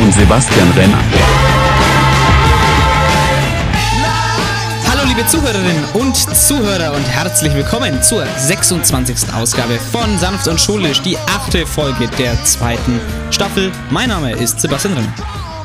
und 0.00 0.12
Sebastian 0.12 0.70
Renner. 0.72 1.02
Hallo 4.88 5.08
liebe 5.08 5.26
Zuhörerinnen 5.26 5.84
und 5.94 6.16
Zuhörer 6.16 6.94
und 6.94 7.02
herzlich 7.04 7.52
willkommen 7.54 8.02
zur 8.02 8.24
26. 8.26 9.32
Ausgabe 9.34 9.78
von 9.78 10.18
Sanft 10.18 10.46
und 10.46 10.60
Schulisch, 10.60 11.02
die 11.02 11.16
achte 11.18 11.66
Folge 11.66 12.08
der 12.18 12.42
zweiten 12.44 13.00
Staffel. 13.30 13.72
Mein 13.90 14.08
Name 14.08 14.32
ist 14.32 14.60
Sebastian 14.60 14.94
Renner. 14.94 15.14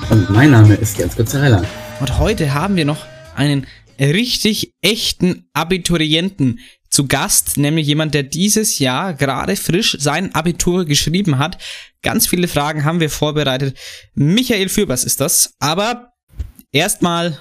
Und 0.09 0.29
mein 0.29 0.51
Name 0.51 0.75
ist 0.75 0.97
Jens 0.97 1.15
Pizzarella. 1.15 1.63
Und 1.99 2.17
heute 2.17 2.53
haben 2.53 2.75
wir 2.75 2.85
noch 2.85 3.05
einen 3.35 3.67
richtig 3.99 4.73
echten 4.81 5.47
Abiturienten 5.53 6.59
zu 6.93 7.07
Gast, 7.07 7.57
nämlich 7.57 7.87
jemand, 7.87 8.13
der 8.13 8.21
dieses 8.21 8.77
Jahr 8.77 9.15
gerade 9.15 9.55
frisch 9.55 9.97
sein 9.99 10.33
Abitur 10.35 10.85
geschrieben 10.85 11.39
hat. 11.39 11.57
Ganz 12.03 12.27
viele 12.27 12.47
Fragen 12.47 12.85
haben 12.85 12.99
wir 12.99 13.09
vorbereitet. 13.09 13.75
Michael 14.13 14.69
Fürbers 14.69 15.03
ist 15.03 15.19
das, 15.19 15.55
aber 15.59 16.13
erstmal 16.71 17.39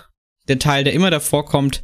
der 0.48 0.58
Teil, 0.58 0.84
der 0.84 0.94
immer 0.94 1.10
davor 1.10 1.44
kommt. 1.44 1.82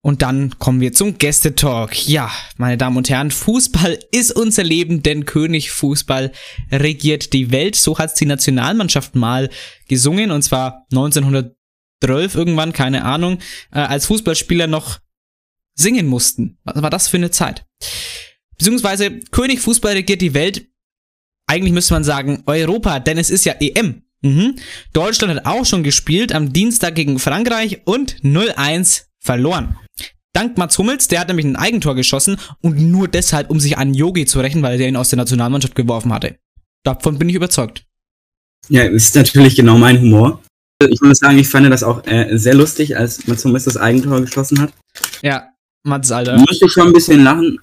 Und 0.00 0.22
dann 0.22 0.56
kommen 0.60 0.80
wir 0.80 0.92
zum 0.92 1.18
Gästetalk. 1.18 2.08
Ja, 2.08 2.30
meine 2.56 2.78
Damen 2.78 2.96
und 2.96 3.10
Herren, 3.10 3.32
Fußball 3.32 3.98
ist 4.12 4.30
unser 4.30 4.62
Leben, 4.62 5.02
denn 5.02 5.24
König 5.24 5.72
Fußball 5.72 6.30
regiert 6.70 7.32
die 7.32 7.50
Welt. 7.50 7.74
So 7.74 7.98
hat 7.98 8.18
die 8.20 8.26
Nationalmannschaft 8.26 9.16
mal 9.16 9.50
gesungen, 9.88 10.30
und 10.30 10.42
zwar 10.42 10.86
1900 10.92 11.58
12 12.00 12.34
irgendwann, 12.36 12.72
keine 12.72 13.04
Ahnung, 13.04 13.38
äh, 13.72 13.80
als 13.80 14.06
Fußballspieler 14.06 14.66
noch 14.66 14.98
singen 15.78 16.06
mussten. 16.06 16.58
Was 16.64 16.82
war 16.82 16.90
das 16.90 17.08
für 17.08 17.16
eine 17.16 17.30
Zeit? 17.30 17.64
Beziehungsweise 18.58 19.20
König 19.30 19.60
Fußball 19.60 19.92
regiert 19.92 20.20
die 20.20 20.34
Welt. 20.34 20.66
Eigentlich 21.46 21.72
müsste 21.72 21.94
man 21.94 22.04
sagen 22.04 22.42
Europa, 22.46 23.00
denn 23.00 23.16
es 23.16 23.30
ist 23.30 23.44
ja 23.44 23.54
EM. 23.60 24.02
Mhm. 24.22 24.56
Deutschland 24.92 25.34
hat 25.34 25.46
auch 25.46 25.64
schon 25.64 25.84
gespielt 25.84 26.32
am 26.32 26.52
Dienstag 26.52 26.96
gegen 26.96 27.18
Frankreich 27.18 27.82
und 27.84 28.16
0-1 28.22 29.04
verloren. 29.20 29.76
Dank 30.34 30.58
Mats 30.58 30.76
Hummels, 30.78 31.08
der 31.08 31.20
hat 31.20 31.28
nämlich 31.28 31.46
ein 31.46 31.56
Eigentor 31.56 31.94
geschossen 31.94 32.36
und 32.60 32.78
nur 32.78 33.08
deshalb, 33.08 33.50
um 33.50 33.60
sich 33.60 33.78
an 33.78 33.94
Yogi 33.94 34.26
zu 34.26 34.40
rächen, 34.40 34.62
weil 34.62 34.76
der 34.76 34.88
ihn 34.88 34.96
aus 34.96 35.08
der 35.08 35.16
Nationalmannschaft 35.16 35.74
geworfen 35.74 36.12
hatte. 36.12 36.36
Davon 36.84 37.18
bin 37.18 37.28
ich 37.28 37.34
überzeugt. 37.34 37.84
Ja, 38.68 38.82
ist 38.82 39.14
natürlich 39.14 39.56
genau 39.56 39.78
mein 39.78 40.00
Humor. 40.00 40.42
Ich 40.88 41.00
muss 41.00 41.18
sagen, 41.18 41.38
ich 41.38 41.48
fand 41.48 41.70
das 41.72 41.82
auch 41.82 42.06
äh, 42.06 42.36
sehr 42.38 42.54
lustig, 42.54 42.96
als 42.96 43.26
Mats 43.26 43.44
Hummels 43.44 43.64
das 43.64 43.76
Eigentor 43.76 44.20
geschossen 44.20 44.60
hat. 44.60 44.72
Ja, 45.22 45.48
Mats, 45.88 46.12
Alter. 46.12 46.32
Da 46.32 46.38
musste 46.38 46.66
ich 46.66 46.72
schon 46.72 46.88
ein 46.88 46.92
bisschen 46.92 47.24
lachen. 47.24 47.58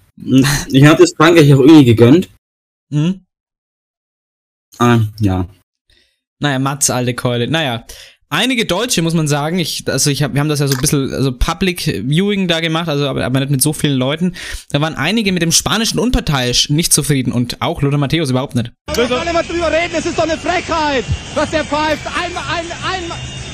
Ich 0.68 0.86
habe 0.86 1.02
das 1.02 1.14
Frankreich 1.16 1.54
auch 1.54 1.60
irgendwie 1.60 1.86
gegönnt. 1.86 2.30
Hm? 2.92 3.22
Ah, 4.78 5.00
ja. 5.20 5.48
Naja, 6.40 6.60
Mats, 6.60 6.90
alte 6.90 7.14
Keule. 7.14 7.48
Naja, 7.48 7.86
einige 8.30 8.66
Deutsche, 8.66 9.02
muss 9.02 9.14
man 9.14 9.28
sagen, 9.28 9.60
ich, 9.60 9.84
also 9.88 10.10
ich 10.10 10.24
hab, 10.24 10.34
wir 10.34 10.42
haben 10.42 10.50
das 10.50 10.60
ja 10.60 10.68
so 10.68 10.76
ein 10.76 10.82
bisschen, 10.82 11.14
also 11.14 11.32
Public 11.32 12.04
Viewing 12.06 12.48
da 12.48 12.60
gemacht, 12.60 12.90
also 12.90 13.08
aber, 13.08 13.24
aber 13.24 13.40
nicht 13.40 13.52
mit 13.52 13.62
so 13.62 13.74
vielen 13.74 13.98
Leuten. 13.98 14.36
Da 14.70 14.82
waren 14.82 14.96
einige 14.96 15.32
mit 15.32 15.42
dem 15.42 15.52
Spanischen 15.52 16.00
unparteiisch 16.00 16.70
nicht 16.70 16.94
zufrieden 16.94 17.32
und 17.32 17.62
auch 17.62 17.82
Lothar 17.82 18.00
Matthäus 18.00 18.30
überhaupt 18.30 18.56
nicht. 18.56 18.72
Wir 18.94 19.08
können 19.08 19.28
immer 19.28 19.44
drüber 19.44 19.72
reden, 19.72 19.96
es 19.98 20.06
ist 20.06 20.18
doch 20.18 20.24
eine 20.24 20.38
Frechheit, 20.38 21.06
was 21.34 21.52
der 21.52 21.64
pfeift. 21.64 22.06
Einmal, 22.22 22.44
ein, 22.54 22.66
ein, 22.92 23.04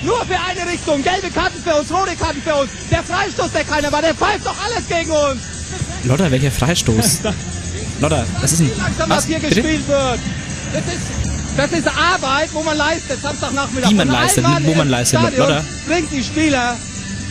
nur 0.03 0.17
für 0.25 0.39
eine 0.39 0.71
Richtung. 0.71 1.03
Gelbe 1.03 1.29
Karten 1.61 1.87
für 1.87 1.93
uns, 1.93 2.01
rote 2.01 2.15
Karten 2.15 2.41
für 2.41 2.55
uns. 2.55 2.69
Der 2.89 3.03
Freistoß, 3.03 3.51
der 3.51 3.63
keiner 3.63 3.91
war, 3.91 4.01
der 4.01 4.15
pfeift 4.15 4.45
doch 4.45 4.55
alles 4.65 4.87
gegen 4.87 5.11
uns. 5.11 5.41
Lothar, 6.03 6.31
welcher 6.31 6.51
Freistoß? 6.51 7.19
Lothar, 8.01 8.25
das 8.41 8.53
ist 8.53 8.61
ein... 8.61 8.71
Langsam 8.77 9.09
Was? 9.09 9.25
hier 9.25 9.39
Bitte? 9.39 9.55
gespielt 9.55 9.87
wird. 9.87 10.19
Das 10.73 10.85
ist, 10.85 11.01
das 11.57 11.71
ist 11.71 11.87
Arbeit, 11.87 12.49
wo 12.53 12.63
man 12.63 12.77
leistet, 12.77 13.21
Samstagnachmittag. 13.21 13.89
Die 13.89 13.95
man 13.95 14.07
leistet, 14.07 14.45
wo 14.63 14.73
man 14.73 14.89
leistet, 14.89 15.19
oder? 15.19 15.63
bringt 15.87 16.11
die 16.11 16.23
Spieler 16.23 16.77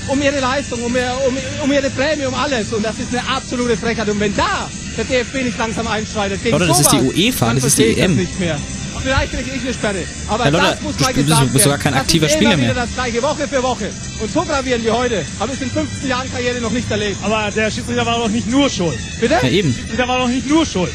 um 0.08 0.20
ihre 0.20 0.41
Leistung, 0.41 0.82
um, 0.82 0.94
ihr, 0.94 1.12
um, 1.26 1.36
um 1.64 1.72
ihre 1.72 1.91
Prämie, 1.91 2.26
um 2.26 2.34
alles. 2.34 2.72
Und 2.72 2.84
das 2.84 2.98
ist 2.98 3.14
eine 3.14 3.26
absolute 3.28 3.76
Frechheit. 3.76 4.08
Und 4.08 4.20
wenn 4.20 4.36
da 4.36 4.68
der 4.97 5.04
DFB 5.04 5.44
nicht 5.44 5.58
langsam 5.58 5.86
einschreitet 5.86 6.42
gegen 6.42 6.58
Lothar, 6.58 6.68
das 6.68 6.80
ist 6.80 6.92
die 6.92 7.00
UEFA, 7.00 7.47
dann 7.47 7.56
das 7.56 7.64
ist 7.64 7.78
die 7.78 7.98
EM. 7.98 8.16
Das 8.16 8.26
nicht 8.26 8.41
mehr. 8.41 8.58
Vielleicht 9.02 9.32
kriege 9.32 9.50
ich 9.56 9.62
eine 9.62 9.74
Sperre. 9.74 10.04
Aber 10.28 10.44
Herr 10.44 10.50
Lothar, 10.50 10.70
das 10.72 10.80
muss 10.82 10.96
du 10.96 11.04
mal 11.04 11.12
gesagt 11.14 11.42
du 11.42 11.46
bist 11.48 11.64
sogar 11.64 11.78
werden. 11.78 11.82
kein 11.82 11.92
das 11.92 12.02
aktiver 12.02 12.26
ist 12.26 12.32
Spieler 12.32 12.52
immer 12.52 12.62
mehr. 12.62 12.70
wieder 12.70 12.82
das 12.82 12.94
gleiche, 12.94 13.22
Woche 13.22 13.48
für 13.48 13.62
Woche. 13.62 13.90
Und 14.20 14.32
so 14.32 14.42
gravierend 14.42 14.84
wie 14.84 14.90
heute 14.90 15.24
habe 15.38 15.52
ich 15.54 15.62
in 15.62 15.70
15 15.70 16.08
Jahren 16.08 16.30
Karriere 16.30 16.60
noch 16.60 16.70
nicht 16.70 16.90
erlebt. 16.90 17.16
Aber 17.22 17.50
der 17.50 17.70
Schiedsrichter 17.70 18.04
war 18.04 18.18
doch 18.18 18.28
nicht 18.28 18.48
nur 18.48 18.68
schuld. 18.68 18.98
Bitte? 19.20 19.34
Ja, 19.42 19.48
eben. 19.48 19.74
Der 19.96 20.06
war 20.06 20.18
doch 20.18 20.28
nicht 20.28 20.48
nur 20.48 20.66
schuld. 20.66 20.92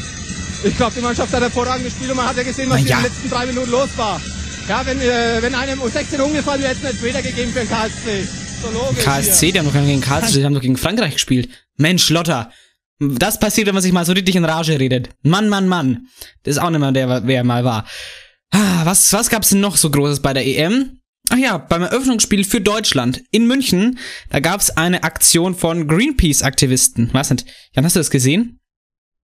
Ich 0.64 0.76
glaube, 0.76 0.94
die 0.96 1.00
Mannschaft 1.00 1.32
hat 1.32 1.42
hervorragend 1.42 1.84
gespielt 1.84 2.10
und 2.10 2.16
man 2.16 2.28
hat 2.28 2.36
ja 2.36 2.42
gesehen, 2.42 2.70
was 2.70 2.80
ja. 2.82 2.96
in 2.96 3.02
den 3.02 3.12
letzten 3.12 3.30
drei 3.30 3.46
Minuten 3.46 3.70
los 3.70 3.88
war. 3.96 4.20
Ja, 4.68 4.84
wenn, 4.84 5.00
äh, 5.00 5.40
wenn 5.40 5.54
einem 5.54 5.80
um 5.80 5.90
16 5.90 6.20
umgefallen 6.20 6.60
wäre, 6.60 6.70
hätte 6.70 6.86
es 6.86 6.94
einen 6.94 7.04
Elfmeter 7.04 7.22
gegeben 7.22 7.52
für 7.52 7.60
den 7.60 7.68
KSC. 7.68 8.28
So 8.62 8.70
logisch 8.70 9.04
KSC, 9.04 9.46
hier. 9.46 9.52
die 9.52 9.58
haben 9.60 9.66
doch 9.66 9.72
gegen 9.74 10.00
KSC, 10.00 10.38
die 10.38 10.44
haben 10.44 10.54
doch 10.54 10.60
gegen 10.60 10.76
Frankreich 10.76 11.12
gespielt. 11.14 11.50
Mensch, 11.76 12.08
Lotta. 12.10 12.50
Das 12.98 13.38
passiert, 13.38 13.66
wenn 13.66 13.74
man 13.74 13.82
sich 13.82 13.92
mal 13.92 14.04
so 14.06 14.12
richtig 14.12 14.36
in 14.36 14.44
Rage 14.44 14.78
redet. 14.78 15.10
Mann, 15.22 15.48
Mann, 15.48 15.68
Mann. 15.68 16.06
Das 16.44 16.56
ist 16.56 16.62
auch 16.62 16.70
nicht 16.70 16.80
mehr 16.80 16.92
der, 16.92 17.26
wer 17.26 17.36
er 17.36 17.44
mal 17.44 17.64
war. 17.64 17.86
Ah, 18.50 18.84
Was, 18.84 19.12
was 19.12 19.28
gab's 19.28 19.50
denn 19.50 19.60
noch 19.60 19.76
so 19.76 19.90
Großes 19.90 20.20
bei 20.20 20.32
der 20.32 20.46
EM? 20.46 21.00
Ach 21.28 21.36
ja, 21.36 21.58
beim 21.58 21.82
Eröffnungsspiel 21.82 22.44
für 22.44 22.60
Deutschland 22.60 23.22
in 23.32 23.46
München, 23.48 23.98
da 24.30 24.38
gab's 24.40 24.70
eine 24.70 25.02
Aktion 25.02 25.54
von 25.56 25.88
Greenpeace-Aktivisten. 25.88 27.10
Was 27.12 27.30
nicht? 27.30 27.46
Jan, 27.74 27.84
hast 27.84 27.96
du 27.96 28.00
das 28.00 28.10
gesehen? 28.10 28.60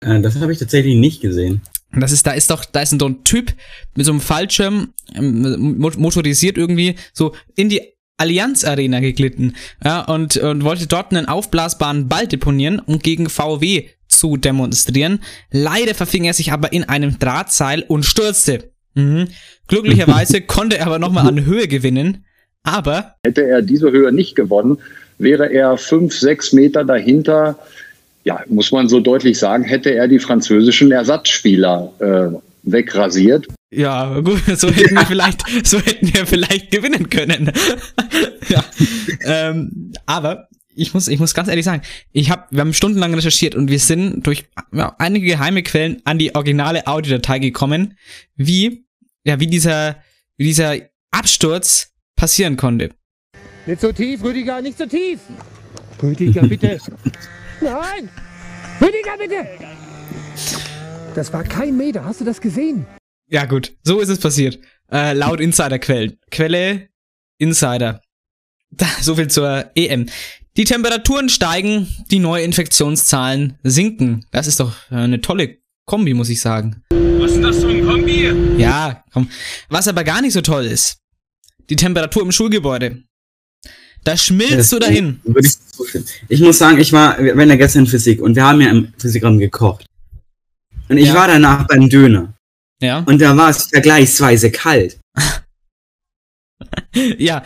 Äh, 0.01 0.21
das 0.21 0.35
habe 0.37 0.51
ich 0.53 0.59
tatsächlich 0.59 0.95
nicht 0.95 1.21
gesehen. 1.21 1.61
Das 1.91 2.11
ist, 2.11 2.25
da 2.25 2.31
ist 2.31 2.49
doch, 2.51 2.63
da 2.65 2.81
ist 2.81 2.97
so 2.97 3.05
ein 3.07 3.23
Typ 3.23 3.53
mit 3.95 4.05
so 4.05 4.11
einem 4.13 4.21
Fallschirm, 4.21 4.93
ähm, 5.15 5.77
mo- 5.79 5.91
motorisiert 5.97 6.57
irgendwie, 6.57 6.95
so 7.13 7.35
in 7.55 7.67
die 7.67 7.81
Allianz 8.19 8.63
Arena 8.63 8.99
geglitten, 8.99 9.55
ja, 9.83 10.01
und, 10.01 10.37
und 10.37 10.63
wollte 10.63 10.87
dort 10.87 11.11
einen 11.13 11.27
aufblasbaren 11.27 12.07
Ball 12.07 12.27
deponieren, 12.27 12.79
um 12.79 12.99
gegen 12.99 13.29
VW 13.29 13.85
zu 14.07 14.37
demonstrieren. 14.37 15.19
Leider 15.51 15.95
verfing 15.95 16.25
er 16.25 16.33
sich 16.33 16.51
aber 16.51 16.73
in 16.73 16.83
einem 16.83 17.17
Drahtseil 17.19 17.83
und 17.87 18.03
stürzte. 18.03 18.71
Mhm. 18.95 19.27
Glücklicherweise 19.67 20.41
konnte 20.47 20.77
er 20.77 20.87
aber 20.87 20.99
nochmal 20.99 21.27
an 21.27 21.45
Höhe 21.45 21.67
gewinnen, 21.67 22.25
aber 22.63 23.15
Hätte 23.25 23.45
er 23.47 23.61
diese 23.61 23.91
Höhe 23.91 24.11
nicht 24.11 24.35
gewonnen, 24.35 24.79
wäre 25.17 25.51
er 25.51 25.77
fünf, 25.77 26.17
sechs 26.17 26.53
Meter 26.53 26.83
dahinter, 26.83 27.57
ja, 28.23 28.41
muss 28.47 28.71
man 28.71 28.89
so 28.89 28.99
deutlich 28.99 29.39
sagen, 29.39 29.63
hätte 29.63 29.93
er 29.93 30.07
die 30.07 30.19
französischen 30.19 30.91
Ersatzspieler 30.91 31.91
äh, 31.99 32.37
wegrasiert. 32.63 33.47
Ja, 33.71 34.19
gut, 34.19 34.41
so 34.57 34.69
hätten 34.71 34.95
wir 34.95 35.05
vielleicht, 35.05 35.43
so 35.65 35.79
hätten 35.79 36.13
wir 36.13 36.25
vielleicht 36.25 36.71
gewinnen 36.71 37.09
können. 37.09 37.51
ja. 38.49 38.63
Ähm, 39.25 39.93
aber 40.05 40.47
ich 40.75 40.93
muss, 40.93 41.07
ich 41.07 41.19
muss 41.19 41.33
ganz 41.33 41.49
ehrlich 41.49 41.65
sagen, 41.65 41.83
ich 42.11 42.31
hab, 42.31 42.51
wir 42.51 42.61
haben 42.61 42.73
stundenlang 42.73 43.13
recherchiert 43.13 43.53
und 43.53 43.69
wir 43.69 43.79
sind 43.79 44.25
durch 44.25 44.45
ja, 44.71 44.95
einige 44.97 45.27
geheime 45.27 45.61
Quellen 45.61 46.01
an 46.05 46.17
die 46.17 46.33
originale 46.35 46.87
Audiodatei 46.87 47.39
gekommen, 47.39 47.97
wie, 48.35 48.85
ja, 49.23 49.39
wie 49.39 49.47
dieser, 49.47 49.97
wie 50.37 50.45
dieser 50.45 50.77
Absturz 51.11 51.91
passieren 52.15 52.57
konnte. 52.57 52.91
Nicht 53.65 53.81
so 53.81 53.91
tief, 53.91 54.23
Rüdiger, 54.23 54.61
nicht 54.61 54.77
so 54.77 54.85
tief. 54.85 55.19
Rüdiger, 56.01 56.47
bitte. 56.47 56.79
Nein! 57.61 58.09
Rüdiger, 58.81 59.17
bitte! 59.17 59.45
Das 61.13 61.33
war 61.33 61.43
kein 61.43 61.75
Meter, 61.75 62.05
hast 62.05 62.21
du 62.21 62.25
das 62.25 62.39
gesehen? 62.39 62.85
Ja, 63.29 63.45
gut, 63.45 63.73
so 63.83 63.99
ist 63.99 64.09
es 64.09 64.19
passiert. 64.19 64.59
Äh, 64.91 65.13
laut 65.13 65.39
Insiderquellen. 65.39 66.17
Quelle 66.31 66.89
Insider. 67.37 68.01
Da, 68.71 68.85
so 69.01 69.15
viel 69.15 69.27
zur 69.29 69.69
EM. 69.75 70.07
Die 70.57 70.63
Temperaturen 70.63 71.29
steigen, 71.29 71.87
die 72.11 72.19
Neuinfektionszahlen 72.19 73.57
sinken. 73.63 74.25
Das 74.31 74.47
ist 74.47 74.59
doch 74.59 74.75
äh, 74.91 74.95
eine 74.95 75.21
tolle 75.21 75.57
Kombi, 75.85 76.13
muss 76.13 76.29
ich 76.29 76.41
sagen. 76.41 76.83
Was 76.91 77.31
ist 77.33 77.43
das 77.43 77.59
für 77.59 77.69
ein 77.69 77.85
Kombi? 77.85 78.31
Ja, 78.57 79.03
komm. 79.13 79.29
Was 79.69 79.87
aber 79.87 80.03
gar 80.03 80.21
nicht 80.21 80.33
so 80.33 80.41
toll 80.41 80.65
ist, 80.65 80.97
die 81.69 81.75
Temperatur 81.75 82.23
im 82.23 82.31
Schulgebäude. 82.31 83.03
Da 84.05 84.15
schmilzt 84.17 84.71
du 84.71 84.79
dahin. 84.79 85.19
Ich, 85.39 85.55
ich 86.29 86.39
muss 86.41 86.57
sagen, 86.57 86.79
ich 86.79 86.93
war, 86.93 87.21
wir 87.21 87.35
waren 87.37 87.49
ja 87.49 87.57
gestern 87.57 87.81
in 87.83 87.87
Physik 87.87 88.21
und 88.21 88.35
wir 88.35 88.43
haben 88.45 88.61
ja 88.61 88.69
im 88.69 88.93
Physikraum 88.97 89.37
gekocht. 89.37 89.85
Und 90.87 90.97
ich 90.97 91.07
Ja. 91.07 91.13
war 91.15 91.27
danach 91.27 91.67
beim 91.67 91.89
Döner. 91.89 92.33
Ja. 92.81 92.99
Und 92.99 93.19
da 93.21 93.35
war 93.35 93.49
es 93.49 93.65
vergleichsweise 93.65 94.51
kalt. 94.51 94.99
Ja. 97.17 97.43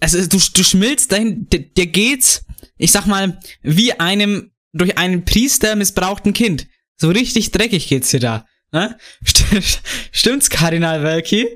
Also 0.00 0.18
du, 0.26 0.38
du 0.38 0.64
schmilzt 0.64 1.12
dahin, 1.12 1.48
dir, 1.48 1.60
dir 1.60 1.86
geht's, 1.86 2.44
ich 2.76 2.90
sag 2.92 3.06
mal, 3.06 3.38
wie 3.62 3.92
einem 3.98 4.50
durch 4.72 4.98
einen 4.98 5.24
Priester 5.24 5.76
missbrauchten 5.76 6.32
Kind. 6.32 6.66
So 7.00 7.08
richtig 7.10 7.50
dreckig 7.52 7.88
geht's 7.88 8.10
dir 8.10 8.20
da. 8.20 8.46
Ne? 8.72 8.96
St- 9.24 9.80
Stimmt's, 10.12 10.50
Kardinal 10.50 11.02
Welki? 11.02 11.46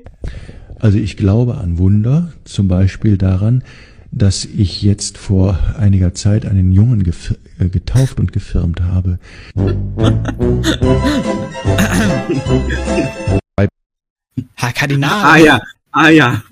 Also 0.79 0.97
ich 0.97 1.17
glaube 1.17 1.55
an 1.57 1.77
Wunder, 1.77 2.33
zum 2.45 2.67
Beispiel 2.67 3.17
daran, 3.17 3.63
dass 4.11 4.45
ich 4.45 4.81
jetzt 4.81 5.17
vor 5.17 5.59
einiger 5.77 6.13
Zeit 6.13 6.45
einen 6.45 6.71
Jungen 6.71 7.03
gef- 7.03 7.35
äh, 7.59 7.69
getauft 7.69 8.19
und 8.19 8.31
gefirmt 8.33 8.81
habe. 8.81 9.19
Ha, 14.57 14.71
Kardinal. 14.71 15.25
Ah 15.25 15.37
ja, 15.37 15.61
ah 15.91 16.09
ja. 16.09 16.43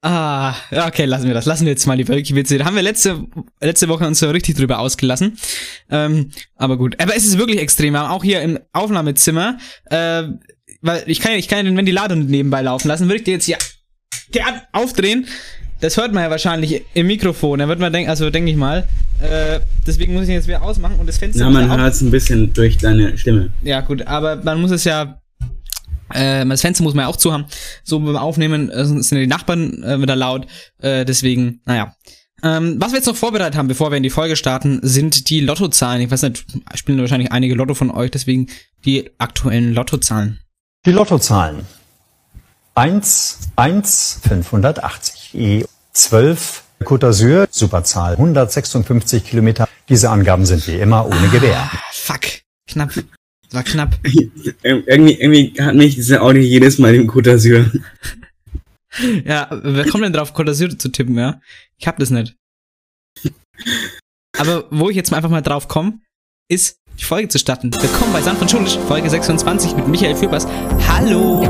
Ah, 0.00 0.54
ja, 0.70 0.86
okay, 0.86 1.06
lassen 1.06 1.26
wir 1.26 1.34
das. 1.34 1.44
Lassen 1.44 1.64
wir 1.64 1.72
jetzt 1.72 1.86
mal 1.86 1.96
die 1.96 2.06
Wölki-Witze. 2.06 2.56
Da 2.56 2.64
haben 2.66 2.76
wir 2.76 2.82
letzte, 2.82 3.26
letzte 3.60 3.88
Woche 3.88 4.06
uns 4.06 4.20
so 4.20 4.30
richtig 4.30 4.54
drüber 4.56 4.78
ausgelassen. 4.78 5.36
Ähm, 5.90 6.30
aber 6.54 6.78
gut. 6.78 7.00
Aber 7.00 7.16
es 7.16 7.26
ist 7.26 7.36
wirklich 7.36 7.58
extrem. 7.58 7.94
Wir 7.94 8.00
haben 8.00 8.10
auch 8.10 8.22
hier 8.22 8.40
im 8.42 8.60
Aufnahmezimmer, 8.72 9.58
äh, 9.86 10.22
weil 10.82 11.02
ich 11.06 11.18
kann 11.18 11.32
ja, 11.32 11.38
ich 11.38 11.48
kann 11.48 11.58
ja 11.58 11.64
den 11.64 11.76
Ventilator 11.76 12.16
nebenbei 12.16 12.62
laufen 12.62 12.86
lassen. 12.86 13.06
Würde 13.08 13.16
ich 13.16 13.24
dir 13.24 13.32
jetzt 13.34 13.46
hier 13.46 13.58
gern 14.30 14.60
aufdrehen. 14.72 15.26
Das 15.80 15.96
hört 15.96 16.12
man 16.12 16.24
ja 16.24 16.30
wahrscheinlich 16.30 16.84
im 16.94 17.06
Mikrofon. 17.06 17.60
Da 17.60 17.68
wird 17.68 17.78
man 17.78 17.92
denken, 17.92 18.10
also 18.10 18.30
denke 18.30 18.50
ich 18.50 18.56
mal. 18.56 18.88
Äh, 19.20 19.60
deswegen 19.86 20.12
muss 20.14 20.24
ich 20.24 20.28
ihn 20.30 20.34
jetzt 20.34 20.48
wieder 20.48 20.62
ausmachen 20.62 20.96
und 20.98 21.06
das 21.06 21.18
Fenster. 21.18 21.44
Ja, 21.44 21.50
man 21.50 21.70
hört 21.70 21.94
es 21.94 22.00
ein 22.00 22.10
bisschen 22.10 22.52
durch 22.52 22.78
deine 22.78 23.16
Stimme. 23.16 23.52
ja, 23.62 23.80
gut, 23.80 24.02
aber 24.06 24.36
man 24.36 24.60
muss 24.60 24.70
es 24.70 24.84
ja. 24.84 25.20
Äh, 26.12 26.44
das 26.46 26.62
Fenster 26.62 26.82
muss 26.82 26.94
man 26.94 27.04
ja 27.04 27.08
auch 27.08 27.16
zu 27.16 27.32
haben. 27.32 27.44
So 27.84 28.00
beim 28.00 28.16
Aufnehmen 28.16 28.70
äh, 28.70 28.84
sonst 28.84 29.08
sind 29.08 29.18
die 29.18 29.26
Nachbarn 29.26 29.82
äh, 29.82 30.00
wieder 30.00 30.16
laut. 30.16 30.46
Äh, 30.78 31.04
deswegen, 31.04 31.60
naja. 31.64 31.94
Ähm, 32.42 32.76
was 32.78 32.92
wir 32.92 32.98
jetzt 32.98 33.06
noch 33.06 33.16
vorbereitet 33.16 33.56
haben, 33.56 33.66
bevor 33.66 33.90
wir 33.90 33.96
in 33.96 34.04
die 34.04 34.10
Folge 34.10 34.36
starten, 34.36 34.78
sind 34.82 35.28
die 35.28 35.40
Lottozahlen. 35.40 36.00
Ich 36.00 36.10
weiß 36.10 36.22
nicht, 36.22 36.44
spielen 36.74 37.00
wahrscheinlich 37.00 37.32
einige 37.32 37.54
Lotto 37.56 37.74
von 37.74 37.90
euch, 37.90 38.12
deswegen 38.12 38.46
die 38.84 39.10
aktuellen 39.18 39.74
Lottozahlen. 39.74 40.38
Die 40.86 40.92
Lottozahlen. 40.92 41.66
1, 42.78 43.38
1, 43.56 44.20
580. 44.22 45.30
Die 45.32 45.64
12, 45.94 46.62
Côte 46.84 47.06
d'Azur, 47.08 47.48
Superzahl, 47.50 48.12
156 48.12 49.24
Kilometer. 49.24 49.68
Diese 49.88 50.10
Angaben 50.10 50.46
sind 50.46 50.64
wie 50.68 50.76
immer 50.76 51.04
ohne 51.04 51.28
Gewähr. 51.28 51.58
Ah, 51.72 51.76
fuck. 51.90 52.20
Knapp. 52.70 52.92
War 53.50 53.64
knapp. 53.64 53.98
Ir- 54.04 54.30
irgendwie, 54.62 55.14
irgendwie 55.14 55.54
hat 55.60 55.74
mich 55.74 55.96
diese 55.96 56.22
Audio 56.22 56.40
jedes 56.40 56.78
Mal 56.78 56.94
im 56.94 57.10
Côte 57.10 57.32
d'Azur. 57.32 57.68
Ja, 59.24 59.48
wer 59.50 59.88
kommt 59.88 60.04
denn 60.04 60.12
drauf, 60.12 60.32
Côte 60.32 60.50
d'Azur 60.50 60.78
zu 60.78 60.88
tippen, 60.90 61.18
ja? 61.18 61.40
Ich 61.78 61.88
hab 61.88 61.98
das 61.98 62.10
nicht. 62.10 62.36
Aber 64.38 64.66
wo 64.70 64.88
ich 64.88 64.94
jetzt 64.94 65.10
mal 65.10 65.16
einfach 65.16 65.30
mal 65.30 65.42
drauf 65.42 65.66
komme, 65.66 65.98
ist 66.48 66.76
die 66.96 67.04
Folge 67.04 67.26
zu 67.28 67.40
starten. 67.40 67.72
Willkommen 67.74 68.12
bei 68.12 68.22
Sand 68.22 68.38
von 68.38 68.48
Schulisch, 68.48 68.78
Folge 68.86 69.10
26 69.10 69.74
mit 69.74 69.88
Michael 69.88 70.14
Fürbers. 70.14 70.46
Hallo! 70.86 71.42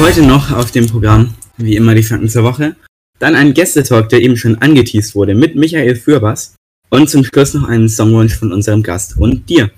Heute 0.00 0.22
noch 0.22 0.50
auf 0.50 0.70
dem 0.70 0.86
Programm, 0.86 1.34
wie 1.58 1.76
immer 1.76 1.94
die 1.94 2.02
Fakten 2.02 2.30
zur 2.30 2.42
Woche. 2.42 2.74
Dann 3.18 3.34
ein 3.34 3.52
Gästetalk, 3.52 4.08
der 4.08 4.22
eben 4.22 4.38
schon 4.38 4.56
angeteased 4.56 5.14
wurde, 5.14 5.34
mit 5.34 5.56
Michael 5.56 5.94
Fürbers. 5.94 6.54
Und 6.88 7.10
zum 7.10 7.22
Schluss 7.22 7.52
noch 7.52 7.68
einen 7.68 7.90
Songwunsch 7.90 8.34
von 8.34 8.50
unserem 8.50 8.82
Gast 8.82 9.18
und 9.18 9.50
dir. 9.50 9.70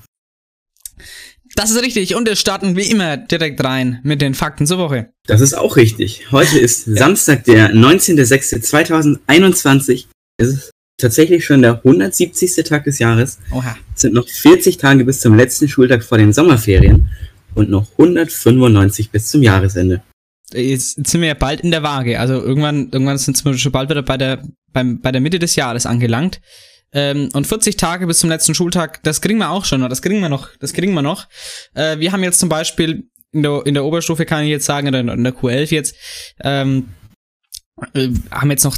Das 1.57 1.73
ist 1.73 1.83
richtig 1.83 2.15
und 2.15 2.29
wir 2.29 2.37
starten 2.37 2.77
wie 2.77 2.89
immer 2.89 3.17
direkt 3.17 3.65
rein 3.65 3.99
mit 4.05 4.23
den 4.23 4.35
Fakten 4.35 4.65
zur 4.65 4.79
Woche. 4.79 5.09
Das 5.27 5.41
ist 5.41 5.55
auch 5.55 5.77
richtig. 5.77 6.31
Heute 6.31 6.57
ist 6.57 6.85
Samstag, 6.85 7.43
der 7.43 7.75
19.06.2021. 7.75 10.05
Es 10.39 10.49
ist 10.49 10.71
tatsächlich 10.99 11.45
schon 11.45 11.63
der 11.63 11.79
170. 11.79 12.63
Tag 12.63 12.85
des 12.85 13.01
Jahres. 13.01 13.41
Oha. 13.51 13.77
Es 13.97 14.03
sind 14.03 14.15
noch 14.15 14.29
40 14.29 14.77
Tage 14.77 15.05
bis 15.05 15.19
zum 15.19 15.35
letzten 15.35 15.69
Schultag 15.69 16.05
vor 16.05 16.19
den 16.19 16.33
Sommerferien 16.33 17.09
und 17.57 17.71
noch 17.71 17.91
195 17.99 19.11
bis 19.11 19.27
zum 19.27 19.43
Jahresende. 19.43 20.01
Jetzt 20.55 21.07
sind 21.07 21.21
wir 21.21 21.29
ja 21.29 21.35
bald 21.35 21.61
in 21.61 21.71
der 21.71 21.83
Waage. 21.83 22.19
Also 22.21 22.35
irgendwann, 22.35 22.91
irgendwann 22.91 23.19
sind 23.19 23.43
wir 23.45 23.57
schon 23.57 23.73
bald 23.73 23.91
wieder 23.91 24.03
bei 24.03 24.17
der, 24.17 24.43
beim, 24.73 25.01
bei 25.01 25.13
der 25.13 25.21
Mitte 25.21 25.39
des 25.39 25.57
Jahres 25.57 25.87
angelangt. 25.87 26.41
Ähm, 26.93 27.31
und 27.33 27.47
40 27.47 27.77
Tage 27.77 28.07
bis 28.07 28.19
zum 28.19 28.29
letzten 28.29 28.55
Schultag, 28.55 29.03
das 29.03 29.21
kriegen 29.23 29.39
wir 29.39 29.51
auch 29.51 29.65
schon, 29.65 29.81
das 29.89 30.03
kriegen 30.03 30.21
wir 30.21 30.29
noch, 30.29 30.51
das 30.59 30.75
kriegen 30.75 30.93
wir 30.93 31.03
noch. 31.03 31.27
Äh, 31.75 31.99
wir 31.99 32.13
haben 32.13 32.23
jetzt 32.23 32.39
zum 32.39 32.51
Beispiel 32.51 33.09
in 33.33 33.43
der, 33.43 33.63
in 33.65 33.75
der 33.75 33.85
Oberstufe, 33.85 34.27
kann 34.27 34.45
ich 34.45 34.51
jetzt 34.51 34.67
sagen, 34.67 34.89
oder 34.89 35.01
in 35.01 35.25
der 35.25 35.35
Q11 35.35 35.73
jetzt, 35.73 35.97
ähm, 36.43 36.91
äh, 37.95 38.09
haben 38.31 38.51
jetzt 38.51 38.65
noch 38.65 38.77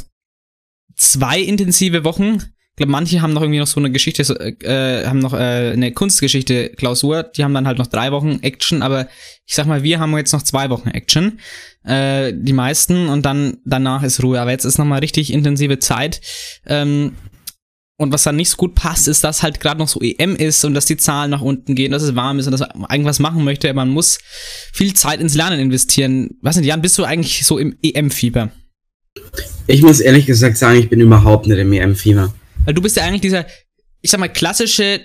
zwei 0.95 1.41
intensive 1.41 2.05
Wochen. 2.05 2.41
Ich 2.75 2.77
glaube, 2.77 2.91
manche 2.91 3.21
haben 3.21 3.31
noch 3.31 3.41
irgendwie 3.41 3.59
noch 3.59 3.67
so 3.67 3.79
eine 3.79 3.89
Geschichte, 3.89 4.25
so, 4.25 4.35
äh, 4.35 5.05
haben 5.05 5.19
noch 5.19 5.31
äh, 5.31 5.71
eine 5.71 5.93
Kunstgeschichte-Klausur, 5.93 7.23
die 7.23 7.45
haben 7.45 7.53
dann 7.53 7.67
halt 7.67 7.77
noch 7.77 7.87
drei 7.87 8.11
Wochen 8.11 8.39
Action, 8.41 8.81
aber 8.81 9.07
ich 9.45 9.55
sag 9.55 9.65
mal, 9.65 9.81
wir 9.83 10.01
haben 10.01 10.15
jetzt 10.17 10.33
noch 10.33 10.43
zwei 10.43 10.69
Wochen 10.69 10.89
Action. 10.89 11.39
Äh, 11.85 12.33
die 12.35 12.51
meisten 12.51 13.07
und 13.07 13.25
dann 13.25 13.59
danach 13.63 14.03
ist 14.03 14.21
Ruhe. 14.21 14.41
Aber 14.41 14.51
jetzt 14.51 14.65
ist 14.65 14.77
nochmal 14.77 14.99
richtig 14.99 15.31
intensive 15.31 15.79
Zeit. 15.79 16.19
Ähm, 16.65 17.13
und 17.97 18.11
was 18.11 18.23
dann 18.23 18.35
nicht 18.35 18.49
so 18.49 18.57
gut 18.57 18.75
passt, 18.75 19.07
ist, 19.07 19.23
dass 19.23 19.41
halt 19.41 19.61
gerade 19.61 19.79
noch 19.79 19.87
so 19.87 20.01
EM 20.01 20.35
ist 20.35 20.65
und 20.65 20.73
dass 20.73 20.85
die 20.85 20.97
Zahlen 20.97 21.31
nach 21.31 21.41
unten 21.41 21.75
gehen, 21.75 21.93
dass 21.93 22.03
es 22.03 22.13
warm 22.13 22.39
ist 22.39 22.47
und 22.47 22.51
dass 22.51 22.67
man 22.75 22.91
irgendwas 22.91 23.19
machen 23.19 23.45
möchte. 23.45 23.73
Man 23.73 23.87
muss 23.87 24.19
viel 24.73 24.93
Zeit 24.93 25.21
ins 25.21 25.35
Lernen 25.35 25.61
investieren. 25.61 26.31
Was 26.41 26.57
nicht, 26.57 26.65
Jan, 26.65 26.81
bist 26.81 26.97
du 26.97 27.05
eigentlich 27.05 27.45
so 27.45 27.57
im 27.57 27.77
EM-Fieber? 27.81 28.49
Ich 29.67 29.81
muss 29.81 30.01
ehrlich 30.01 30.25
gesagt 30.25 30.57
sagen, 30.57 30.77
ich 30.77 30.89
bin 30.89 30.99
überhaupt 30.99 31.47
nicht 31.47 31.57
im 31.57 31.71
EM-Fieber. 31.71 32.33
Weil 32.65 32.73
du 32.73 32.81
bist 32.81 32.97
ja 32.97 33.03
eigentlich 33.03 33.21
dieser, 33.21 33.45
ich 34.01 34.11
sag 34.11 34.19
mal, 34.19 34.27
klassische 34.27 35.01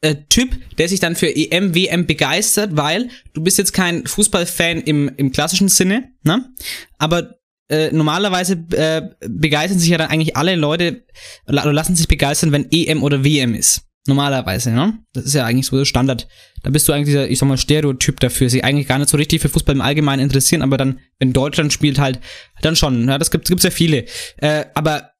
äh, 0.00 0.16
Typ, 0.28 0.50
der 0.76 0.88
sich 0.88 1.00
dann 1.00 1.16
für 1.16 1.34
EM, 1.34 1.74
WM 1.74 2.06
begeistert, 2.06 2.76
weil 2.76 3.08
du 3.32 3.42
bist 3.42 3.58
jetzt 3.58 3.72
kein 3.72 4.06
Fußballfan 4.06 4.82
im, 4.82 5.10
im 5.16 5.32
klassischen 5.32 5.68
Sinne, 5.68 6.12
ne? 6.22 6.50
Aber 6.98 7.38
äh, 7.70 7.90
normalerweise 7.90 8.54
äh, 8.72 9.02
begeistern 9.26 9.78
sich 9.78 9.88
ja 9.88 9.98
dann 9.98 10.10
eigentlich 10.10 10.36
alle 10.36 10.54
Leute 10.56 11.04
oder 11.46 11.72
lassen 11.72 11.96
sich 11.96 12.08
begeistern, 12.08 12.52
wenn 12.52 12.70
EM 12.70 13.02
oder 13.02 13.24
WM 13.24 13.54
ist. 13.54 13.82
Normalerweise, 14.06 14.70
ne? 14.70 14.98
Das 15.14 15.24
ist 15.24 15.34
ja 15.34 15.46
eigentlich 15.46 15.66
so 15.66 15.78
der 15.78 15.86
Standard. 15.86 16.28
Da 16.62 16.68
bist 16.68 16.86
du 16.86 16.92
eigentlich 16.92 17.06
dieser, 17.06 17.30
ich 17.30 17.38
sag 17.38 17.48
mal, 17.48 17.56
Stereotyp 17.56 18.20
dafür, 18.20 18.50
sich 18.50 18.62
eigentlich 18.62 18.86
gar 18.86 18.98
nicht 18.98 19.08
so 19.08 19.16
richtig 19.16 19.40
für 19.40 19.48
Fußball 19.48 19.74
im 19.74 19.80
Allgemeinen 19.80 20.22
interessieren, 20.22 20.60
aber 20.60 20.76
dann, 20.76 21.00
wenn 21.18 21.32
Deutschland 21.32 21.72
spielt, 21.72 21.98
halt, 21.98 22.20
dann 22.60 22.76
schon. 22.76 23.08
Ja, 23.08 23.16
das 23.16 23.30
gibt 23.30 23.48
gibt's 23.48 23.64
ja 23.64 23.70
viele. 23.70 24.04
Äh, 24.36 24.66
aber 24.74 25.13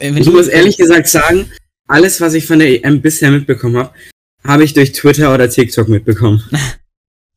Ich 0.00 0.30
muss 0.30 0.48
ehrlich 0.48 0.76
gesagt 0.76 1.08
sagen, 1.08 1.50
alles, 1.88 2.20
was 2.20 2.34
ich 2.34 2.46
von 2.46 2.58
der 2.58 2.84
EM 2.84 3.00
bisher 3.00 3.30
mitbekommen 3.30 3.76
habe, 3.76 3.92
habe 4.44 4.64
ich 4.64 4.74
durch 4.74 4.92
Twitter 4.92 5.32
oder 5.32 5.48
TikTok 5.48 5.88
mitbekommen. 5.88 6.42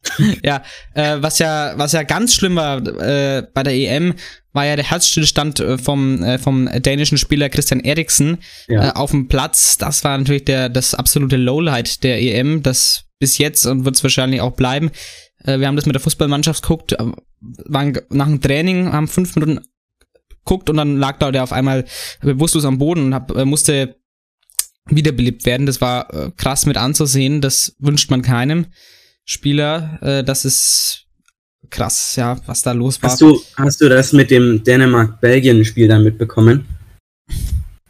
Ja, 0.43 0.63
äh, 0.93 1.17
was 1.19 1.39
ja, 1.39 1.73
was 1.75 1.91
ja 1.91 2.03
ganz 2.03 2.33
schlimm 2.33 2.55
war 2.55 2.77
äh, 2.85 3.43
bei 3.53 3.63
der 3.63 3.73
EM, 3.73 4.15
war 4.53 4.65
ja 4.65 4.75
der 4.75 4.89
Herzstillstand 4.89 5.59
äh, 5.59 5.77
vom, 5.77 6.23
äh, 6.23 6.37
vom 6.37 6.69
dänischen 6.81 7.17
Spieler 7.17 7.49
Christian 7.49 7.81
Eriksen 7.81 8.39
Ja. 8.67 8.89
äh, 8.89 8.91
auf 8.93 9.11
dem 9.11 9.27
Platz. 9.27 9.77
Das 9.77 10.03
war 10.03 10.17
natürlich 10.17 10.45
der, 10.45 10.69
das 10.69 10.95
absolute 10.95 11.37
Lowlight 11.37 12.03
der 12.03 12.21
EM, 12.21 12.63
das 12.63 13.05
bis 13.19 13.37
jetzt 13.37 13.65
und 13.65 13.85
wird 13.85 13.95
es 13.95 14.03
wahrscheinlich 14.03 14.41
auch 14.41 14.53
bleiben. 14.53 14.91
Äh, 15.43 15.59
wir 15.59 15.67
haben 15.67 15.75
das 15.75 15.85
mit 15.85 15.95
der 15.95 16.01
Fußballmannschaft 16.01 16.61
geguckt, 16.61 16.95
waren 17.41 17.97
nach 18.09 18.27
dem 18.27 18.41
Training, 18.41 18.91
haben 18.91 19.07
fünf 19.07 19.35
Minuten 19.35 19.65
geguckt 20.49 20.69
und 20.69 20.77
dann 20.77 20.97
lag 20.97 21.19
da 21.19 21.31
der 21.31 21.43
auf 21.43 21.53
einmal 21.53 21.85
bewusstlos 22.21 22.65
am 22.65 22.77
Boden 22.79 23.05
und 23.05 23.13
hab, 23.13 23.35
äh, 23.35 23.45
musste 23.45 23.95
wiederbelebt 24.89 25.45
werden. 25.45 25.67
Das 25.67 25.79
war 25.81 26.11
äh, 26.13 26.31
krass 26.35 26.65
mit 26.65 26.75
anzusehen. 26.77 27.41
Das 27.41 27.75
wünscht 27.79 28.09
man 28.09 28.21
keinem 28.23 28.65
Spieler. 29.25 29.99
Äh, 30.01 30.23
das 30.23 30.45
ist 30.45 31.05
krass, 31.69 32.15
ja, 32.15 32.37
was 32.47 32.63
da 32.63 32.71
los 32.71 33.01
war. 33.03 33.11
Hast 33.11 33.21
du, 33.21 33.39
hast 33.55 33.79
du 33.81 33.89
das 33.89 34.11
mit 34.13 34.31
dem 34.31 34.63
Dänemark-Belgien-Spiel 34.63 35.87
dann 35.87 36.03
mitbekommen? 36.03 36.65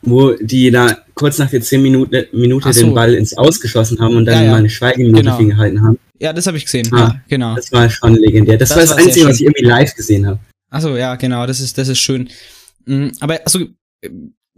Wo 0.02 0.34
die 0.34 0.70
da 0.72 0.98
kurz 1.14 1.38
nach 1.38 1.50
der 1.50 1.62
10 1.62 1.82
Minute, 1.82 2.28
Minute 2.34 2.74
so. 2.74 2.82
den 2.82 2.94
Ball 2.94 3.14
ins 3.14 3.38
Ausgeschossen 3.38 4.00
haben 4.00 4.16
und 4.18 4.26
dann 4.26 4.36
Ja, 4.36 4.44
ja. 4.44 4.52
mal 4.52 4.58
eine 4.58 4.70
Schweigeminute 4.70 5.22
Genau. 5.24 5.38
gehalten 5.38 5.82
haben. 5.82 5.98
ja, 6.20 6.34
das 6.34 6.48
habe 6.48 6.58
ich 6.58 6.66
gesehen. 6.66 6.88
Ah, 6.92 6.98
ja, 6.98 7.22
genau. 7.30 7.56
Das 7.56 7.72
war 7.72 7.90
schon 7.90 8.16
legendär. 8.16 8.58
Das, 8.58 8.70
Das 8.70 8.78
war 8.78 8.98
das 8.98 9.06
Einzige, 9.06 9.28
was 9.28 9.36
ich 9.36 9.44
irgendwie 9.46 9.66
live 9.66 9.94
gesehen 9.96 10.26
habe. 10.28 10.40
Achso, 10.70 10.96
ja, 10.98 11.16
genau, 11.16 11.46
das 11.46 11.60
ist, 11.60 11.78
das 11.78 11.88
ist 11.88 12.00
schön. 12.00 12.30
Mm, 12.86 13.10
Aber 13.20 13.40
also 13.46 13.68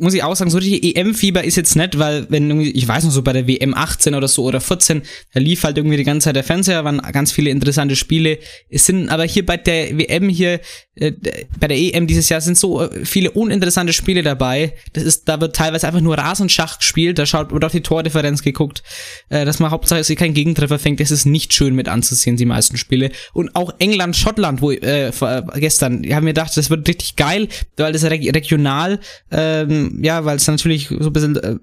muss 0.02 0.14
ich 0.14 0.24
auch 0.24 0.36
sagen, 0.36 0.50
so 0.50 0.58
richtig 0.58 0.98
EM-Fieber 0.98 1.44
ist 1.44 1.56
jetzt 1.56 1.76
nicht, 1.76 2.00
weil 2.00 2.26
wenn 2.30 2.50
irgendwie, 2.50 2.72
ich 2.72 2.88
weiß 2.88 3.04
noch 3.04 3.12
so 3.12 3.22
bei 3.22 3.34
der 3.34 3.48
WM 3.48 3.74
18 3.74 4.16
oder 4.16 4.28
so 4.28 4.44
oder 4.44 4.60
14, 4.60 5.04
da 5.34 5.40
lief 5.40 5.64
halt 5.64 5.78
irgendwie 5.78 5.98
die 5.98 6.04
ganze 6.04 6.26
Zeit 6.26 6.36
der 6.36 6.44
Fernseher, 6.44 6.84
waren 6.84 7.00
ganz 7.12 7.32
viele 7.32 7.52
interessante 7.52 7.96
Spiele. 7.96 8.40
Es 8.70 8.86
sind 8.86 9.10
aber 9.10 9.24
hier 9.26 9.46
bei 9.46 9.58
der 9.58 9.98
WM 9.98 10.28
hier, 10.28 10.60
äh, 10.96 11.12
bei 11.60 11.68
der 11.68 11.78
EM 11.78 12.08
dieses 12.08 12.30
Jahr 12.30 12.42
sind 12.42 12.58
so 12.58 12.82
äh, 12.82 13.06
viele 13.06 13.32
uninteressante 13.32 13.94
Spiele 13.94 14.24
dabei. 14.24 14.74
Das 14.94 15.04
ist, 15.04 15.30
da 15.30 15.40
wird 15.40 15.56
teilweise 15.56 15.88
einfach 15.88 16.02
nur 16.02 16.18
Rasenschach 16.18 16.80
gespielt, 16.80 17.20
da 17.20 17.26
schaut, 17.26 17.52
wird 17.52 17.64
auf 17.64 17.72
die 17.72 17.82
Tordifferenz 17.82 18.42
geguckt, 18.42 18.82
äh, 19.30 19.46
dass 19.46 19.60
man 19.60 19.72
hauptsächlich 19.72 20.18
keinen 20.18 20.34
Gegentreffer 20.34 20.80
fängt. 20.80 21.00
Das 21.00 21.12
ist 21.12 21.26
nicht 21.26 21.54
schön 21.54 21.76
mit 21.76 21.88
anzusehen, 21.88 22.38
die 22.38 22.46
meisten 22.46 22.78
Spiele. 22.78 23.12
Und 23.34 23.56
auch 23.56 23.74
England, 23.78 24.16
Schottland, 24.16 24.62
wo 24.62 24.72
äh, 24.72 25.12
gestern, 25.56 26.04
ich 26.04 26.14
habe 26.14 26.24
mir 26.24 26.34
gedacht, 26.34 26.58
das 26.58 26.70
wird 26.70 26.88
richtig 26.88 27.16
geil, 27.16 27.48
weil 27.78 27.94
das 27.94 28.04
reg 28.04 28.22
regional 28.34 29.00
ähm, 29.32 29.91
ja, 30.02 30.26
weil 30.26 30.38
es 30.38 30.48
natürlich 30.48 30.88
so 30.88 31.10
ein 31.10 31.14
bisschen 31.14 31.36
äh, 31.36 31.58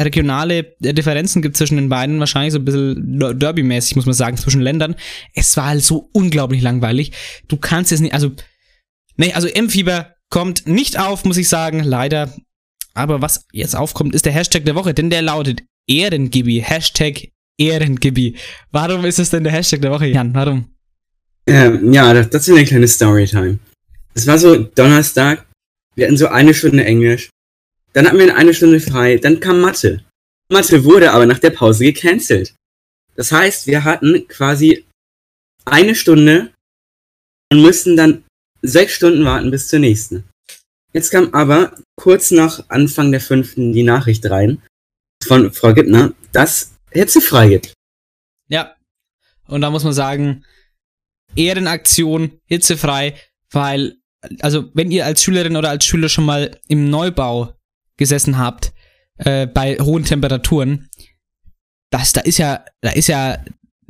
regionale 0.00 0.74
Differenzen 0.80 1.42
gibt 1.42 1.56
zwischen 1.56 1.76
den 1.76 1.88
beiden, 1.88 2.18
wahrscheinlich 2.20 2.52
so 2.52 2.58
ein 2.58 2.64
bisschen 2.64 3.18
Der- 3.18 3.34
Derby-mäßig, 3.34 3.96
muss 3.96 4.06
man 4.06 4.14
sagen, 4.14 4.36
zwischen 4.36 4.60
Ländern. 4.60 4.94
Es 5.34 5.56
war 5.56 5.66
halt 5.66 5.82
so 5.82 6.08
unglaublich 6.12 6.62
langweilig. 6.62 7.12
Du 7.48 7.56
kannst 7.56 7.92
es 7.92 8.00
nicht, 8.00 8.14
also, 8.14 8.32
nee, 9.16 9.32
also 9.32 9.48
M-Fieber 9.48 10.14
kommt 10.30 10.66
nicht 10.66 10.98
auf, 10.98 11.24
muss 11.24 11.36
ich 11.36 11.48
sagen, 11.48 11.82
leider. 11.84 12.34
Aber 12.94 13.20
was 13.20 13.46
jetzt 13.52 13.74
aufkommt, 13.76 14.14
ist 14.14 14.24
der 14.24 14.32
Hashtag 14.32 14.64
der 14.64 14.74
Woche, 14.76 14.94
denn 14.94 15.10
der 15.10 15.22
lautet 15.22 15.62
Ehrengibi. 15.86 16.62
Hashtag 16.64 17.28
Ehrengibi. 17.58 18.36
Warum 18.70 19.04
ist 19.04 19.18
es 19.18 19.30
denn 19.30 19.44
der 19.44 19.52
Hashtag 19.52 19.82
der 19.82 19.90
Woche, 19.90 20.06
Jan? 20.06 20.34
Warum? 20.34 20.66
Ähm, 21.46 21.92
ja, 21.92 22.14
das 22.14 22.48
ist 22.48 22.54
eine 22.54 22.64
kleine 22.64 22.88
Storytime. 22.88 23.58
Es 24.14 24.26
war 24.26 24.38
so 24.38 24.56
Donnerstag, 24.56 25.44
wir 25.96 26.06
hatten 26.06 26.16
so 26.16 26.28
eine 26.28 26.54
Stunde 26.54 26.84
Englisch, 26.84 27.30
dann 27.94 28.06
hatten 28.06 28.18
wir 28.18 28.36
eine 28.36 28.52
Stunde 28.52 28.80
frei, 28.80 29.16
dann 29.16 29.40
kam 29.40 29.60
Mathe. 29.60 30.04
Mathe 30.50 30.84
wurde 30.84 31.12
aber 31.12 31.26
nach 31.26 31.38
der 31.38 31.50
Pause 31.50 31.84
gecancelt. 31.84 32.54
Das 33.14 33.32
heißt, 33.32 33.66
wir 33.66 33.84
hatten 33.84 34.26
quasi 34.28 34.84
eine 35.64 35.94
Stunde 35.94 36.52
und 37.50 37.62
mussten 37.62 37.96
dann 37.96 38.24
sechs 38.60 38.94
Stunden 38.94 39.24
warten 39.24 39.50
bis 39.50 39.68
zur 39.68 39.78
nächsten. 39.78 40.24
Jetzt 40.92 41.10
kam 41.10 41.32
aber 41.34 41.76
kurz 41.96 42.30
nach 42.30 42.68
Anfang 42.68 43.12
der 43.12 43.20
fünften 43.20 43.72
die 43.72 43.82
Nachricht 43.82 44.28
rein 44.28 44.62
von 45.24 45.52
Frau 45.52 45.72
Gittner, 45.72 46.12
dass 46.32 46.74
Hitze 46.90 47.20
frei 47.20 47.48
gibt. 47.48 47.74
Ja. 48.48 48.76
Und 49.46 49.60
da 49.60 49.70
muss 49.70 49.84
man 49.84 49.92
sagen, 49.92 50.44
Ehrenaktion, 51.36 52.40
hitzefrei, 52.46 53.14
weil, 53.50 53.96
also 54.40 54.70
wenn 54.74 54.90
ihr 54.90 55.04
als 55.06 55.22
Schülerin 55.22 55.56
oder 55.56 55.70
als 55.70 55.84
Schüler 55.84 56.08
schon 56.08 56.24
mal 56.24 56.58
im 56.68 56.90
Neubau 56.90 57.54
gesessen 57.96 58.38
habt, 58.38 58.72
äh, 59.18 59.46
bei 59.46 59.76
hohen 59.76 60.04
Temperaturen, 60.04 60.88
das, 61.90 62.12
da 62.12 62.20
ist 62.22 62.38
ja, 62.38 62.64
da 62.80 62.90
ist 62.90 63.08
ja 63.08 63.38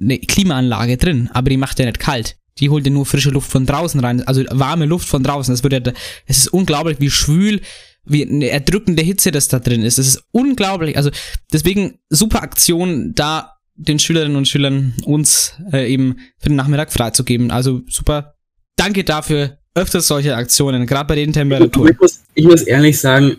eine 0.00 0.18
Klimaanlage 0.18 0.96
drin, 0.96 1.30
aber 1.32 1.50
die 1.50 1.56
macht 1.56 1.78
ja 1.78 1.86
nicht 1.86 2.00
kalt. 2.00 2.36
Die 2.58 2.70
holt 2.70 2.86
ja 2.86 2.92
nur 2.92 3.06
frische 3.06 3.30
Luft 3.30 3.50
von 3.50 3.66
draußen 3.66 3.98
rein, 4.00 4.26
also 4.26 4.44
warme 4.50 4.86
Luft 4.86 5.08
von 5.08 5.22
draußen. 5.22 5.52
Das 5.52 5.62
wird 5.64 5.72
ja, 5.72 5.92
es 6.26 6.38
ist 6.38 6.48
unglaublich, 6.48 7.00
wie 7.00 7.10
schwül, 7.10 7.60
wie 8.04 8.26
eine 8.26 8.48
erdrückende 8.48 9.02
Hitze 9.02 9.30
das 9.32 9.48
da 9.48 9.58
drin 9.58 9.82
ist. 9.82 9.98
Das 9.98 10.06
ist 10.06 10.22
unglaublich. 10.30 10.96
Also 10.96 11.10
deswegen 11.52 11.98
super 12.10 12.42
Aktion, 12.42 13.12
da 13.14 13.54
den 13.76 13.98
Schülerinnen 13.98 14.36
und 14.36 14.46
Schülern 14.46 14.94
uns 15.04 15.54
äh, 15.72 15.92
eben 15.92 16.18
für 16.38 16.48
den 16.48 16.56
Nachmittag 16.56 16.92
freizugeben. 16.92 17.50
Also 17.50 17.82
super. 17.88 18.34
Danke 18.76 19.04
dafür. 19.04 19.58
Öfters 19.74 20.06
solche 20.06 20.36
Aktionen, 20.36 20.86
gerade 20.86 21.08
bei 21.08 21.16
den 21.16 21.32
Temperaturen. 21.32 21.92
Ich 21.92 21.98
muss, 21.98 22.20
ich 22.34 22.44
muss 22.44 22.62
ehrlich 22.62 23.00
sagen, 23.00 23.38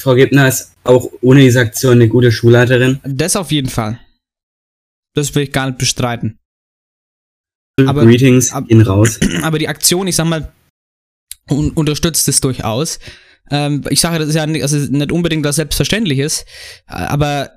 Frau 0.00 0.14
Gebner 0.14 0.48
ist 0.48 0.72
auch 0.84 1.10
ohne 1.20 1.40
diese 1.40 1.60
Aktion 1.60 1.92
eine 1.92 2.08
gute 2.08 2.32
Schulleiterin. 2.32 3.00
Das 3.04 3.36
auf 3.36 3.52
jeden 3.52 3.68
Fall. 3.68 4.00
Das 5.14 5.34
will 5.34 5.42
ich 5.44 5.52
gar 5.52 5.66
nicht 5.66 5.78
bestreiten. 5.78 6.38
Aber- 7.86 8.04
Greetings 8.04 8.52
ab- 8.52 8.68
gehen 8.68 8.82
raus. 8.82 9.18
Aber 9.42 9.58
die 9.58 9.68
Aktion, 9.68 10.06
ich 10.06 10.16
sag 10.16 10.26
mal, 10.26 10.52
un 11.50 11.70
unterstützt 11.72 12.28
es 12.28 12.40
durchaus. 12.40 12.98
Ähm, 13.50 13.82
ich 13.90 14.00
sage, 14.00 14.18
das 14.18 14.28
ist 14.28 14.34
ja 14.36 14.46
nicht, 14.46 14.62
also 14.62 14.76
nicht 14.76 15.10
unbedingt 15.12 15.44
was 15.44 15.56
Selbstverständliches, 15.56 16.44
äh, 16.88 16.92
aber 16.92 17.50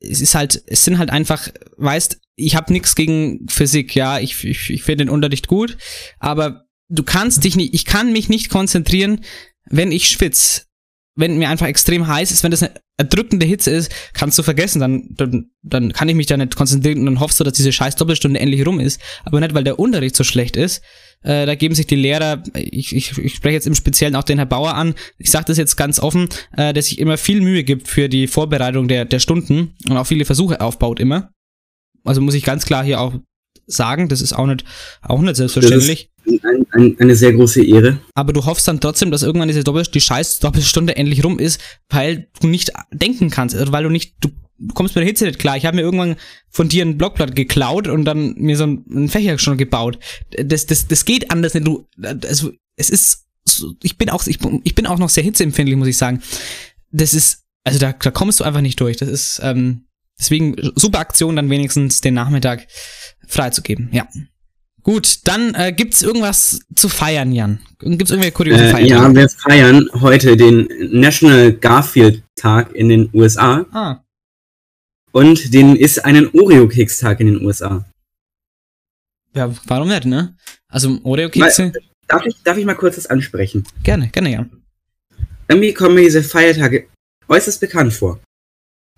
es 0.00 0.20
ist 0.20 0.34
halt, 0.34 0.62
es 0.66 0.84
sind 0.84 0.98
halt 0.98 1.08
einfach, 1.08 1.48
weißt, 1.78 2.20
ich 2.36 2.56
habe 2.56 2.70
nichts 2.72 2.94
gegen 2.94 3.46
Physik, 3.48 3.94
ja, 3.94 4.18
ich, 4.18 4.44
ich, 4.44 4.68
ich 4.68 4.82
finde 4.82 5.06
den 5.06 5.10
Unterricht 5.10 5.46
gut, 5.48 5.78
aber 6.18 6.66
du 6.90 7.02
kannst 7.04 7.42
dich 7.44 7.56
nicht, 7.56 7.72
ich 7.72 7.86
kann 7.86 8.12
mich 8.12 8.28
nicht 8.28 8.50
konzentrieren, 8.50 9.24
wenn 9.70 9.92
ich 9.92 10.08
schwitze. 10.08 10.64
Wenn 11.16 11.38
mir 11.38 11.48
einfach 11.48 11.66
extrem 11.66 12.08
heiß 12.08 12.32
ist, 12.32 12.42
wenn 12.42 12.50
das 12.50 12.62
eine 12.62 12.74
erdrückende 12.96 13.46
Hitze 13.46 13.70
ist, 13.70 13.92
kannst 14.14 14.38
du 14.38 14.42
vergessen, 14.42 14.80
dann, 14.80 15.08
dann, 15.10 15.50
dann 15.62 15.92
kann 15.92 16.08
ich 16.08 16.14
mich 16.14 16.26
da 16.26 16.36
nicht 16.36 16.56
konzentrieren 16.56 17.00
und 17.00 17.06
dann 17.06 17.20
hoffst 17.20 17.38
du, 17.38 17.44
dass 17.44 17.54
diese 17.54 17.72
scheiß 17.72 17.96
Doppelstunde 17.96 18.40
endlich 18.40 18.66
rum 18.66 18.80
ist, 18.80 19.00
aber 19.24 19.40
nicht, 19.40 19.54
weil 19.54 19.64
der 19.64 19.78
Unterricht 19.78 20.16
so 20.16 20.24
schlecht 20.24 20.56
ist. 20.56 20.82
Äh, 21.22 21.46
da 21.46 21.54
geben 21.54 21.74
sich 21.74 21.86
die 21.86 21.96
Lehrer, 21.96 22.42
ich, 22.54 22.94
ich, 22.94 23.16
ich 23.18 23.34
spreche 23.34 23.54
jetzt 23.54 23.66
im 23.66 23.74
Speziellen 23.74 24.16
auch 24.16 24.24
den 24.24 24.38
Herr 24.38 24.46
Bauer 24.46 24.74
an, 24.74 24.94
ich 25.18 25.30
sage 25.30 25.46
das 25.46 25.56
jetzt 25.56 25.76
ganz 25.76 26.00
offen, 26.00 26.28
äh, 26.56 26.72
der 26.72 26.82
sich 26.82 26.98
immer 26.98 27.16
viel 27.16 27.40
Mühe 27.40 27.64
gibt 27.64 27.88
für 27.88 28.08
die 28.08 28.26
Vorbereitung 28.26 28.88
der, 28.88 29.04
der 29.04 29.18
Stunden 29.20 29.74
und 29.88 29.96
auch 29.96 30.06
viele 30.06 30.24
Versuche 30.24 30.60
aufbaut 30.60 31.00
immer. 31.00 31.30
Also 32.04 32.20
muss 32.20 32.34
ich 32.34 32.44
ganz 32.44 32.66
klar 32.66 32.84
hier 32.84 33.00
auch 33.00 33.14
sagen, 33.66 34.08
das 34.08 34.20
ist 34.20 34.32
auch 34.34 34.46
nicht, 34.46 34.64
auch 35.00 35.20
nicht 35.20 35.36
selbstverständlich. 35.36 36.10
Ein, 36.42 36.66
ein, 36.72 36.96
eine 36.98 37.16
sehr 37.16 37.32
große 37.32 37.64
Ehre. 37.64 37.98
Aber 38.14 38.32
du 38.32 38.44
hoffst 38.44 38.66
dann 38.68 38.80
trotzdem, 38.80 39.10
dass 39.10 39.22
irgendwann 39.22 39.48
diese 39.48 39.64
Doppel 39.64 39.84
die 39.84 40.00
scheiß 40.00 40.40
Doppelstunde 40.40 40.96
endlich 40.96 41.24
rum 41.24 41.38
ist, 41.38 41.60
weil 41.88 42.28
du 42.40 42.48
nicht 42.48 42.72
denken 42.92 43.30
kannst, 43.30 43.54
also 43.56 43.72
weil 43.72 43.84
du 43.84 43.90
nicht, 43.90 44.14
du 44.20 44.30
kommst 44.74 44.94
mit 44.94 45.02
der 45.02 45.08
Hitze 45.08 45.26
nicht 45.26 45.38
klar. 45.38 45.56
Ich 45.56 45.66
habe 45.66 45.76
mir 45.76 45.82
irgendwann 45.82 46.16
von 46.48 46.68
dir 46.68 46.84
ein 46.84 46.98
Blockblatt 46.98 47.36
geklaut 47.36 47.88
und 47.88 48.04
dann 48.04 48.34
mir 48.36 48.56
so 48.56 48.64
einen 48.64 49.08
Fächer 49.08 49.38
schon 49.38 49.58
gebaut. 49.58 49.98
Das, 50.30 50.66
das, 50.66 50.88
das 50.88 51.04
geht 51.04 51.30
anders, 51.30 51.54
nicht. 51.54 51.66
du, 51.66 51.86
also, 52.02 52.52
es 52.76 52.90
ist, 52.90 53.26
ich 53.82 53.98
bin 53.98 54.10
auch, 54.10 54.26
ich, 54.26 54.38
ich 54.64 54.74
bin 54.74 54.86
auch 54.86 54.98
noch 54.98 55.10
sehr 55.10 55.24
hitzeempfindlich, 55.24 55.76
muss 55.76 55.88
ich 55.88 55.98
sagen. 55.98 56.22
Das 56.90 57.14
ist, 57.14 57.44
also 57.64 57.78
da, 57.78 57.92
da 57.92 58.10
kommst 58.10 58.40
du 58.40 58.44
einfach 58.44 58.60
nicht 58.60 58.80
durch. 58.80 58.96
Das 58.96 59.08
ist, 59.08 59.40
ähm, 59.42 59.86
deswegen 60.18 60.56
super 60.76 61.00
Aktion, 61.00 61.36
dann 61.36 61.50
wenigstens 61.50 62.00
den 62.00 62.14
Nachmittag 62.14 62.66
freizugeben, 63.26 63.88
ja. 63.92 64.06
Gut, 64.84 65.20
dann 65.26 65.54
äh, 65.54 65.72
gibt's 65.72 66.02
irgendwas 66.02 66.60
zu 66.76 66.88
feiern, 66.88 67.32
Jan? 67.32 67.58
Gibt's 67.80 68.10
irgendwelche 68.10 68.32
kuriose 68.36 68.64
Äh, 68.64 68.70
Feiertage? 68.70 69.02
ja, 69.02 69.14
wir 69.14 69.28
feiern 69.30 69.88
heute 69.94 70.36
den 70.36 70.68
National 70.92 71.52
Garfield 71.54 72.22
Tag 72.36 72.72
in 72.74 72.88
den 72.90 73.08
USA 73.14 73.64
Ah, 73.72 74.00
und 75.12 75.54
den 75.54 75.74
ist 75.76 76.04
einen 76.04 76.28
Oreo-Keks 76.34 76.98
Tag 76.98 77.20
in 77.20 77.28
den 77.28 77.44
USA. 77.44 77.84
ja, 79.34 79.52
warum 79.66 79.88
nicht, 79.88 80.04
ne? 80.04 80.36
Also 80.68 80.98
Oreo-Kekse, 81.02 81.72
Darf 82.06 82.26
ich, 82.26 82.36
darf 82.44 82.58
ich 82.58 82.66
mal 82.66 82.74
kurz 82.74 82.96
das 82.96 83.06
ansprechen? 83.06 83.64
gerne, 83.82 84.08
gerne, 84.08 84.30
ja. 84.32 84.46
Irgendwie 85.48 85.72
kommen 85.72 85.94
mir 85.94 86.02
diese 86.02 86.22
Feiertage 86.22 86.88
äußerst 87.28 87.58
bekannt 87.60 87.94
vor. 87.94 88.20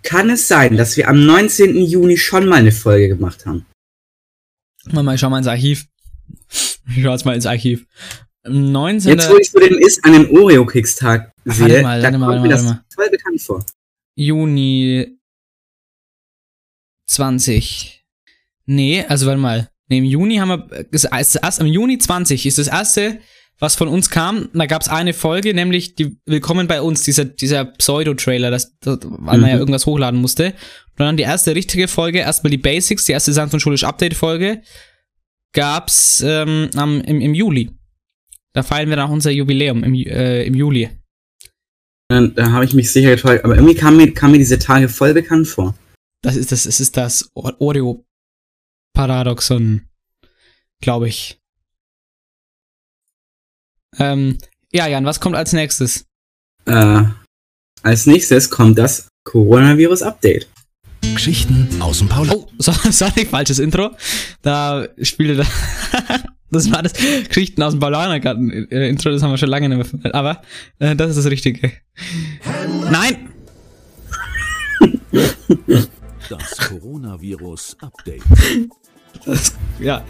Kann 0.03 0.31
es 0.31 0.49
sein, 0.49 0.77
dass 0.77 0.97
wir 0.97 1.09
am 1.09 1.25
19. 1.25 1.77
Juni 1.77 2.17
schon 2.17 2.47
mal 2.47 2.57
eine 2.57 2.73
Folge 2.73 3.09
gemacht 3.09 3.47
haben? 3.47 3.65
Mal, 4.93 5.03
mal, 5.03 5.15
ich 5.15 5.21
schau 5.21 5.31
mal 5.31 5.39
ins 5.39 5.47
Archiv. 5.47 5.87
Ich 6.89 7.03
schau 7.03 7.13
jetzt 7.13 7.25
mal 7.25 7.35
ins 7.35 7.47
Archiv. 7.47 7.87
Am 8.45 8.71
19. 8.73 9.11
Jetzt, 9.13 9.29
wo 9.31 9.37
ich 9.37 9.51
so 9.51 9.59
den 9.59 9.79
Ist 9.79 10.05
einen 10.05 10.31
Oreo-Keks-Tag 10.31 11.33
Ach, 11.49 11.55
sehe, 11.55 11.69
warte 11.69 11.83
mal, 11.83 11.99
da 12.01 12.05
warte 12.05 12.19
mal, 12.19 12.27
kommt 12.27 12.29
warte 12.29 12.43
mir 12.43 12.49
mal, 12.49 12.55
das 12.55 12.67
warte 12.67 12.85
voll 12.95 13.11
bekannt 13.11 13.41
vor. 13.41 13.65
Juni 14.15 15.19
20. 17.09 18.05
Nee, 18.67 19.05
also 19.09 19.27
warte 19.27 19.41
mal. 19.41 19.69
Nee, 19.89 19.99
im 19.99 20.05
Juni 20.05 20.37
haben 20.37 20.49
wir, 20.49 20.85
das 20.91 21.05
ist 21.05 21.35
erst 21.37 21.61
im 21.61 21.67
Juni 21.67 21.99
20 21.99 22.47
ist 22.47 22.59
das 22.59 22.67
erste, 22.67 23.19
was 23.59 23.77
von 23.77 23.89
uns 23.89 24.11
kam. 24.11 24.49
Da 24.53 24.67
gab's 24.67 24.89
eine 24.89 25.13
Folge, 25.15 25.55
nämlich 25.55 25.95
die 25.95 26.17
Willkommen 26.27 26.67
bei 26.67 26.83
uns, 26.83 27.03
dieser, 27.03 27.25
dieser 27.25 27.65
Pseudo-Trailer, 27.65 28.51
das, 28.51 28.77
das, 28.81 28.99
weil 29.03 29.39
man 29.39 29.49
ja 29.51 29.55
Mhm. 29.57 29.61
irgendwas 29.61 29.87
hochladen 29.87 30.21
musste. 30.21 30.55
Und 30.99 31.05
dann 31.05 31.17
die 31.17 31.25
erste 31.25 31.55
richtige 31.55 31.89
Folge, 31.89 32.21
erstmal 32.21 32.51
die 32.51 32.59
Basics, 32.59 33.05
die 33.05 33.13
erste 33.13 33.33
Sanft 33.33 33.53
und 33.53 33.61
Schulisch 33.61 33.85
Update-Folge, 33.85 34.63
gab's 35.53 36.23
ähm, 36.25 36.71
am, 36.75 37.03
im, 37.03 37.21
im 37.21 37.35
Juli. 37.35 37.71
Da 38.55 38.63
feiern 38.63 38.89
wir 38.89 38.97
dann 38.97 39.11
unser 39.11 39.31
Jubiläum 39.31 39.85
im, 39.85 39.93
äh, 39.95 40.45
im 40.45 40.55
Juli. 40.55 40.89
Dann, 42.09 42.35
da 42.35 42.53
habe 42.53 42.65
ich 42.65 42.73
mich 42.73 42.91
sicher 42.91 43.15
getäuscht, 43.15 43.45
aber 43.45 43.57
irgendwie 43.57 43.75
kam 43.75 43.99
mir, 43.99 44.15
kam 44.15 44.31
mir 44.31 44.39
diese 44.39 44.59
Tage 44.59 44.89
voll 44.89 45.13
bekannt 45.13 45.49
vor. 45.49 45.75
Das 46.23 46.37
ist 46.37 46.53
das, 46.53 46.65
es 46.65 46.81
ist 46.81 46.97
das 46.97 47.29
Oreo-Paradoxon, 47.35 49.87
glaube 50.81 51.09
ich. 51.09 51.39
Ähm, 53.99 54.39
ja, 54.73 54.87
Jan, 54.87 55.05
was 55.05 55.21
kommt 55.21 55.37
als 55.37 55.53
nächstes? 55.53 56.07
Äh, 56.65 57.03
als 57.83 58.07
nächstes 58.07 58.49
kommt 58.51 58.79
das 58.79 59.09
Coronavirus-Update. 59.25 60.49
Geschichten 61.17 61.69
aus 61.81 61.99
dem 61.99 62.09
Paul. 62.09 62.29
Oh, 62.31 62.47
so, 62.59 62.73
sorry, 62.91 63.25
falsches 63.25 63.59
Intro. 63.59 63.91
Da 64.43 64.87
spielte 65.03 65.37
da. 65.37 65.45
Das 66.49 66.71
war 66.71 66.81
das 66.81 66.93
Geschichten 67.27 67.61
aus 67.65 67.73
dem 67.73 67.81
Paulanergarten 67.81 68.71
äh, 68.71 68.89
Intro, 68.89 69.11
das 69.11 69.21
haben 69.21 69.33
wir 69.33 69.37
schon 69.37 69.49
lange 69.49 69.69
nicht 69.69 69.79
mehr 69.79 69.85
verwendet. 69.85 70.15
Aber 70.15 70.43
äh, 70.79 70.95
das 70.95 71.11
ist 71.11 71.17
das 71.17 71.27
Richtige. 71.27 71.73
Nein! 72.89 73.31
Das 76.31 76.57
Coronavirus-Update. 76.69 78.23
Das, 79.27 79.55
ja. 79.81 80.05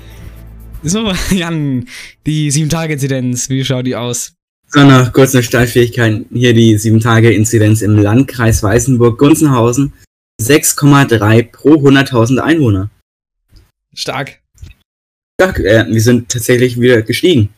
So, 0.83 1.11
Jan, 1.31 1.87
die 2.27 2.53
7-Tage-Inzidenz, 2.53 3.49
wie 3.49 3.65
schaut 3.65 3.87
die 3.87 3.97
aus? 3.97 4.35
So, 4.69 4.85
noch 4.85 5.11
kurz 5.15 5.35
eine 5.35 5.43
Startfähigkeit. 5.43 6.27
Hier 6.31 6.53
die 6.53 6.77
7-Tage-Inzidenz 6.77 7.81
im 7.81 7.97
Landkreis 7.97 8.63
Weißenburg-Gunzenhausen. 8.63 9.95
6,3 10.41 11.51
pro 11.51 11.75
100.000 11.75 12.39
Einwohner. 12.39 12.91
Stark. 13.95 14.41
Ja, 15.41 15.51
äh, 15.51 15.87
wir 15.89 16.01
sind 16.01 16.29
tatsächlich 16.29 16.81
wieder 16.81 17.03
gestiegen. 17.03 17.51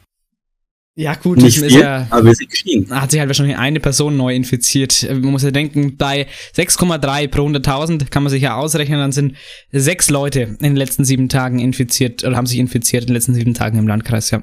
Ja, 0.98 1.14
gut, 1.14 1.38
Nicht 1.38 1.58
das 1.58 1.62
ist 1.62 1.72
viel, 1.74 1.80
ja. 1.80 2.08
aber 2.10 2.24
wir 2.24 2.34
sind 2.34 2.50
gestiegen. 2.50 2.90
Hat 2.90 3.12
sich 3.12 3.20
halt 3.20 3.28
wahrscheinlich 3.28 3.56
eine 3.56 3.78
Person 3.78 4.16
neu 4.16 4.34
infiziert. 4.34 5.06
Man 5.08 5.30
muss 5.30 5.44
ja 5.44 5.52
denken, 5.52 5.96
bei 5.96 6.26
6,3 6.56 7.28
pro 7.28 7.46
100.000 7.46 8.10
kann 8.10 8.24
man 8.24 8.30
sich 8.30 8.42
ja 8.42 8.56
ausrechnen, 8.56 8.98
dann 8.98 9.12
sind 9.12 9.36
sechs 9.70 10.10
Leute 10.10 10.40
in 10.40 10.56
den 10.58 10.76
letzten 10.76 11.04
sieben 11.04 11.28
Tagen 11.28 11.60
infiziert 11.60 12.24
oder 12.24 12.36
haben 12.36 12.46
sich 12.46 12.58
infiziert 12.58 13.04
in 13.04 13.08
den 13.08 13.14
letzten 13.14 13.34
sieben 13.34 13.54
Tagen 13.54 13.78
im 13.78 13.86
Landkreis, 13.86 14.32
ja. 14.32 14.42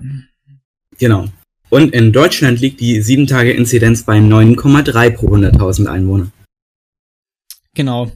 Genau. 0.98 1.28
Und 1.70 1.94
in 1.94 2.14
Deutschland 2.14 2.62
liegt 2.62 2.80
die 2.80 3.04
7-Tage-Inzidenz 3.04 4.04
bei 4.04 4.20
9,3 4.20 5.10
pro 5.10 5.36
100.000 5.36 5.88
Einwohner. 5.88 6.32
Genau. 7.74 8.14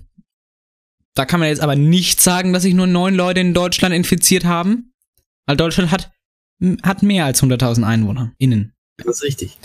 Da 1.19 1.25
kann 1.25 1.41
man 1.41 1.49
jetzt 1.49 1.59
aber 1.59 1.75
nicht 1.75 2.21
sagen, 2.21 2.53
dass 2.53 2.63
sich 2.63 2.73
nur 2.73 2.87
neun 2.87 3.13
Leute 3.13 3.41
in 3.41 3.53
Deutschland 3.53 3.93
infiziert 3.93 4.45
haben, 4.45 4.93
weil 5.47 5.57
Deutschland 5.57 5.91
hat, 5.91 6.13
hat 6.81 7.03
mehr 7.03 7.25
als 7.25 7.43
100.000 7.43 7.83
Einwohner 7.85 8.33
innen. 8.37 8.73
Das 8.95 9.17
ist 9.17 9.23
richtig. 9.23 9.57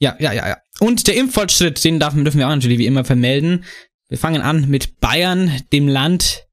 Ja, 0.00 0.16
ja, 0.18 0.32
ja, 0.32 0.48
ja. 0.48 0.56
Und 0.80 1.06
der 1.06 1.14
Impffortschritt, 1.14 1.84
den 1.84 2.00
darf, 2.00 2.14
dürfen 2.14 2.38
wir 2.38 2.48
auch 2.48 2.56
natürlich 2.56 2.80
wie 2.80 2.86
immer 2.86 3.04
vermelden. 3.04 3.64
Wir 4.08 4.18
fangen 4.18 4.42
an 4.42 4.68
mit 4.68 4.98
Bayern, 4.98 5.62
dem 5.72 5.86
Land 5.86 6.48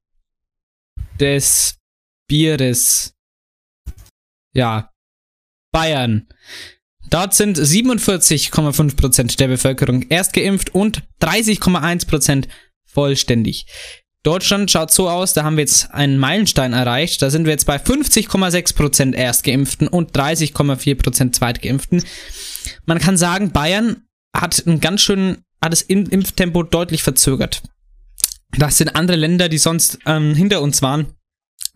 des 1.18 1.80
Bieres. 2.28 3.16
Ja, 4.54 4.92
Bayern. 5.72 6.28
Dort 7.10 7.34
sind 7.34 7.58
47,5% 7.58 9.36
der 9.36 9.48
Bevölkerung 9.48 10.02
erst 10.10 10.32
geimpft 10.32 10.76
und 10.76 11.02
30,1% 11.20 12.46
vollständig. 12.86 13.66
Deutschland 14.28 14.70
schaut 14.70 14.90
so 14.90 15.08
aus, 15.08 15.32
da 15.32 15.42
haben 15.42 15.56
wir 15.56 15.62
jetzt 15.62 15.90
einen 15.90 16.18
Meilenstein 16.18 16.74
erreicht. 16.74 17.22
Da 17.22 17.30
sind 17.30 17.46
wir 17.46 17.52
jetzt 17.52 17.64
bei 17.64 17.76
50,6% 17.78 19.14
Erstgeimpften 19.14 19.88
und 19.88 20.14
30,4% 20.14 21.32
Zweitgeimpften. 21.32 22.04
Man 22.84 22.98
kann 22.98 23.16
sagen, 23.16 23.52
Bayern 23.52 24.02
hat 24.36 24.66
einen 24.66 24.80
ganz 24.80 25.00
schön, 25.00 25.38
hat 25.62 25.72
das 25.72 25.80
Impftempo 25.80 26.62
deutlich 26.62 27.02
verzögert. 27.02 27.62
Das 28.58 28.76
sind 28.76 28.94
andere 28.96 29.16
Länder, 29.16 29.48
die 29.48 29.56
sonst 29.56 29.98
ähm, 30.04 30.34
hinter 30.34 30.60
uns 30.60 30.82
waren. 30.82 31.06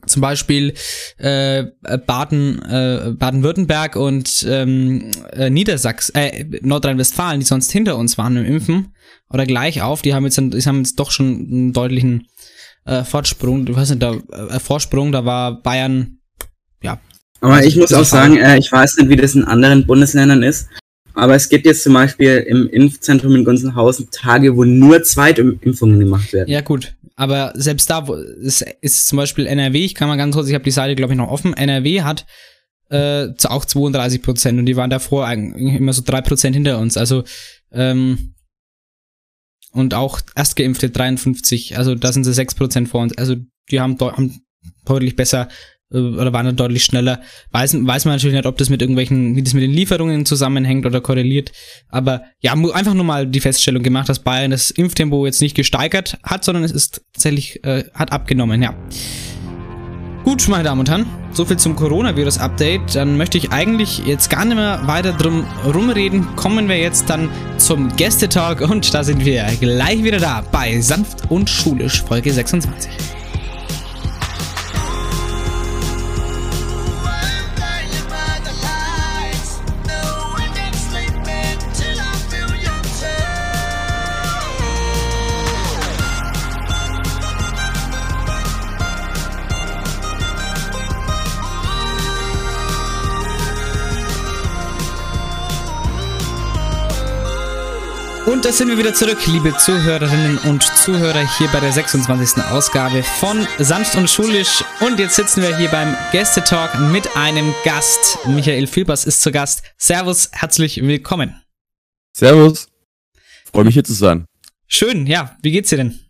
Zum 0.07 0.21
Beispiel 0.21 0.75
äh, 1.19 1.65
Baden, 2.07 2.61
äh, 2.63 3.13
Baden-Württemberg 3.17 3.95
und 3.95 4.45
ähm, 4.49 5.11
äh, 5.33 5.49
Niedersachsen, 5.49 6.17
äh, 6.17 6.45
Nordrhein-Westfalen, 6.61 7.39
die 7.39 7.47
sonst 7.47 7.71
hinter 7.71 7.97
uns 7.97 8.19
waren 8.19 8.37
im 8.37 8.45
Impfen 8.45 8.95
oder 9.31 9.47
gleich 9.47 9.81
auf, 9.81 10.03
die 10.03 10.13
haben 10.13 10.25
jetzt, 10.25 10.39
die 10.39 10.61
haben 10.61 10.79
jetzt 10.79 10.99
doch 10.99 11.13
schon 11.13 11.27
einen 11.27 11.73
deutlichen 11.73 12.27
äh, 12.85 13.05
Fortsprung, 13.05 13.65
du 13.65 13.77
weißt 13.77 13.91
nicht, 13.91 14.03
da, 14.03 14.15
äh, 14.15 14.59
Vorsprung, 14.59 15.13
da 15.13 15.25
war 15.25 15.63
Bayern, 15.63 16.19
ja. 16.83 16.99
Aber 17.41 17.65
ich 17.65 17.77
muss 17.77 17.93
auch 17.93 18.05
sagen, 18.05 18.37
äh, 18.37 18.59
ich 18.59 18.71
weiß 18.73 18.97
nicht, 18.99 19.09
wie 19.09 19.17
das 19.17 19.37
in 19.37 19.45
anderen 19.45 19.87
Bundesländern 19.87 20.43
ist, 20.43 20.69
aber 21.15 21.35
es 21.35 21.49
gibt 21.49 21.67
jetzt 21.67 21.83
zum 21.83 21.93
Beispiel 21.95 22.39
im 22.49 22.69
Impfzentrum 22.69 23.35
in 23.35 23.45
Gunzenhausen 23.45 24.09
Tage, 24.11 24.57
wo 24.57 24.65
nur 24.65 25.03
Zweitimpfungen 25.03 26.01
gemacht 26.01 26.33
werden. 26.33 26.49
Ja, 26.49 26.61
gut. 26.61 26.95
Aber 27.23 27.53
selbst 27.55 27.89
da 27.89 28.09
wo, 28.09 28.15
ist, 28.15 28.63
ist 28.81 29.07
zum 29.07 29.17
Beispiel 29.17 29.47
NRW, 29.47 29.85
ich 29.85 29.95
kann 29.95 30.09
mal 30.09 30.17
ganz 30.17 30.35
kurz, 30.35 30.49
ich 30.49 30.55
habe 30.55 30.65
die 30.65 30.73
Seite, 30.73 30.97
glaube 30.97 31.13
ich, 31.13 31.17
noch 31.17 31.31
offen. 31.31 31.55
NRW 31.55 32.03
hat 32.03 32.27
äh, 32.91 33.29
auch 33.45 33.65
32 33.65 34.23
Prozent 34.23 34.59
und 34.59 34.67
die 34.67 34.75
waren 34.75 34.91
davor 34.91 35.25
eigentlich 35.25 35.77
immer 35.77 35.93
so 35.93 36.03
drei 36.05 36.21
Prozent 36.21 36.57
hinter 36.57 36.81
uns. 36.81 36.97
Also, 36.97 37.23
ähm, 37.71 38.35
und 39.71 39.95
auch 39.95 40.21
Erstgeimpfte 40.35 40.91
53, 40.91 41.79
also 41.79 41.95
da 41.95 42.13
sind 42.13 42.25
sie 42.25 42.33
sechs 42.33 42.57
Prozent 42.57 42.89
vor 42.89 43.03
uns. 43.03 43.17
Also 43.17 43.37
die 43.71 43.79
haben, 43.79 43.97
haben 44.01 44.43
deutlich 44.85 45.15
besser 45.15 45.49
oder 45.93 46.33
waren 46.33 46.47
dann 46.47 46.57
deutlich 46.57 46.85
schneller. 46.85 47.21
Weiß, 47.51 47.75
weiß 47.75 48.05
man 48.05 48.15
natürlich 48.15 48.37
nicht, 48.37 48.47
ob 48.47 48.57
das 48.59 48.71
mit 48.71 48.81
irgendwelchen, 48.81 49.37
wie 49.37 49.43
das 49.43 49.55
mit 49.55 49.63
den 49.63 49.73
Lieferungen 49.73 50.27
zusammenhängt 50.27 50.87
oder 50.87 51.01
korreliert. 51.01 51.53
Aber 51.89 52.23
ja, 52.41 52.53
einfach 52.53 52.95
nur 52.95 53.05
mal 53.05 53.27
die 53.27 53.41
Feststellung 53.41 53.83
gemacht, 53.83 54.09
dass 54.09 54.21
Bayern 54.21 54.51
das 54.51 54.71
Impftempo 54.71 55.27
jetzt 55.27 55.41
nicht 55.41 55.55
gesteigert 55.55 56.19
hat, 56.23 56.45
sondern 56.45 56.65
es 56.65 56.73
ist 56.73 57.03
tatsächlich, 57.13 57.65
äh, 57.65 57.85
hat 57.95 58.13
abgenommen, 58.13 58.63
ja. 58.63 58.75
Gut, 60.25 60.47
meine 60.49 60.63
Damen 60.63 60.81
und 60.81 60.89
Herren, 60.89 61.07
soviel 61.33 61.57
zum 61.57 61.75
Coronavirus-Update. 61.75 62.95
Dann 62.95 63.17
möchte 63.17 63.39
ich 63.39 63.51
eigentlich 63.51 64.07
jetzt 64.07 64.31
gar 64.31 64.45
nicht 64.45 64.55
mehr 64.55 64.81
weiter 64.87 65.13
drum 65.13 65.45
rumreden. 65.65 66.37
Kommen 66.37 66.69
wir 66.69 66.79
jetzt 66.79 67.11
dann 67.11 67.29
zum 67.57 67.95
Gästetalk 67.97 68.61
und 68.61 68.95
da 68.95 69.03
sind 69.03 69.25
wir 69.25 69.45
gleich 69.59 70.05
wieder 70.05 70.19
da 70.19 70.45
bei 70.53 70.81
Sanft 70.81 71.29
und 71.31 71.51
Schulisch, 71.51 72.03
Folge 72.03 72.33
26. 72.33 73.22
Und 98.33 98.47
da 98.47 98.51
sind 98.51 98.69
wir 98.69 98.79
wieder 98.79 98.95
zurück, 98.95 99.19
liebe 99.27 99.55
Zuhörerinnen 99.59 100.39
und 100.49 100.63
Zuhörer, 100.63 101.21
hier 101.37 101.49
bei 101.49 101.61
der 101.61 101.71
26. 101.71 102.43
Ausgabe 102.45 103.03
von 103.03 103.47
Sanft 103.59 103.95
und 103.95 104.09
Schulisch. 104.09 104.65
Und 104.81 104.99
jetzt 104.99 105.17
sitzen 105.17 105.43
wir 105.43 105.55
hier 105.59 105.69
beim 105.69 105.95
Gästetalk 106.13 106.81
mit 106.91 107.15
einem 107.15 107.53
Gast. 107.63 108.19
Michael 108.27 108.67
Filbers 108.67 109.05
ist 109.05 109.21
zu 109.21 109.33
Gast. 109.33 109.63
Servus, 109.77 110.31
herzlich 110.33 110.81
willkommen. 110.83 111.43
Servus. 112.17 112.69
Freue 113.53 113.65
mich 113.65 113.75
hier 113.75 113.85
zu 113.85 113.93
sein. 113.93 114.25
Schön, 114.67 115.07
ja. 115.07 115.37
Wie 115.43 115.51
geht's 115.51 115.69
dir 115.69 115.77
denn? 115.77 116.01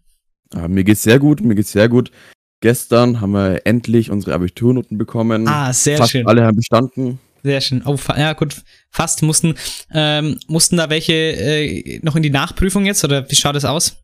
Ja, 0.55 0.69
mir 0.69 0.85
geht's 0.85 1.03
sehr 1.03 1.19
gut, 1.19 1.41
mir 1.41 1.57
geht's 1.57 1.73
sehr 1.73 1.89
gut. 1.89 2.13
Gestern 2.61 3.21
haben 3.21 3.33
wir 3.33 3.67
endlich 3.67 4.13
unsere 4.13 4.35
Abiturnoten 4.35 4.97
bekommen. 4.97 5.49
Ah, 5.49 5.73
sehr 5.73 5.99
Fast 5.99 6.13
schön. 6.13 6.25
alle 6.29 6.45
haben 6.45 6.55
bestanden. 6.55 7.19
Sehr 7.43 7.61
schön. 7.61 7.83
Oh, 7.85 7.99
ja 8.17 8.35
gut, 8.35 8.63
fast 8.93 9.23
mussten, 9.23 9.55
ähm, 9.93 10.39
mussten 10.47 10.77
da 10.77 10.91
welche 10.91 11.13
äh, 11.15 11.99
noch 12.03 12.15
in 12.15 12.23
die 12.23 12.31
Nachprüfung 12.31 12.85
jetzt 12.85 13.03
oder 13.05 13.29
wie 13.31 13.35
schaut 13.35 13.57
es 13.57 13.65
aus? 13.65 13.97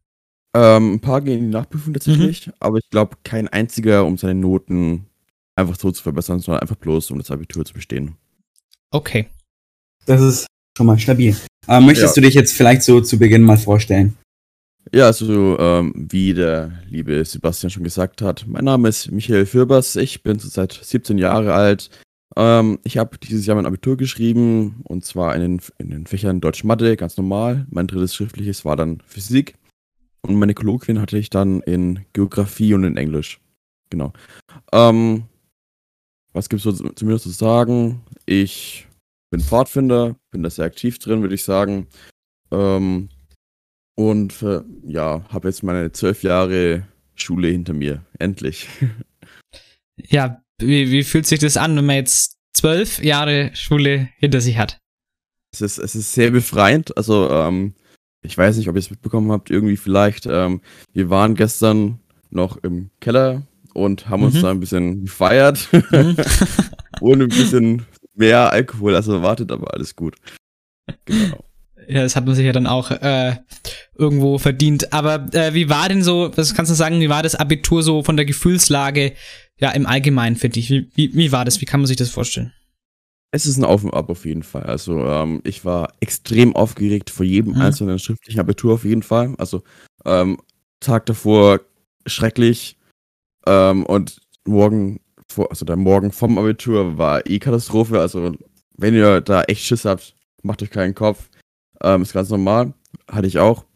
Ähm, 0.56 0.94
ein 0.94 1.00
paar 1.00 1.20
gehen 1.20 1.38
in 1.38 1.44
die 1.44 1.50
Nachprüfung 1.56 1.92
tatsächlich, 1.92 2.50
aber 2.58 2.78
ich 2.78 2.88
glaube 2.90 3.18
kein 3.22 3.48
einziger, 3.48 4.04
um 4.06 4.16
seine 4.16 4.34
Noten 4.34 5.04
einfach 5.54 5.78
so 5.78 5.90
zu 5.92 6.02
verbessern, 6.02 6.40
sondern 6.40 6.62
einfach 6.62 6.76
bloß, 6.76 7.10
um 7.10 7.18
das 7.18 7.30
Abitur 7.30 7.64
zu 7.64 7.74
bestehen. 7.74 8.16
Okay. 8.90 9.26
Das 10.06 10.22
ist 10.22 10.46
schon 10.76 10.86
mal 10.86 10.98
stabil. 10.98 11.36
Aber 11.66 11.84
möchtest 11.84 12.16
Ja. 12.16 12.22
du 12.22 12.26
dich 12.26 12.34
jetzt 12.34 12.54
vielleicht 12.54 12.82
so 12.82 13.00
zu 13.02 13.18
Beginn 13.18 13.42
mal 13.42 13.58
vorstellen? 13.58 14.16
Ja, 14.94 15.04
also 15.04 15.58
ähm, 15.58 15.92
wie 16.10 16.32
der 16.32 16.72
liebe 16.88 17.22
Sebastian 17.26 17.68
schon 17.68 17.84
gesagt 17.84 18.22
hat, 18.22 18.46
mein 18.46 18.64
Name 18.64 18.88
ist 18.88 19.10
Michael 19.10 19.44
Fürbers, 19.44 19.96
ich 19.96 20.22
bin 20.22 20.38
zurzeit 20.38 20.72
17 20.82 21.18
Jahre 21.18 21.52
alt. 21.52 21.90
Ähm, 22.36 22.78
ich 22.84 22.98
habe 22.98 23.18
dieses 23.18 23.46
Jahr 23.46 23.56
mein 23.56 23.66
Abitur 23.66 23.96
geschrieben 23.96 24.82
und 24.84 25.04
zwar 25.04 25.34
in 25.34 25.40
den, 25.40 25.60
in 25.78 25.90
den 25.90 26.06
Fächern 26.06 26.40
Deutsch 26.40 26.64
Mathe, 26.64 26.96
ganz 26.96 27.16
normal. 27.16 27.66
Mein 27.70 27.86
drittes 27.86 28.14
schriftliches 28.14 28.64
war 28.64 28.76
dann 28.76 29.02
Physik 29.06 29.54
und 30.22 30.36
meine 30.36 30.54
Kolloquien 30.54 31.00
hatte 31.00 31.18
ich 31.18 31.30
dann 31.30 31.60
in 31.62 32.04
Geografie 32.12 32.74
und 32.74 32.84
in 32.84 32.96
Englisch. 32.96 33.40
Genau. 33.90 34.12
Ähm, 34.72 35.24
was 36.32 36.48
gibt's 36.48 36.64
so 36.64 36.72
zu 36.72 36.92
zu 36.92 37.30
sagen? 37.30 38.02
Ich 38.26 38.86
bin 39.30 39.40
Pfadfinder, 39.40 40.16
bin 40.30 40.42
da 40.42 40.50
sehr 40.50 40.66
aktiv 40.66 40.98
drin, 40.98 41.22
würde 41.22 41.34
ich 41.34 41.42
sagen. 41.42 41.86
Ähm, 42.50 43.08
und 43.96 44.42
äh, 44.42 44.62
ja, 44.84 45.24
habe 45.28 45.48
jetzt 45.48 45.62
meine 45.62 45.92
zwölf 45.92 46.22
Jahre 46.22 46.86
Schule 47.14 47.48
hinter 47.48 47.72
mir. 47.74 48.04
Endlich. 48.18 48.68
Ja, 50.10 50.40
wie, 50.60 50.90
wie 50.90 51.02
fühlt 51.04 51.26
sich 51.26 51.38
das 51.38 51.56
an, 51.56 51.76
wenn 51.76 51.86
man 51.86 51.96
jetzt 51.96 52.36
zwölf 52.52 53.02
Jahre 53.02 53.50
Schule 53.54 54.08
hinter 54.18 54.40
sich 54.40 54.58
hat? 54.58 54.78
Es 55.52 55.60
ist, 55.60 55.78
es 55.78 55.94
ist 55.94 56.12
sehr 56.12 56.30
befreiend. 56.30 56.96
Also, 56.96 57.30
ähm, 57.30 57.74
ich 58.22 58.36
weiß 58.36 58.56
nicht, 58.56 58.68
ob 58.68 58.74
ihr 58.74 58.80
es 58.80 58.90
mitbekommen 58.90 59.30
habt, 59.32 59.50
irgendwie 59.50 59.76
vielleicht. 59.76 60.26
Ähm, 60.26 60.60
wir 60.92 61.08
waren 61.10 61.34
gestern 61.34 62.00
noch 62.30 62.56
im 62.62 62.90
Keller 63.00 63.46
und 63.74 64.08
haben 64.08 64.24
uns 64.24 64.34
Mhm. 64.34 64.42
da 64.42 64.50
ein 64.50 64.60
bisschen 64.60 65.04
gefeiert. 65.04 65.68
Mhm. 65.72 66.16
Ohne 67.00 67.24
ein 67.24 67.28
bisschen 67.30 67.86
mehr 68.14 68.50
Alkohol 68.52 68.94
als 68.96 69.06
erwartet, 69.08 69.52
aber 69.52 69.72
alles 69.72 69.94
gut. 69.94 70.16
Genau. 71.04 71.44
Ja, 71.86 72.02
das 72.02 72.16
hat 72.16 72.26
man 72.26 72.34
sich 72.34 72.44
ja 72.44 72.52
dann 72.52 72.66
auch 72.66 72.90
äh, 72.90 73.36
irgendwo 73.94 74.36
verdient. 74.36 74.92
Aber 74.92 75.32
äh, 75.32 75.54
wie 75.54 75.70
war 75.70 75.88
denn 75.88 76.02
so, 76.02 76.30
was 76.36 76.54
kannst 76.54 76.70
du 76.70 76.74
sagen, 76.76 77.00
wie 77.00 77.08
war 77.08 77.22
das 77.22 77.34
Abitur 77.34 77.82
so 77.82 78.02
von 78.02 78.16
der 78.16 78.26
Gefühlslage 78.26 79.14
ja 79.58 79.70
im 79.70 79.86
Allgemeinen 79.86 80.36
für 80.36 80.48
dich? 80.48 80.70
Wie, 80.70 80.88
wie, 80.94 81.14
wie 81.14 81.32
war 81.32 81.44
das? 81.44 81.60
Wie 81.60 81.64
kann 81.66 81.80
man 81.80 81.86
sich 81.86 81.96
das 81.96 82.10
vorstellen? 82.10 82.52
Es 83.30 83.44
ist 83.44 83.58
ein 83.58 83.64
Auf 83.64 83.84
und 83.84 83.92
Ab 83.92 84.08
auf 84.08 84.24
jeden 84.24 84.42
Fall. 84.42 84.62
Also 84.62 85.04
ähm, 85.04 85.42
ich 85.44 85.64
war 85.64 85.92
extrem 86.00 86.56
aufgeregt 86.56 87.10
vor 87.10 87.26
jedem 87.26 87.54
Mhm. 87.54 87.60
einzelnen 87.60 87.98
schriftlichen 87.98 88.40
Abitur 88.40 88.74
auf 88.74 88.84
jeden 88.84 89.02
Fall. 89.02 89.34
Also 89.38 89.62
ähm, 90.06 90.38
Tag 90.80 91.06
davor 91.06 91.60
schrecklich 92.06 92.78
ähm, 93.46 93.84
und 93.84 94.18
morgen 94.46 95.00
vor, 95.30 95.50
also 95.50 95.66
der 95.66 95.76
Morgen 95.76 96.10
vom 96.10 96.38
Abitur 96.38 96.96
war 96.96 97.26
eh 97.28 97.38
Katastrophe. 97.38 98.00
Also 98.00 98.34
wenn 98.78 98.94
ihr 98.94 99.20
da 99.20 99.42
echt 99.42 99.62
Schiss 99.62 99.84
habt, 99.84 100.14
macht 100.42 100.62
euch 100.62 100.70
keinen 100.70 100.94
Kopf. 100.94 101.28
Ähm, 101.82 102.00
ist 102.02 102.14
ganz 102.14 102.30
normal. 102.30 102.72
Hatte 103.10 103.26
ich 103.26 103.38
auch. 103.38 103.66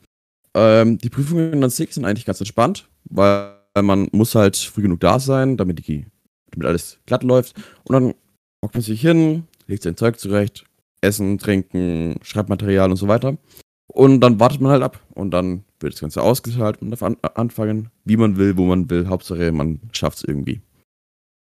Ähm, 0.54 0.96
die 0.96 1.10
Prüfungen 1.10 1.62
an 1.62 1.70
sich 1.70 1.92
sind 1.92 2.06
eigentlich 2.06 2.24
ganz 2.24 2.40
entspannt, 2.40 2.88
weil 3.04 3.54
man 3.80 4.08
muss 4.12 4.34
halt 4.34 4.56
früh 4.56 4.82
genug 4.82 5.00
da 5.00 5.18
sein, 5.18 5.56
damit, 5.56 5.86
die, 5.86 6.06
damit 6.50 6.66
alles 6.66 6.98
glatt 7.06 7.22
läuft. 7.22 7.56
Und 7.84 7.94
dann 7.94 8.14
hockt 8.62 8.74
man 8.74 8.82
sich 8.82 9.00
hin, 9.00 9.44
legt 9.66 9.82
sein 9.82 9.96
Zeug 9.96 10.18
zurecht, 10.18 10.64
Essen, 11.00 11.38
Trinken, 11.38 12.16
Schreibmaterial 12.22 12.90
und 12.90 12.96
so 12.96 13.08
weiter. 13.08 13.38
Und 13.86 14.20
dann 14.20 14.40
wartet 14.40 14.60
man 14.60 14.72
halt 14.72 14.82
ab. 14.82 15.00
Und 15.14 15.32
dann 15.32 15.64
wird 15.80 15.94
das 15.94 16.00
Ganze 16.00 16.22
ausgeteilt 16.22 16.80
und 16.80 16.90
darf 16.90 17.02
an 17.02 17.16
anfangen, 17.34 17.90
wie 18.04 18.16
man 18.16 18.36
will, 18.36 18.56
wo 18.56 18.66
man 18.66 18.88
will. 18.90 19.08
Hauptsache, 19.08 19.52
man 19.52 19.80
schafft 19.92 20.18
es 20.18 20.24
irgendwie. 20.24 20.60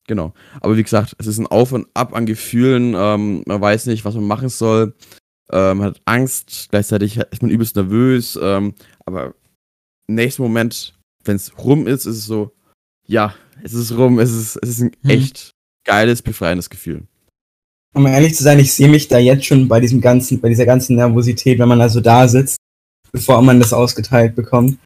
Genau. 0.06 0.32
Aber 0.60 0.76
wie 0.76 0.82
gesagt, 0.82 1.16
es 1.18 1.26
ist 1.26 1.38
ein 1.38 1.46
Auf 1.46 1.72
und 1.72 1.88
Ab 1.94 2.14
an 2.14 2.26
Gefühlen. 2.26 2.94
Ähm, 2.96 3.42
man 3.46 3.60
weiß 3.60 3.86
nicht, 3.86 4.04
was 4.04 4.14
man 4.14 4.26
machen 4.26 4.48
soll. 4.48 4.94
Ähm, 5.50 5.78
man 5.78 5.86
hat 5.88 6.02
Angst, 6.04 6.68
gleichzeitig 6.70 7.16
ist 7.16 7.42
man 7.42 7.50
übelst 7.50 7.76
nervös. 7.76 8.38
Ähm, 8.40 8.74
aber 9.04 9.34
im 10.08 10.14
nächsten 10.14 10.42
Moment, 10.42 10.95
wenn 11.26 11.36
es 11.36 11.56
rum 11.58 11.86
ist, 11.86 12.06
ist 12.06 12.16
es 12.18 12.24
so, 12.26 12.52
ja, 13.06 13.34
es 13.62 13.72
ist 13.74 13.92
rum, 13.96 14.18
es 14.18 14.32
ist, 14.32 14.56
es 14.62 14.68
ist 14.70 14.80
ein 14.80 14.92
Mhm. 15.02 15.10
echt 15.10 15.50
geiles, 15.84 16.22
befreiendes 16.22 16.70
Gefühl. 16.70 17.02
Um 17.94 18.06
ehrlich 18.06 18.34
zu 18.34 18.42
sein, 18.42 18.58
ich 18.58 18.72
sehe 18.72 18.88
mich 18.88 19.08
da 19.08 19.18
jetzt 19.18 19.46
schon 19.46 19.68
bei 19.68 19.80
diesem 19.80 20.00
ganzen, 20.00 20.40
bei 20.40 20.48
dieser 20.50 20.66
ganzen 20.66 20.96
Nervosität, 20.96 21.58
wenn 21.58 21.68
man 21.68 21.80
also 21.80 22.00
da 22.00 22.28
sitzt, 22.28 22.58
bevor 23.12 23.40
man 23.42 23.58
das 23.60 23.72
ausgeteilt 23.72 24.34
bekommt. 24.34 24.78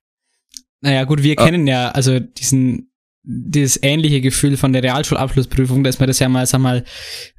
Naja, 0.82 1.04
gut, 1.04 1.22
wir 1.22 1.38
Ah. 1.38 1.44
kennen 1.44 1.66
ja 1.66 1.90
also 1.90 2.20
diesen 2.20 2.86
dieses 3.22 3.78
ähnliche 3.82 4.22
Gefühl 4.22 4.56
von 4.56 4.72
der 4.72 4.82
Realschulabschlussprüfung, 4.82 5.84
da 5.84 5.90
ist 5.90 6.00
man 6.00 6.06
das 6.06 6.18
ja 6.20 6.28
mal, 6.30 6.46
sag 6.46 6.60
mal, 6.62 6.84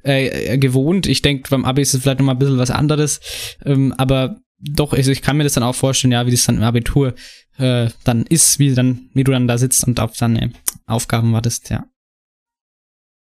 äh, 0.04 0.56
gewohnt. 0.56 1.08
Ich 1.08 1.22
denke, 1.22 1.50
beim 1.50 1.64
Abi 1.64 1.82
ist 1.82 1.92
es 1.92 2.02
vielleicht 2.02 2.20
noch 2.20 2.26
mal 2.26 2.32
ein 2.32 2.38
bisschen 2.38 2.56
was 2.58 2.70
anderes. 2.70 3.18
Ähm, 3.64 3.92
aber 3.98 4.40
doch, 4.60 4.92
also 4.92 5.10
ich 5.10 5.22
kann 5.22 5.36
mir 5.36 5.42
das 5.42 5.54
dann 5.54 5.64
auch 5.64 5.74
vorstellen, 5.74 6.12
ja, 6.12 6.24
wie 6.24 6.30
das 6.30 6.44
dann 6.46 6.58
im 6.58 6.62
Abitur 6.62 7.14
äh, 7.58 7.90
dann 8.04 8.24
ist, 8.26 8.58
wie 8.58 8.74
dann, 8.74 9.10
wie 9.14 9.24
du 9.24 9.32
dann 9.32 9.48
da 9.48 9.58
sitzt 9.58 9.86
und 9.86 10.00
auf 10.00 10.16
deine 10.16 10.52
Aufgaben 10.86 11.32
wartest, 11.32 11.70
ja. 11.70 11.84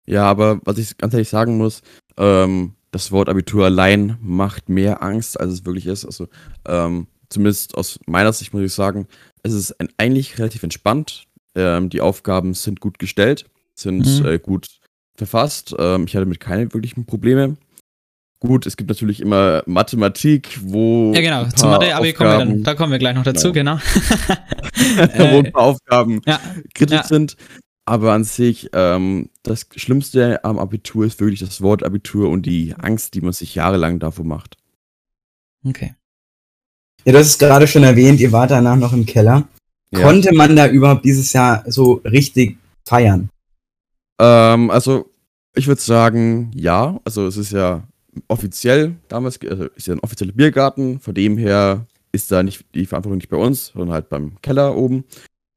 Ja, 0.07 0.25
aber 0.25 0.61
was 0.64 0.79
ich 0.79 0.98
ganz 0.98 1.14
ehrlich 1.14 1.29
sagen 1.29 1.57
muss, 1.57 1.83
ähm, 2.16 2.75
das 2.90 3.12
Wort 3.12 3.29
Abitur 3.29 3.64
allein 3.64 4.18
macht 4.20 4.68
mehr 4.68 5.03
Angst, 5.03 5.38
als 5.40 5.53
es 5.53 5.64
wirklich 5.64 5.87
ist. 5.87 6.05
Also, 6.05 6.29
ähm, 6.66 7.07
zumindest 7.31 7.77
aus 7.77 7.98
meiner 8.07 8.33
Sicht 8.33 8.53
muss 8.53 8.62
ich 8.62 8.72
sagen, 8.72 9.07
es 9.42 9.53
ist 9.55 9.79
ein, 9.81 9.88
eigentlich 9.96 10.38
relativ 10.38 10.62
entspannt. 10.62 11.25
Ähm, 11.55 11.88
die 11.88 12.01
Aufgaben 12.01 12.55
sind 12.55 12.81
gut 12.81 12.98
gestellt, 12.98 13.46
sind 13.75 14.07
Mhm. 14.20 14.27
äh, 14.27 14.38
gut 14.38 14.66
verfasst. 15.14 15.75
Ähm, 15.79 16.05
ich 16.07 16.16
hatte 16.16 16.27
mit 16.27 16.40
keine 16.40 16.72
wirklichen 16.75 17.07
Probleme. 17.07 17.57
Gut, 18.43 18.67
es 18.67 18.77
gibt 18.77 18.91
natürlich 18.91 19.21
immer 19.21 19.63
Mathematik, 19.67 20.59
wo. 20.63 21.13
Ja, 21.15 21.21
genau, 21.21 21.49
zum 21.55 21.71
Mathe-Abi 21.71 22.13
kommen 22.13 22.31
wir 22.31 22.39
dann, 22.39 22.49
Aufgaben- 22.49 22.65
da 22.65 22.75
kommen 22.75 22.91
wir 22.91 22.99
gleich 22.99 23.15
noch 23.15 23.23
dazu, 23.23 23.53
genau. 23.53 23.77
wo 25.17 25.39
ein 25.39 25.53
paar 25.53 25.63
Aufgaben 25.63 26.21
ja, 26.27 26.41
kritisch 26.75 26.97
ja. 26.97 27.05
sind. 27.05 27.37
Aber 27.85 28.13
an 28.13 28.25
sich, 28.25 28.71
ähm, 28.73 29.31
das 29.45 29.69
Schlimmste 29.77 30.45
am 30.45 30.59
Abitur 30.59 31.07
ist 31.07 31.21
wirklich 31.21 31.39
das 31.39 31.61
Wort 31.61 31.85
Abitur 31.85 32.31
und 32.31 32.45
die 32.45 32.75
Angst, 32.77 33.15
die 33.15 33.21
man 33.21 33.33
sich 33.33 33.55
jahrelang 33.55 34.01
davor 34.01 34.25
macht. 34.25 34.57
Okay. 35.65 35.95
Ja, 37.05 37.13
du 37.13 37.19
hast 37.19 37.29
es 37.29 37.39
gerade 37.39 37.69
schon 37.69 37.85
erwähnt, 37.85 38.19
ihr 38.19 38.33
wart 38.33 38.51
danach 38.51 38.77
noch 38.77 38.93
im 38.93 39.07
Keller. 39.07 39.47
Ja. 39.93 40.01
Konnte 40.01 40.35
man 40.35 40.57
da 40.57 40.67
überhaupt 40.67 41.05
dieses 41.05 41.33
Jahr 41.33 41.63
so 41.71 42.01
richtig 42.05 42.59
feiern? 42.85 43.31
Ähm, 44.21 44.69
also, 44.69 45.13
ich 45.55 45.69
würde 45.69 45.81
sagen, 45.81 46.51
ja. 46.57 46.99
Also, 47.05 47.29
es 47.29 47.37
ist 47.37 47.53
ja 47.53 47.85
offiziell 48.29 48.96
damals, 49.09 49.40
also 49.40 49.64
ist 49.77 49.87
ja 49.87 49.94
ein 49.94 50.01
offizieller 50.01 50.33
Biergarten. 50.33 51.01
Von 51.01 51.14
dem 51.14 51.38
her 51.38 51.87
ist 52.12 52.31
da 52.31 52.42
nicht 52.42 52.64
die 52.75 52.87
Verantwortung 52.87 53.18
nicht 53.18 53.31
bei 53.31 53.37
uns, 53.37 53.68
sondern 53.68 53.92
halt 53.92 54.09
beim 54.09 54.40
Keller 54.42 54.77
oben. 54.77 55.05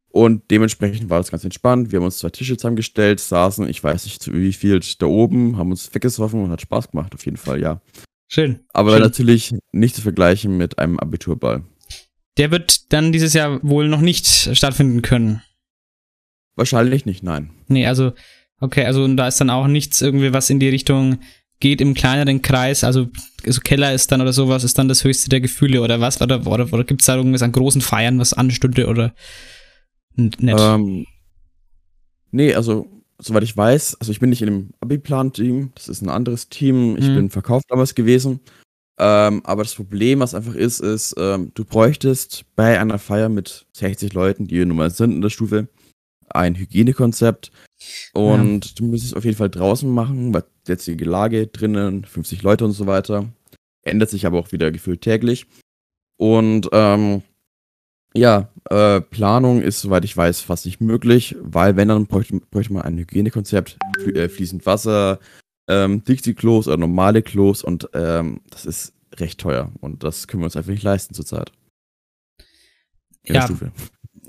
Und 0.09 0.49
dementsprechend 0.49 1.09
war 1.09 1.17
das 1.17 1.29
ganz 1.29 1.43
entspannt. 1.43 1.91
Wir 1.91 1.99
haben 1.99 2.05
uns 2.05 2.19
zwei 2.19 2.29
Tische 2.29 2.55
zusammengestellt, 2.55 3.19
saßen, 3.19 3.67
ich 3.67 3.83
weiß 3.83 4.05
nicht 4.05 4.31
wie 4.33 4.53
viel, 4.53 4.79
da 4.97 5.05
oben, 5.07 5.57
haben 5.57 5.71
uns 5.71 5.93
weggesoffen 5.93 6.41
und 6.41 6.51
hat 6.51 6.61
Spaß 6.61 6.91
gemacht, 6.91 7.13
auf 7.13 7.25
jeden 7.25 7.35
Fall, 7.35 7.59
ja. 7.59 7.81
Schön. 8.29 8.61
Aber 8.71 8.93
Schön. 8.93 9.01
natürlich 9.01 9.55
nicht 9.73 9.93
zu 9.93 10.01
vergleichen 10.01 10.55
mit 10.55 10.79
einem 10.79 10.99
Abiturball. 10.99 11.65
Der 12.37 12.49
wird 12.51 12.93
dann 12.93 13.11
dieses 13.11 13.33
Jahr 13.33 13.59
wohl 13.61 13.89
noch 13.89 13.99
nicht 13.99 14.25
stattfinden 14.25 15.01
können. 15.01 15.41
Wahrscheinlich 16.55 17.05
nicht, 17.05 17.21
nein. 17.21 17.49
Nee, 17.67 17.85
also, 17.85 18.13
okay, 18.61 18.85
also 18.85 19.05
da 19.15 19.27
ist 19.27 19.41
dann 19.41 19.49
auch 19.49 19.67
nichts 19.67 20.01
irgendwie, 20.01 20.31
was 20.31 20.49
in 20.49 20.61
die 20.61 20.69
Richtung 20.69 21.19
geht 21.59 21.81
im 21.81 21.93
kleineren 21.93 22.41
Kreis, 22.41 22.83
also, 22.83 23.07
also 23.45 23.61
Keller 23.61 23.93
ist 23.93 24.11
dann 24.11 24.21
oder 24.21 24.33
sowas, 24.33 24.63
ist 24.63 24.77
dann 24.77 24.87
das 24.87 25.03
höchste 25.03 25.29
der 25.29 25.41
Gefühle 25.41 25.81
oder 25.81 25.99
was? 26.01 26.21
Oder, 26.21 26.45
oder, 26.45 26.71
oder 26.71 26.83
gibt 26.83 27.01
es 27.01 27.05
da 27.07 27.15
irgendwas 27.15 27.41
an 27.41 27.51
großen 27.51 27.81
Feiern, 27.81 28.19
was 28.19 28.33
anstünde 28.33 28.87
oder 28.87 29.13
n- 30.17 30.31
nicht? 30.39 30.59
Ähm, 30.59 31.05
nee, 32.31 32.53
also, 32.53 32.87
soweit 33.19 33.43
ich 33.43 33.55
weiß, 33.55 33.97
also 33.99 34.11
ich 34.11 34.19
bin 34.19 34.29
nicht 34.29 34.41
in 34.41 34.47
dem 34.47 34.69
Abi-Plan-Team, 34.81 35.71
das 35.75 35.87
ist 35.87 36.01
ein 36.01 36.09
anderes 36.09 36.49
Team. 36.49 36.97
Ich 36.97 37.05
Mhm. 37.05 37.13
bin 37.13 37.17
im 37.25 37.29
Verkauf 37.29 37.63
damals 37.67 37.95
gewesen. 37.95 38.39
Ähm, 38.97 39.41
aber 39.45 39.63
das 39.63 39.75
Problem, 39.75 40.19
was 40.19 40.33
einfach 40.35 40.55
ist, 40.55 40.79
ist, 40.79 41.15
ähm, 41.17 41.51
du 41.53 41.65
bräuchtest 41.65 42.45
bei 42.55 42.79
einer 42.79 42.97
Feier 42.97 43.27
mit 43.27 43.65
60 43.73 44.13
Leuten, 44.13 44.47
die 44.47 44.63
nun 44.65 44.77
mal 44.77 44.89
sind 44.89 45.11
in 45.11 45.21
der 45.21 45.29
Stufe, 45.29 45.67
ein 46.29 46.55
Hygienekonzept. 46.55 47.51
Und 48.13 48.79
du 48.79 48.85
müsstest 48.85 49.15
auf 49.15 49.25
jeden 49.25 49.37
Fall 49.37 49.49
draußen 49.49 49.89
machen, 49.89 50.33
weil 50.33 50.43
jetzige 50.67 51.05
Lage 51.05 51.47
drinnen, 51.47 52.05
50 52.05 52.41
Leute 52.43 52.65
und 52.65 52.71
so 52.71 52.87
weiter. 52.87 53.29
Ändert 53.83 54.09
sich 54.09 54.25
aber 54.25 54.39
auch 54.39 54.51
wieder 54.51 54.71
gefühlt 54.71 55.01
täglich. 55.01 55.45
Und 56.17 56.69
ähm, 56.71 57.21
ja, 58.15 58.49
äh, 58.69 59.01
Planung 59.01 59.61
ist, 59.61 59.81
soweit 59.81 60.05
ich 60.05 60.15
weiß, 60.15 60.41
fast 60.41 60.65
nicht 60.65 60.79
möglich, 60.79 61.35
weil 61.41 61.75
wenn, 61.75 61.89
dann 61.89 62.07
bräuchte, 62.07 62.39
bräuchte 62.49 62.73
man 62.73 62.83
ein 62.83 62.97
Hygienekonzept, 62.97 63.77
äh, 64.13 64.29
fließend 64.29 64.65
Wasser, 64.65 65.19
ähm, 65.67 66.03
Dixie-Klos 66.03 66.67
oder 66.67 66.77
normale 66.77 67.21
Klos 67.21 67.63
und 67.63 67.89
ähm, 67.93 68.41
das 68.49 68.65
ist 68.65 68.93
recht 69.17 69.39
teuer 69.39 69.71
und 69.81 70.03
das 70.03 70.27
können 70.27 70.41
wir 70.41 70.45
uns 70.45 70.55
einfach 70.55 70.71
nicht 70.71 70.83
leisten 70.83 71.13
zurzeit. 71.13 71.51
In 73.23 73.35
Ja. 73.35 73.47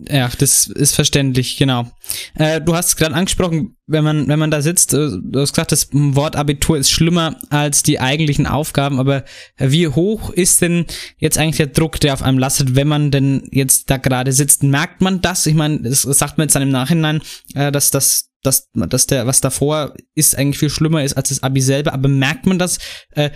Ja, 0.09 0.30
das 0.38 0.66
ist 0.66 0.94
verständlich, 0.94 1.56
genau. 1.56 1.90
Äh, 2.35 2.61
du 2.61 2.74
hast 2.74 2.96
gerade 2.96 3.14
angesprochen, 3.14 3.76
wenn 3.87 4.04
man, 4.04 4.28
wenn 4.28 4.38
man 4.38 4.50
da 4.50 4.61
sitzt, 4.61 4.92
äh, 4.92 5.11
du 5.22 5.40
hast 5.40 5.52
gesagt, 5.52 5.72
das 5.72 5.88
Wort 5.92 6.37
Abitur 6.37 6.76
ist 6.76 6.90
schlimmer 6.90 7.37
als 7.50 7.82
die 7.82 8.00
eigentlichen 8.00 8.46
Aufgaben, 8.46 9.00
aber 9.00 9.24
wie 9.59 9.88
hoch 9.88 10.30
ist 10.30 10.61
denn 10.61 10.87
jetzt 11.18 11.38
eigentlich 11.38 11.56
der 11.56 11.68
Druck, 11.68 12.00
der 12.00 12.12
auf 12.12 12.22
einem 12.22 12.38
lastet, 12.38 12.74
wenn 12.74 12.88
man 12.88 13.11
denn 13.11 13.48
jetzt 13.50 13.90
da 13.90 13.96
gerade 13.96 14.32
sitzt? 14.32 14.62
Merkt 14.62 15.00
man 15.00 15.20
das? 15.22 15.46
Ich 15.46 15.54
meine, 15.54 15.80
das 15.80 16.02
sagt 16.02 16.37
man 16.37 16.46
jetzt 16.46 16.54
dann 16.54 16.62
im 16.62 16.70
Nachhinein, 16.70 17.22
äh, 17.54 17.72
dass 17.72 17.90
das 17.90 18.30
dass, 18.42 18.70
dass 18.74 19.06
der, 19.09 19.26
was 19.26 19.40
davor 19.40 19.94
ist, 20.14 20.38
eigentlich 20.38 20.59
viel 20.59 20.70
schlimmer 20.70 21.02
ist 21.02 21.16
als 21.16 21.30
das 21.30 21.42
Abi 21.42 21.61
selber, 21.61 21.92
aber 21.92 22.09
merkt 22.09 22.46
man 22.46 22.61
das, 22.61 22.78
äh, 23.11 23.30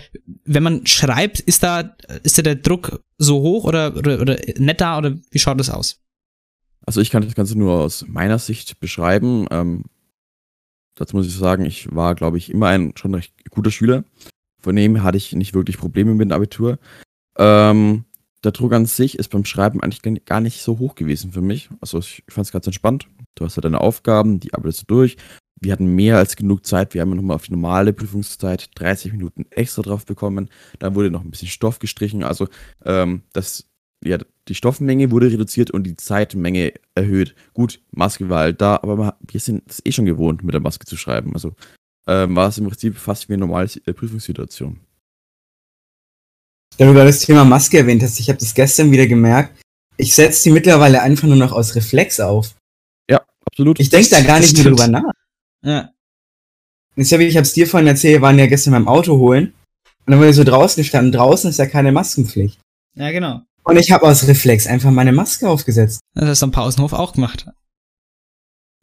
wenn 0.45 0.63
man 0.63 0.87
schreibt, 0.87 1.41
ist 1.41 1.63
da, 1.63 1.95
ist 2.23 2.37
da 2.37 2.43
der 2.43 2.55
Druck 2.55 3.03
so 3.17 3.41
hoch 3.41 3.65
oder, 3.65 3.95
oder, 3.97 4.21
oder 4.21 4.37
da 4.37 4.97
oder 4.97 5.17
wie 5.29 5.39
schaut 5.39 5.59
das 5.59 5.69
aus? 5.69 6.00
Also 6.85 7.01
ich 7.01 7.09
kann 7.11 7.23
das 7.23 7.35
Ganze 7.35 7.57
nur 7.57 7.73
aus 7.73 8.05
meiner 8.07 8.39
Sicht 8.39 8.79
beschreiben. 8.79 9.47
Ähm, 9.51 9.83
dazu 10.95 11.15
muss 11.15 11.27
ich 11.27 11.35
sagen, 11.35 11.65
ich 11.65 11.93
war, 11.93 12.15
glaube 12.15 12.37
ich, 12.37 12.49
immer 12.51 12.67
ein 12.67 12.93
schon 12.95 13.13
recht 13.15 13.33
guter 13.49 13.71
Schüler. 13.71 14.03
Von 14.59 14.75
dem 14.75 15.03
hatte 15.03 15.17
ich 15.17 15.33
nicht 15.33 15.53
wirklich 15.53 15.77
Probleme 15.77 16.13
mit 16.13 16.29
dem 16.29 16.35
Abitur. 16.35 16.79
Ähm, 17.37 18.05
der 18.43 18.51
Druck 18.51 18.73
an 18.73 18.85
sich 18.87 19.17
ist 19.19 19.29
beim 19.29 19.45
Schreiben 19.45 19.81
eigentlich 19.81 20.25
gar- 20.25 20.41
nicht 20.41 20.61
so 20.61 20.79
hoch 20.79 20.95
gewesen 20.95 21.31
für 21.31 21.41
mich. 21.41 21.69
Also 21.79 21.99
ich 21.99 22.23
fand 22.27 22.47
es 22.47 22.51
ganz 22.51 22.65
entspannt. 22.65 23.07
Du 23.35 23.45
hast 23.45 23.55
ja 23.55 23.61
deine 23.61 23.81
Aufgaben, 23.81 24.39
die 24.39 24.53
arbeitest 24.53 24.81
du 24.83 24.85
durch. 24.87 25.17
Wir 25.63 25.73
hatten 25.73 25.93
mehr 25.93 26.17
als 26.17 26.35
genug 26.35 26.65
Zeit. 26.65 26.95
Wir 26.95 27.01
haben 27.01 27.15
nochmal 27.15 27.35
auf 27.35 27.45
die 27.45 27.51
normale 27.51 27.93
Prüfungszeit 27.93 28.71
30 28.75 29.11
Minuten 29.11 29.45
extra 29.51 29.83
drauf 29.83 30.05
bekommen. 30.07 30.49
Dann 30.79 30.95
wurde 30.95 31.11
noch 31.11 31.23
ein 31.23 31.29
bisschen 31.29 31.49
Stoff 31.49 31.77
gestrichen. 31.77 32.23
Also 32.23 32.47
ähm, 32.83 33.21
das, 33.33 33.67
ja, 34.03 34.17
die 34.47 34.55
Stoffmenge 34.55 35.11
wurde 35.11 35.31
reduziert 35.31 35.71
und 35.71 35.83
die 35.83 35.95
Zeitmenge 35.95 36.73
erhöht. 36.95 37.35
Gut, 37.53 37.81
Maske 37.91 38.29
war 38.29 38.39
halt 38.39 38.61
da, 38.61 38.75
aber 38.75 39.17
wir 39.25 39.39
sind 39.39 39.63
es 39.69 39.81
eh 39.85 39.91
schon 39.91 40.05
gewohnt, 40.05 40.43
mit 40.43 40.53
der 40.53 40.61
Maske 40.61 40.85
zu 40.85 40.97
schreiben. 40.97 41.33
Also 41.33 41.53
ähm, 42.07 42.35
war 42.35 42.49
es 42.49 42.57
im 42.57 42.67
Prinzip 42.67 42.97
fast 42.97 43.29
wie 43.29 43.33
eine 43.33 43.41
normale 43.41 43.69
äh, 43.85 43.93
Prüfungssituation. 43.93 44.79
Da 46.77 46.85
du 46.85 46.93
gerade 46.93 47.07
das 47.07 47.19
Thema 47.19 47.45
Maske 47.45 47.77
erwähnt 47.77 48.01
hast, 48.01 48.19
ich 48.19 48.29
habe 48.29 48.39
das 48.39 48.53
gestern 48.53 48.91
wieder 48.91 49.05
gemerkt. 49.05 49.61
Ich 49.97 50.15
setze 50.15 50.43
die 50.43 50.51
mittlerweile 50.51 51.01
einfach 51.01 51.27
nur 51.27 51.37
noch 51.37 51.51
aus 51.51 51.75
Reflex 51.75 52.19
auf. 52.19 52.55
Ja, 53.09 53.21
absolut. 53.45 53.79
Ich 53.79 53.89
denke 53.89 54.09
da 54.09 54.21
gar 54.21 54.39
nicht 54.39 54.55
mehr 54.55 54.63
drüber 54.63 54.87
nach. 54.87 55.13
Ja. 55.63 55.91
Ich 56.95 57.13
habe 57.13 57.23
es 57.23 57.53
dir 57.53 57.67
vorhin 57.67 57.87
erzählt, 57.87 58.15
wir 58.15 58.21
waren 58.21 58.39
ja 58.39 58.47
gestern 58.47 58.73
beim 58.73 58.87
Auto 58.87 59.17
holen. 59.17 59.53
Und 60.05 60.11
dann 60.11 60.19
waren 60.19 60.27
wir 60.27 60.33
so 60.33 60.43
draußen 60.43 60.81
gestanden. 60.81 61.11
Draußen 61.11 61.49
ist 61.49 61.57
ja 61.57 61.67
keine 61.67 61.91
Maskenpflicht. 61.91 62.59
Ja, 62.95 63.11
genau. 63.11 63.41
Und 63.63 63.77
ich 63.77 63.91
habe 63.91 64.07
aus 64.07 64.27
Reflex 64.27 64.67
einfach 64.67 64.91
meine 64.91 65.11
Maske 65.11 65.47
aufgesetzt. 65.49 66.01
Das 66.13 66.25
hast 66.27 66.41
du 66.41 66.45
am 66.45 66.51
Pausenhof 66.51 66.93
auch 66.93 67.13
gemacht. 67.13 67.45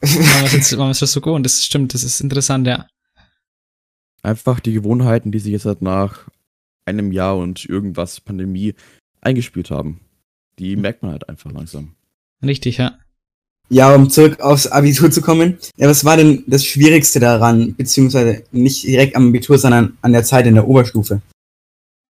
Wir 0.00 0.90
es 0.90 0.98
das 1.00 1.12
so 1.12 1.20
gewohnt, 1.20 1.44
das 1.44 1.64
stimmt, 1.64 1.92
das 1.92 2.04
ist 2.04 2.20
interessant, 2.20 2.66
ja. 2.68 2.86
einfach 4.22 4.60
die 4.60 4.72
Gewohnheiten, 4.72 5.32
die 5.32 5.40
sich 5.40 5.52
jetzt 5.52 5.64
halt 5.64 5.82
nach 5.82 6.28
einem 6.84 7.12
Jahr 7.12 7.36
und 7.36 7.64
irgendwas 7.64 8.20
Pandemie 8.20 8.74
eingespielt 9.20 9.70
haben. 9.70 10.00
Die 10.58 10.76
merkt 10.76 11.02
man 11.02 11.12
halt 11.12 11.28
einfach 11.28 11.50
langsam. 11.50 11.94
Richtig, 12.42 12.78
ja. 12.78 12.98
Ja, 13.70 13.94
um 13.94 14.08
zurück 14.08 14.40
aufs 14.40 14.66
Abitur 14.66 15.10
zu 15.10 15.20
kommen. 15.20 15.58
Ja, 15.76 15.88
was 15.88 16.04
war 16.04 16.16
denn 16.16 16.44
das 16.46 16.64
Schwierigste 16.64 17.20
daran, 17.20 17.74
beziehungsweise 17.74 18.44
nicht 18.50 18.84
direkt 18.84 19.14
am 19.14 19.28
Abitur, 19.28 19.58
sondern 19.58 19.98
an 20.00 20.12
der 20.12 20.24
Zeit 20.24 20.46
in 20.46 20.54
der 20.54 20.66
Oberstufe? 20.66 21.20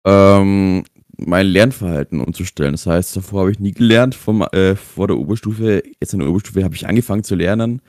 Ähm, 0.05 0.85
mein 1.19 1.47
Lernverhalten 1.47 2.21
umzustellen. 2.21 2.73
Das 2.73 2.87
heißt, 2.87 3.17
davor 3.17 3.41
habe 3.41 3.51
ich 3.53 3.59
nie 3.61 3.73
gelernt, 3.73 4.15
vom, 4.15 4.43
äh, 4.53 4.77
vor 4.77 5.07
der 5.09 5.17
Oberstufe. 5.19 5.83
Jetzt 6.01 6.13
in 6.13 6.21
der 6.21 6.29
Oberstufe 6.29 6.63
habe 6.65 6.75
ich 6.75 6.87
angefangen 6.87 7.25
zu 7.25 7.35
lernen. 7.35 7.81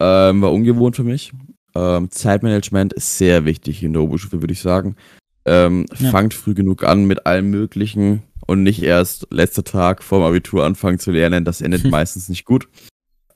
Ähm, 0.00 0.40
war 0.42 0.52
ungewohnt 0.52 0.96
für 0.96 1.04
mich. 1.04 1.32
Ähm, 1.74 2.10
Zeitmanagement 2.10 2.92
ist 2.92 3.18
sehr 3.18 3.44
wichtig 3.44 3.82
in 3.82 3.92
der 3.92 4.02
Oberstufe, 4.02 4.40
würde 4.40 4.52
ich 4.52 4.60
sagen. 4.60 4.96
Ähm, 5.44 5.86
Ja. 5.98 6.10
Fangt 6.10 6.34
früh 6.34 6.54
genug 6.54 6.84
an 6.84 7.04
mit 7.06 7.26
allem 7.26 7.50
Möglichen 7.50 8.22
und 8.46 8.62
nicht 8.62 8.82
erst 8.82 9.26
letzter 9.30 9.64
Tag 9.64 10.02
vorm 10.02 10.22
Abitur 10.22 10.64
anfangen 10.64 10.98
zu 10.98 11.10
lernen. 11.10 11.44
Das 11.44 11.60
endet 11.60 11.82
Hm. 11.84 11.90
meistens 11.90 12.28
nicht 12.28 12.44
gut. 12.44 12.68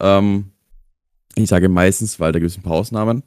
Ähm, 0.01 0.51
ich 1.37 1.49
sage 1.49 1.69
meistens, 1.69 2.21
weil 2.21 2.33
da 2.33 2.39
gibt 2.39 2.51
es 2.51 2.57
ein 2.59 2.63
paar 2.63 2.75
Ausnahmen. 2.75 3.23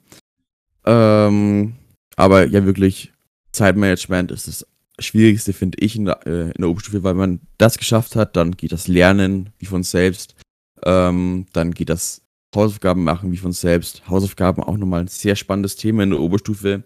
Ähm, 0.86 1.74
aber 2.16 2.46
ja, 2.48 2.66
wirklich, 2.66 3.14
Zeitmanagement 3.52 4.32
ist 4.32 4.48
das 4.48 4.66
Schwierigste, 5.00 5.54
finde 5.54 5.78
ich, 5.80 5.96
in 5.96 6.06
der, 6.06 6.26
äh, 6.26 6.46
in 6.52 6.60
der 6.62 6.70
Oberstufe, 6.70 7.04
weil 7.04 7.14
man 7.14 7.40
das 7.58 7.78
geschafft 7.78 8.16
hat, 8.16 8.36
dann 8.36 8.52
geht 8.52 8.72
das 8.72 8.88
Lernen 8.88 9.52
wie 9.60 9.66
von 9.66 9.84
selbst. 9.84 10.36
Ähm, 10.84 11.46
dann 11.54 11.74
geht 11.74 11.90
das 11.90 12.22
Hausaufgaben 12.56 13.04
machen 13.04 13.32
wie 13.32 13.38
von 13.38 13.52
selbst. 13.52 14.08
Hausaufgaben 14.10 14.64
auch 14.64 14.78
nochmal 14.78 15.02
ein 15.02 15.08
sehr 15.08 15.36
spannendes 15.36 15.76
Thema 15.76 16.04
in 16.04 16.10
der 16.12 16.20
Oberstufe. 16.20 16.84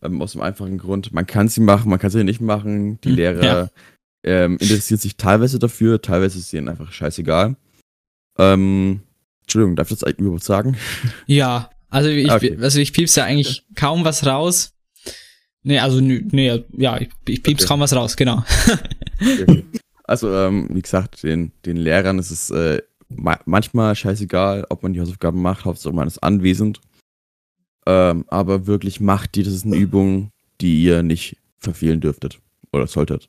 Ähm, 0.00 0.22
aus 0.22 0.32
dem 0.32 0.40
einfachen 0.40 0.78
Grund, 0.78 1.12
man 1.12 1.26
kann 1.26 1.48
sie 1.48 1.60
machen, 1.60 1.90
man 1.90 1.98
kann 1.98 2.10
sie 2.10 2.24
nicht 2.24 2.40
machen. 2.40 3.00
Die 3.02 3.10
Hm, 3.10 3.16
Lehrer 3.16 3.44
ja. 3.44 3.68
ähm, 4.24 4.56
interessieren 4.58 4.98
sich 4.98 5.16
teilweise 5.16 5.58
dafür, 5.58 6.00
teilweise 6.00 6.38
ist 6.38 6.52
ihnen 6.54 6.68
einfach 6.68 6.90
scheißegal. 6.92 7.56
Ähm, 8.38 9.00
Entschuldigung, 9.42 9.76
darf 9.76 9.90
ich 9.90 9.98
das 9.98 10.04
eigentlich 10.04 10.20
überhaupt 10.20 10.44
sagen? 10.44 10.76
Ja, 11.26 11.70
also 11.90 12.08
ich, 12.08 12.30
Okay. 12.30 12.56
also 12.60 12.78
ich 12.78 12.92
piepse 12.94 13.20
ja 13.20 13.26
eigentlich 13.26 13.66
kaum 13.74 14.04
was 14.04 14.24
raus. 14.24 14.72
Nee, 15.64 15.78
also 15.78 16.00
nee, 16.00 16.62
ja, 16.76 17.00
ich, 17.00 17.08
ich 17.28 17.42
piepse 17.42 17.64
Okay. 17.64 17.68
kaum 17.68 17.80
was 17.80 17.94
raus, 17.94 18.16
genau. 18.16 18.44
Also, 20.04 20.34
ähm, 20.34 20.68
wie 20.70 20.82
gesagt, 20.82 21.22
den, 21.22 21.52
den 21.64 21.76
Lehrern 21.76 22.18
ist 22.18 22.30
es 22.30 22.50
äh, 22.50 22.82
ma 23.08 23.38
manchmal 23.46 23.94
scheißegal, 23.94 24.66
ob 24.68 24.82
man 24.82 24.92
die 24.92 25.00
Hausaufgaben 25.00 25.40
macht, 25.40 25.64
Hauptsache 25.64 25.94
man 25.94 26.08
ist 26.08 26.22
anwesend. 26.22 26.80
Ähm, 27.86 28.24
aber 28.28 28.66
wirklich 28.66 29.00
macht 29.00 29.34
die, 29.36 29.42
das 29.42 29.54
ist 29.54 29.64
eine 29.64 29.76
Übung, 29.76 30.30
die 30.60 30.82
ihr 30.82 31.02
nicht 31.02 31.36
verfehlen 31.58 32.00
dürftet 32.00 32.40
oder 32.72 32.86
solltet. 32.86 33.28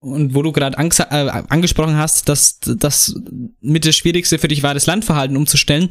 Und 0.00 0.34
wo 0.34 0.42
du 0.42 0.50
gerade 0.50 0.76
äh, 0.78 1.42
angesprochen 1.48 1.96
hast, 1.96 2.28
dass 2.28 2.58
das 2.60 3.14
mit 3.60 3.84
das 3.84 3.96
Schwierigste 3.96 4.38
für 4.38 4.48
dich 4.48 4.62
war, 4.62 4.72
das 4.72 4.86
Landverhalten 4.86 5.36
umzustellen, 5.36 5.90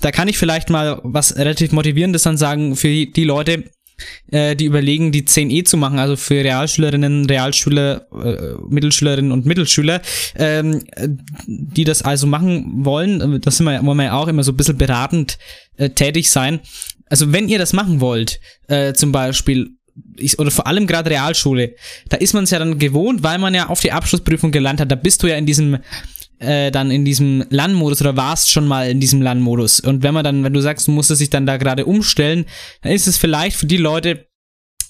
da 0.00 0.10
kann 0.12 0.28
ich 0.28 0.38
vielleicht 0.38 0.70
mal 0.70 1.00
was 1.02 1.36
relativ 1.36 1.72
Motivierendes 1.72 2.22
dann 2.22 2.38
sagen 2.38 2.74
für 2.74 2.88
die 2.88 3.24
Leute, 3.24 3.64
äh, 4.30 4.56
die 4.56 4.64
überlegen, 4.64 5.12
die 5.12 5.22
10e 5.22 5.64
zu 5.64 5.76
machen, 5.76 5.98
also 5.98 6.16
für 6.16 6.42
Realschülerinnen, 6.42 7.26
Realschüler, 7.26 8.06
äh, 8.12 8.54
Mittelschülerinnen 8.68 9.32
und 9.32 9.46
Mittelschüler, 9.46 10.02
ähm, 10.36 10.82
äh, 10.92 11.08
die 11.46 11.84
das 11.84 12.02
also 12.02 12.26
machen 12.26 12.84
wollen, 12.84 13.40
das 13.40 13.56
sind 13.56 13.66
wir, 13.66 13.84
wollen 13.84 13.98
wir 13.98 14.04
ja 14.04 14.12
auch 14.14 14.28
immer 14.28 14.42
so 14.42 14.52
ein 14.52 14.56
bisschen 14.56 14.78
beratend 14.78 15.38
äh, 15.76 15.90
tätig 15.90 16.30
sein. 16.30 16.60
Also 17.06 17.32
wenn 17.32 17.48
ihr 17.48 17.58
das 17.58 17.72
machen 17.72 18.00
wollt, 18.00 18.40
äh, 18.68 18.92
zum 18.94 19.12
Beispiel, 19.12 19.70
ich, 20.16 20.38
oder 20.38 20.50
vor 20.50 20.66
allem 20.66 20.86
gerade 20.86 21.10
Realschule, 21.10 21.74
da 22.08 22.16
ist 22.16 22.34
man 22.34 22.44
es 22.44 22.50
ja 22.50 22.58
dann 22.58 22.78
gewohnt, 22.78 23.22
weil 23.22 23.38
man 23.38 23.54
ja 23.54 23.68
auf 23.68 23.80
die 23.80 23.92
Abschlussprüfung 23.92 24.52
gelernt 24.52 24.80
hat. 24.80 24.90
Da 24.90 24.94
bist 24.94 25.22
du 25.22 25.26
ja 25.26 25.36
in 25.36 25.46
diesem 25.46 25.78
äh, 26.40 26.70
dann 26.70 26.90
in 26.90 27.04
diesem 27.04 27.44
LAN-Modus 27.50 28.00
oder 28.00 28.16
warst 28.16 28.50
schon 28.50 28.66
mal 28.66 28.90
in 28.90 29.00
diesem 29.00 29.22
LAN-Modus. 29.22 29.80
Und 29.80 30.02
wenn 30.02 30.14
man 30.14 30.24
dann, 30.24 30.42
wenn 30.42 30.52
du 30.52 30.60
sagst, 30.60 30.88
du 30.88 30.92
musst 30.92 31.10
es 31.10 31.18
dich 31.18 31.30
dann 31.30 31.46
da 31.46 31.56
gerade 31.56 31.86
umstellen, 31.86 32.46
dann 32.82 32.92
ist 32.92 33.06
es 33.06 33.16
vielleicht 33.16 33.56
für 33.56 33.66
die 33.66 33.76
Leute, 33.76 34.26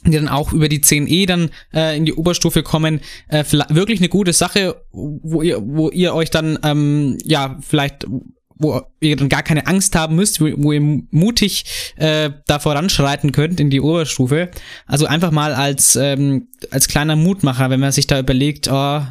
die 0.06 0.12
dann 0.12 0.28
auch 0.28 0.52
über 0.52 0.68
die 0.68 0.80
10e 0.80 1.26
dann 1.26 1.50
äh, 1.74 1.96
in 1.96 2.06
die 2.06 2.14
Oberstufe 2.14 2.62
kommen, 2.62 3.00
äh, 3.28 3.44
wirklich 3.68 4.00
eine 4.00 4.08
gute 4.08 4.32
Sache, 4.32 4.82
wo 4.92 5.42
ihr, 5.42 5.60
wo 5.62 5.90
ihr 5.90 6.14
euch 6.14 6.30
dann, 6.30 6.58
ähm, 6.62 7.18
ja, 7.24 7.58
vielleicht, 7.60 8.06
wo 8.54 8.80
ihr 9.00 9.16
dann 9.16 9.28
gar 9.28 9.42
keine 9.42 9.66
Angst 9.66 9.96
haben 9.96 10.16
müsst, 10.16 10.40
wo, 10.40 10.46
wo 10.56 10.72
ihr 10.72 10.80
mutig 11.10 11.64
äh, 11.96 12.30
da 12.46 12.58
voranschreiten 12.58 13.32
könnt 13.32 13.60
in 13.60 13.70
die 13.70 13.80
Oberstufe. 13.80 14.50
Also 14.86 15.06
einfach 15.06 15.32
mal 15.32 15.52
als, 15.52 15.96
ähm, 15.96 16.48
als 16.70 16.88
kleiner 16.88 17.16
Mutmacher, 17.16 17.68
wenn 17.68 17.80
man 17.80 17.92
sich 17.92 18.06
da 18.06 18.18
überlegt, 18.18 18.68
oh, 18.70 19.02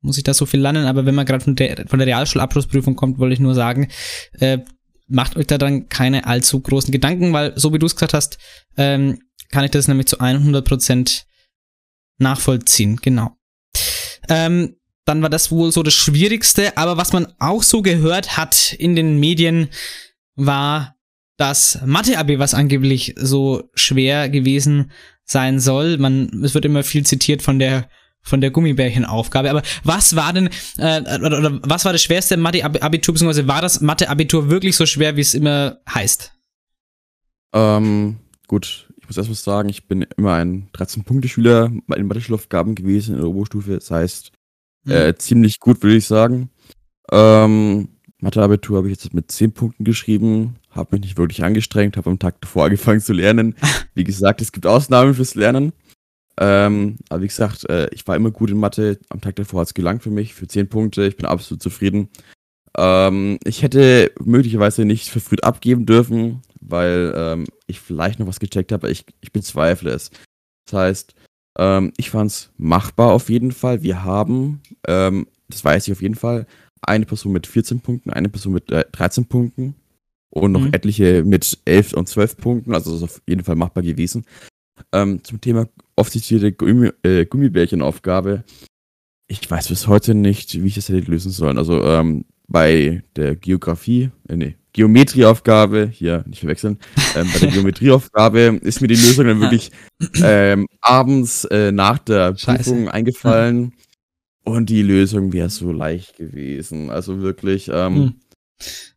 muss 0.00 0.18
ich 0.18 0.24
da 0.24 0.34
so 0.34 0.46
viel 0.46 0.60
lernen, 0.60 0.86
aber 0.86 1.06
wenn 1.06 1.14
man 1.14 1.26
gerade 1.26 1.44
von 1.44 1.56
der, 1.56 1.86
von 1.86 1.98
der 1.98 2.08
Realschulabschlussprüfung 2.08 2.96
kommt, 2.96 3.18
wollte 3.18 3.34
ich 3.34 3.40
nur 3.40 3.54
sagen, 3.54 3.88
äh, 4.38 4.58
macht 5.08 5.36
euch 5.36 5.46
da 5.46 5.58
dann 5.58 5.88
keine 5.88 6.26
allzu 6.26 6.60
großen 6.60 6.92
Gedanken, 6.92 7.32
weil 7.32 7.52
so 7.56 7.72
wie 7.72 7.78
du 7.78 7.86
es 7.86 7.96
gesagt 7.96 8.14
hast, 8.14 8.38
ähm, 8.76 9.20
kann 9.50 9.64
ich 9.64 9.72
das 9.72 9.88
nämlich 9.88 10.06
zu 10.06 10.20
100% 10.20 11.24
nachvollziehen, 12.18 12.96
genau. 12.96 13.36
Ähm, 14.28 14.76
dann 15.04 15.22
war 15.22 15.30
das 15.30 15.50
wohl 15.50 15.72
so 15.72 15.82
das 15.82 15.94
Schwierigste, 15.94 16.76
aber 16.76 16.96
was 16.96 17.12
man 17.12 17.26
auch 17.38 17.62
so 17.62 17.82
gehört 17.82 18.36
hat 18.36 18.72
in 18.74 18.94
den 18.94 19.18
Medien, 19.18 19.68
war 20.36 20.96
das 21.36 21.80
Mathe-Abi, 21.84 22.38
was 22.38 22.54
angeblich 22.54 23.14
so 23.18 23.70
schwer 23.74 24.28
gewesen 24.28 24.92
sein 25.24 25.58
soll. 25.58 25.98
Man, 25.98 26.42
es 26.44 26.54
wird 26.54 26.64
immer 26.64 26.82
viel 26.82 27.04
zitiert 27.04 27.42
von 27.42 27.58
der 27.58 27.88
von 28.22 28.40
der 28.40 28.50
Gummibärchenaufgabe. 28.50 29.50
Aber 29.50 29.62
was 29.84 30.14
war 30.16 30.32
denn, 30.32 30.48
äh, 30.78 31.00
oder, 31.00 31.38
oder 31.38 31.60
was 31.62 31.84
war 31.84 31.92
das 31.92 32.02
schwerste 32.02 32.36
Mathe-Abitur, 32.36 33.14
beziehungsweise 33.14 33.48
war 33.48 33.62
das 33.62 33.80
Mathe-Abitur 33.80 34.50
wirklich 34.50 34.76
so 34.76 34.86
schwer, 34.86 35.16
wie 35.16 35.22
es 35.22 35.34
immer 35.34 35.78
heißt? 35.92 36.32
Ähm, 37.52 38.16
gut, 38.46 38.88
ich 39.00 39.06
muss 39.06 39.16
erstmal 39.16 39.36
sagen, 39.36 39.68
ich 39.68 39.88
bin 39.88 40.06
immer 40.16 40.34
ein 40.34 40.68
13-Punkte-Schüler 40.72 41.70
bei 41.86 41.96
den 41.96 42.06
Mathe-Schulaufgaben 42.06 42.74
gewesen 42.74 43.14
in 43.14 43.20
der 43.20 43.28
Oberstufe. 43.30 43.74
Das 43.74 43.90
heißt, 43.90 44.32
Mhm. 44.84 44.92
äh, 44.92 45.14
ziemlich 45.16 45.60
gut, 45.60 45.82
würde 45.82 45.96
ich 45.96 46.06
sagen. 46.06 46.48
Ähm, 47.12 47.88
Mathe-Abitur 48.20 48.78
habe 48.78 48.90
ich 48.90 49.02
jetzt 49.02 49.12
mit 49.12 49.30
10 49.30 49.52
Punkten 49.52 49.84
geschrieben, 49.84 50.56
habe 50.70 50.96
mich 50.96 51.02
nicht 51.02 51.18
wirklich 51.18 51.42
angestrengt, 51.44 51.96
habe 51.98 52.08
am 52.08 52.18
Tag 52.18 52.40
davor 52.40 52.64
angefangen 52.64 53.00
zu 53.00 53.12
lernen. 53.12 53.54
Wie 53.94 54.04
gesagt, 54.04 54.40
es 54.40 54.52
gibt 54.52 54.66
Ausnahmen 54.66 55.14
fürs 55.14 55.34
Lernen. 55.34 55.72
Ähm, 56.38 56.96
aber 57.08 57.22
wie 57.22 57.28
gesagt, 57.28 57.68
äh, 57.68 57.88
ich 57.92 58.06
war 58.06 58.16
immer 58.16 58.30
gut 58.30 58.50
in 58.50 58.58
Mathe. 58.58 58.98
Am 59.08 59.20
Tag 59.20 59.36
davor 59.36 59.60
hat 59.60 59.68
es 59.68 59.74
gelangt 59.74 60.02
für 60.02 60.10
mich, 60.10 60.34
für 60.34 60.46
10 60.46 60.68
Punkte. 60.68 61.06
Ich 61.06 61.16
bin 61.16 61.26
absolut 61.26 61.62
zufrieden. 61.62 62.08
Ähm, 62.76 63.38
ich 63.44 63.62
hätte 63.62 64.12
möglicherweise 64.24 64.84
nicht 64.84 65.08
verfrüht 65.08 65.44
abgeben 65.44 65.86
dürfen, 65.86 66.42
weil 66.60 67.12
ähm, 67.16 67.46
ich 67.66 67.80
vielleicht 67.80 68.18
noch 68.20 68.26
was 68.26 68.40
gecheckt 68.40 68.72
habe, 68.72 68.90
ich, 68.90 69.04
ich 69.20 69.32
bezweifle 69.32 69.90
es. 69.90 70.10
Das 70.66 70.78
heißt, 70.78 71.14
ähm, 71.58 71.92
ich 71.96 72.10
fand 72.10 72.30
es 72.30 72.50
machbar 72.56 73.12
auf 73.12 73.28
jeden 73.28 73.52
Fall. 73.52 73.82
Wir 73.82 74.04
haben, 74.04 74.62
ähm, 74.86 75.26
das 75.48 75.64
weiß 75.64 75.88
ich 75.88 75.92
auf 75.92 76.02
jeden 76.02 76.14
Fall, 76.14 76.46
eine 76.82 77.06
Person 77.06 77.32
mit 77.32 77.46
14 77.46 77.80
Punkten, 77.80 78.10
eine 78.10 78.28
Person 78.28 78.54
mit 78.54 78.70
äh, 78.70 78.84
13 78.92 79.26
Punkten 79.26 79.74
und 80.30 80.52
noch 80.52 80.60
Mhm. 80.60 80.72
etliche 80.72 81.24
mit 81.24 81.58
11 81.64 81.92
und 81.92 82.08
12 82.08 82.36
Punkten. 82.36 82.72
Also 82.72 82.92
das 82.92 83.02
ist 83.02 83.04
auf 83.04 83.22
jeden 83.26 83.42
Fall 83.44 83.56
machbar 83.56 83.82
gewesen. 83.82 84.24
Ähm, 84.92 85.22
zum 85.24 85.40
Thema 85.40 85.68
oft 85.96 86.12
zitierte 86.12 86.52
Gummi, 86.52 86.90
äh, 87.02 87.26
Gummibärchenaufgabe. 87.26 88.44
Ich 89.28 89.48
weiß 89.48 89.68
bis 89.68 89.86
heute 89.86 90.14
nicht, 90.14 90.60
wie 90.62 90.66
ich 90.66 90.74
das 90.74 90.88
hätte 90.88 91.10
lösen 91.10 91.30
sollen. 91.30 91.58
Also 91.58 91.82
ähm, 91.84 92.24
bei 92.48 93.02
der 93.16 93.36
Geografie, 93.36 94.10
äh, 94.28 94.36
nee, 94.36 94.56
Geometrieaufgabe, 94.72 95.88
hier 95.92 96.24
nicht 96.26 96.40
verwechseln, 96.40 96.78
ähm, 97.16 97.28
bei 97.32 97.38
der 97.40 97.48
Geometrieaufgabe 97.52 98.58
ist 98.62 98.80
mir 98.80 98.88
die 98.88 98.94
Lösung 98.94 99.26
dann 99.26 99.40
wirklich 99.40 99.70
ähm, 100.22 100.66
abends 100.80 101.44
äh, 101.46 101.72
nach 101.72 101.98
der 101.98 102.36
Scheiße. 102.36 102.70
Prüfung 102.70 102.88
eingefallen 102.88 103.72
und 104.44 104.68
die 104.70 104.82
Lösung 104.82 105.32
wäre 105.32 105.50
so 105.50 105.70
leicht 105.72 106.16
gewesen. 106.16 106.90
Also 106.90 107.20
wirklich, 107.20 107.68
ähm, 107.72 107.94
Hm. 107.96 108.14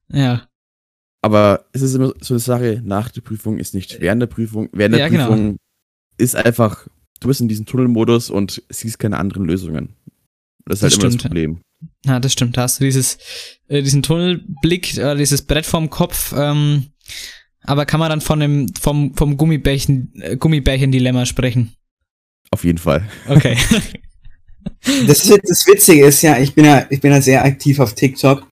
Ja. 0.10 0.48
aber 1.22 1.66
es 1.74 1.82
ist 1.82 1.96
immer 1.96 2.14
so 2.22 2.34
eine 2.36 2.40
Sache, 2.40 2.82
nach 2.84 3.10
der 3.10 3.22
Prüfung 3.22 3.58
ist 3.58 3.74
nicht 3.74 4.00
während 4.02 4.22
der 4.22 4.28
Prüfung. 4.28 4.70
Während 4.74 4.96
der 4.96 5.02
Ja, 5.02 5.10
genau. 5.10 5.56
Ist 6.18 6.36
einfach, 6.36 6.88
du 7.20 7.28
bist 7.28 7.42
in 7.42 7.48
diesem 7.48 7.66
Tunnelmodus 7.66 8.30
und 8.30 8.62
siehst 8.70 9.00
keine 9.00 9.18
anderen 9.18 9.46
Lösungen. 9.46 9.96
Das 10.66 10.80
ist 10.80 10.84
halt 10.84 10.94
Das 10.94 10.98
immer 11.00 11.10
stimmt, 11.12 11.14
das 11.16 11.22
Problem. 11.24 11.62
Ja, 12.06 12.20
das 12.20 12.34
stimmt. 12.34 12.58
Da 12.58 12.62
hast 12.64 12.80
du 12.80 12.86
dieses, 12.86 13.18
äh, 13.68 13.82
diesen 13.82 14.04
Tunnelblick, 14.04 14.98
äh, 14.98 15.16
dieses 15.16 15.42
Brett 15.42 15.66
vorm 15.66 15.90
Kopf, 15.90 16.34
ähm, 16.38 16.88
aber 17.64 17.86
kann 17.86 18.00
man 18.00 18.10
dann 18.10 18.22
von 18.22 18.40
dem, 18.40 18.74
vom, 18.80 19.14
vom 19.16 19.38
Gummibärchen, 19.38 20.14
äh, 20.22 20.38
Gummibärchen-Dilemma 20.38 21.26
sprechen? 21.26 21.74
Auf 22.52 22.64
jeden 22.64 22.78
Fall. 22.78 23.08
Okay. 23.28 23.58
Das, 25.08 25.30
Wit- 25.30 25.42
das 25.46 25.68
Witzige 25.68 26.06
ist 26.06 26.22
ja, 26.22 26.38
ich 26.40 26.54
bin 26.54 26.64
ja, 26.64 26.86
ich 26.90 27.02
bin 27.02 27.12
ja 27.12 27.22
sehr 27.22 27.44
aktiv 27.44 27.80
auf 27.82 27.96
TikTok 27.96 28.48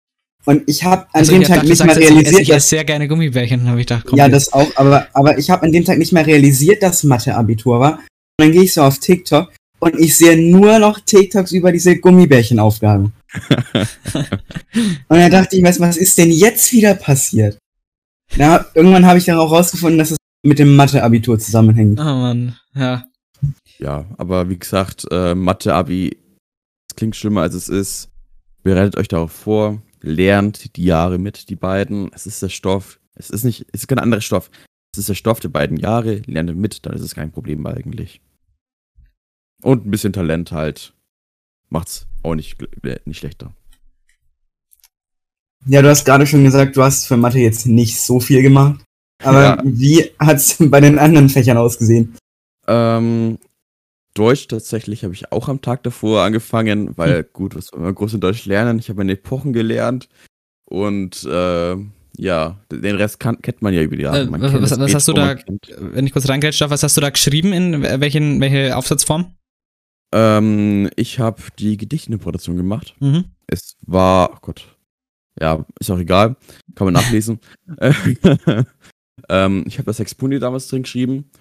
Und 0.46 0.64
ich 0.68 0.84
habe 0.84 1.04
an 1.04 1.08
Also 1.14 1.34
dem 1.34 1.44
Tag 1.44 1.58
dachte, 1.58 1.70
nicht 1.70 1.86
mal 1.86 1.96
realisiert, 1.96 2.42
ich 2.42 2.50
esse 2.50 2.54
dass, 2.54 2.70
sehr 2.70 2.84
gerne 2.84 3.08
Gummibärchen, 3.08 3.68
habe 3.68 3.80
ich 3.80 3.88
gedacht. 3.88 4.06
komm 4.08 4.18
ja, 4.18 4.26
jetzt. 4.26 4.34
das 4.34 4.54
auch, 4.54 4.76
aber, 4.76 5.08
aber 5.14 5.38
ich 5.38 5.50
habe 5.50 5.64
an 5.64 5.72
dem 5.72 5.86
Tag 5.86 5.98
nicht 6.00 6.12
mal 6.12 6.24
realisiert, 6.24 6.82
dass 6.82 7.04
Mathe-Abitur 7.04 7.80
war. 7.80 7.94
Und 7.94 8.00
dann 8.40 8.52
gehe 8.52 8.64
ich 8.64 8.74
so 8.74 8.82
auf 8.82 8.98
TikTok 8.98 9.52
und 9.80 10.00
ich 10.00 10.18
sehe 10.18 10.38
nur 10.38 10.80
noch 10.80 11.00
TikToks 11.00 11.52
über 11.52 11.72
diese 11.72 11.98
Gummibärchenaufgaben. 11.98 13.14
und 13.74 15.18
dann 15.18 15.32
dachte 15.32 15.56
ich 15.56 15.62
mir, 15.62 15.74
was 15.80 15.98
ist 15.98 16.18
denn 16.18 16.32
jetzt 16.32 16.72
wieder 16.72 16.96
passiert? 16.96 17.58
Na, 18.36 18.66
irgendwann 18.74 19.06
habe 19.06 19.20
ich 19.20 19.26
dann 19.26 19.38
auch 19.38 19.52
rausgefunden, 19.52 20.00
dass 20.00 20.12
es 20.12 20.18
mit 20.44 20.60
dem 20.60 20.76
Mathe-Abitur 20.76 21.38
zusammenhängt. 21.38 22.00
Oh 22.00 22.04
Mann, 22.04 22.56
ja. 22.74 23.04
Ja, 23.80 24.06
aber 24.18 24.50
wie 24.50 24.58
gesagt, 24.58 25.06
äh, 25.12 25.36
Mathe-Abi, 25.36 26.18
es 26.90 26.96
klingt 26.96 27.16
schlimmer 27.16 27.42
als 27.42 27.56
es 27.56 27.68
ist. 27.68 28.10
Bereitet 28.64 28.98
euch 28.98 29.08
darauf 29.08 29.32
vor, 29.32 29.82
lernt 30.02 30.76
die 30.76 30.84
Jahre 30.86 31.18
mit, 31.18 31.50
die 31.50 31.56
beiden. 31.56 32.12
Es 32.14 32.26
ist 32.26 32.42
der 32.42 32.50
Stoff. 32.50 33.00
Es 33.16 33.30
ist 33.30 33.44
nicht, 33.44 33.66
es 33.72 33.82
ist 33.82 33.88
kein 33.88 34.00
anderer 34.00 34.22
Stoff. 34.22 34.50
Es 34.94 35.00
ist 35.00 35.10
der 35.10 35.16
Stoff 35.16 35.40
der 35.40 35.50
beiden 35.50 35.78
Jahre, 35.78 36.16
lernt 36.26 36.56
mit, 36.56 36.86
dann 36.86 36.94
ist 36.94 37.02
es 37.02 37.16
kein 37.16 37.32
Problem 37.32 37.66
eigentlich. 37.66 38.22
Und 39.62 39.86
ein 39.86 39.92
bisschen 39.92 40.12
Talent 40.14 40.52
halt. 40.52 40.94
Macht's 41.70 42.08
auch 42.24 42.36
nicht, 42.36 42.60
gl- 42.60 43.00
nicht 43.06 43.20
schlechter. 43.20 43.54
Ja, 45.68 45.82
du 45.82 45.90
hast 45.90 46.06
gerade 46.06 46.26
schon 46.26 46.44
gesagt, 46.44 46.76
du 46.76 46.84
hast 46.84 47.06
für 47.08 47.18
Mathe 47.18 47.40
jetzt 47.40 47.68
nicht 47.68 48.00
so 48.02 48.20
viel 48.20 48.42
gemacht. 48.42 48.84
Aber 49.24 49.42
Ja. 49.44 49.62
wie 49.64 50.10
hat's 50.20 50.58
bei 50.60 50.80
den 50.82 50.98
anderen 51.00 51.30
Fächern 51.30 51.58
ausgesehen? 51.58 52.18
Ähm, 52.68 53.38
Deutsch 54.14 54.48
tatsächlich 54.48 55.04
habe 55.04 55.14
ich 55.14 55.32
auch 55.32 55.48
am 55.48 55.62
Tag 55.62 55.84
davor 55.84 56.24
angefangen, 56.24 56.98
weil 56.98 57.24
gut, 57.24 57.56
was 57.56 57.68
soll 57.68 57.80
man 57.80 57.96
groß 57.96 58.16
in 58.16 58.20
Deutsch 58.20 58.46
lernen? 58.46 58.80
Ich 58.80 58.90
habe 58.90 58.98
meine 58.98 59.14
Epochen 59.14 59.54
gelernt 59.54 60.10
und 60.66 61.24
äh, 61.24 61.78
ja, 62.18 62.60
den 62.72 62.96
Rest 62.98 63.20
kann, 63.20 63.42
kennt 63.42 63.62
man 63.62 63.74
ja 63.74 63.82
über 63.82 63.96
die 63.96 64.04
Jahre. 64.04 64.24
Äh, 64.24 64.32
was 64.32 64.72
was, 64.72 64.80
was 64.80 64.94
hast 64.94 65.08
du 65.08 65.14
da, 65.14 65.38
wenn 65.78 66.06
ich 66.06 66.14
kurz 66.14 66.28
reingrätschen 66.28 66.66
darf, 66.66 66.72
was 66.72 66.84
hast 66.84 66.98
du 66.98 67.02
da 67.02 67.10
geschrieben, 67.10 67.54
in 67.54 67.82
welchen, 67.82 68.42
welche 68.42 68.76
Aufsatzform? 68.76 69.34
Ähm, 70.14 70.90
ich 70.98 71.20
habe 71.20 71.42
die 71.58 71.78
Gedichtinterpretation 71.78 72.58
gemacht. 72.58 72.96
Mhm. 73.00 73.26
Es 73.48 73.78
war, 73.82 74.32
oh 74.34 74.38
Gott, 74.42 74.78
ja, 75.40 75.66
ist 75.80 75.90
auch 75.90 76.00
egal, 76.00 76.36
kann 76.76 76.86
man 76.86 76.94
nachlesen. 76.94 77.40
ähm, 79.30 79.64
ich 79.68 79.78
habe 79.78 79.86
das 79.86 80.00
Expuni 80.00 80.40
damals 80.40 80.68
drin 80.68 80.84
geschrieben. 80.84 81.32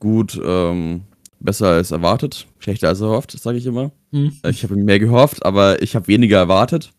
Gut, 0.00 0.40
ähm, 0.42 1.02
besser 1.40 1.68
als 1.68 1.90
erwartet, 1.90 2.46
schlechter 2.58 2.88
als 2.88 3.00
erhofft, 3.00 3.32
sage 3.32 3.58
ich 3.58 3.66
immer. 3.66 3.92
Mhm. 4.10 4.36
Ich 4.48 4.62
habe 4.64 4.76
mehr 4.76 4.98
gehofft, 4.98 5.44
aber 5.44 5.82
ich 5.82 5.94
habe 5.94 6.08
weniger 6.08 6.38
erwartet. 6.38 6.92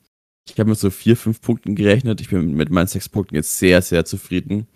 Ich 0.47 0.60
habe 0.60 0.69
mit 0.69 0.80
so 0.80 0.89
vier, 0.89 1.15
fünf 1.15 1.41
Punkten 1.41 1.75
gerechnet. 1.75 2.21
Ich 2.21 2.30
bin 2.30 2.56
mit 2.56 2.69
meinen 2.69 2.88
sechs 2.88 3.10
Punkten 3.10 3.36
jetzt 3.36 3.60
sehr, 3.60 3.82
sehr 3.82 4.06
zufrieden. 4.06 4.67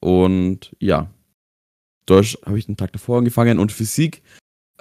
Und 0.00 0.74
ja, 0.78 1.10
Deutsch 2.06 2.38
habe 2.44 2.58
ich 2.58 2.66
den 2.66 2.76
Tag 2.76 2.92
davor 2.92 3.18
angefangen 3.18 3.58
und 3.58 3.72
Physik 3.72 4.22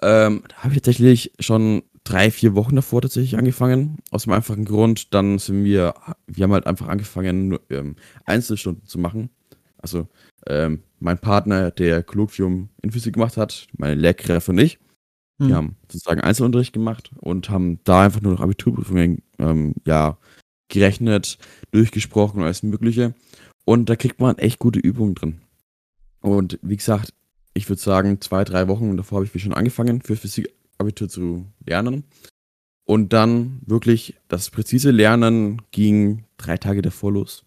ähm, 0.02 0.44
habe 0.56 0.74
ich 0.74 0.82
tatsächlich 0.82 1.34
schon 1.40 1.84
drei, 2.04 2.32
vier 2.32 2.56
Wochen 2.56 2.76
davor 2.76 3.02
tatsächlich 3.02 3.38
angefangen. 3.38 3.98
Aus 4.12 4.24
dem 4.24 4.34
einfachen 4.34 4.66
Grund, 4.66 5.14
dann 5.14 5.40
sind 5.40 5.64
wir, 5.64 5.94
wir 6.28 6.44
haben 6.44 6.54
halt 6.54 6.68
einfach 6.68 6.88
angefangen, 6.88 7.50
nur, 7.50 7.62
ähm, 7.70 7.96
Einzelstunden 8.26 8.86
zu 8.86 8.98
machen. 8.98 9.30
Also 9.78 10.08
ähm, 10.48 10.84
mein 11.00 11.18
Partner, 11.20 11.72
der 11.72 12.04
Kolloquium 12.04 12.70
in 12.82 12.92
Physik 12.92 13.14
gemacht 13.14 13.38
hat, 13.38 13.68
meine 13.78 13.96
Lehrkräfte 13.96 14.52
und 14.52 14.60
ich, 14.60 14.80
Mhm. 15.40 15.48
wir 15.48 15.56
haben 15.56 15.76
sozusagen 15.90 16.22
Einzelunterricht 16.22 16.74
gemacht 16.74 17.12
und 17.16 17.50
haben 17.50 17.80
da 17.86 18.04
einfach 18.04 18.22
nur 18.22 18.34
noch 18.34 18.42
Abiturprüfungen 18.42 19.24
ähm, 19.40 19.74
ja, 19.86 20.18
gerechnet, 20.68 21.38
durchgesprochen 21.72 22.40
und 22.40 22.46
alles 22.46 22.62
Mögliche. 22.64 23.16
Und 23.66 23.90
da 23.90 23.96
kriegt 23.96 24.20
man 24.20 24.38
echt 24.38 24.60
gute 24.60 24.80
Übungen 24.80 25.16
drin. 25.16 25.42
Und 26.22 26.60
wie 26.62 26.76
gesagt, 26.78 27.14
ich 27.54 27.70
würde 27.70 27.82
sagen, 27.82 28.20
zwei, 28.22 28.44
drei 28.44 28.68
Wochen 28.68 28.98
davor 28.98 29.20
habe 29.20 29.30
ich 29.34 29.42
schon 29.42 29.54
angefangen, 29.54 30.02
für 30.02 30.16
Physik-Abitur 30.16 31.08
zu 31.10 31.46
lernen. 31.66 32.04
Und 32.86 33.14
dann 33.14 33.62
wirklich 33.66 34.16
das 34.28 34.50
präzise 34.50 34.92
Lernen 34.92 35.62
ging 35.72 36.26
drei 36.38 36.58
Tage 36.58 36.82
davor 36.82 37.14
los. 37.14 37.46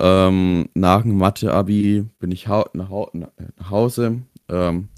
Ähm, 0.00 0.70
nach 0.74 1.02
dem 1.02 1.18
Mathe-Abi 1.18 2.06
bin 2.18 2.32
ich 2.32 2.48
hau 2.48 2.64
nach, 2.72 2.88
hau 2.88 3.10
nach 3.12 3.70
Hause, 3.70 4.22
ähm, 4.48 4.88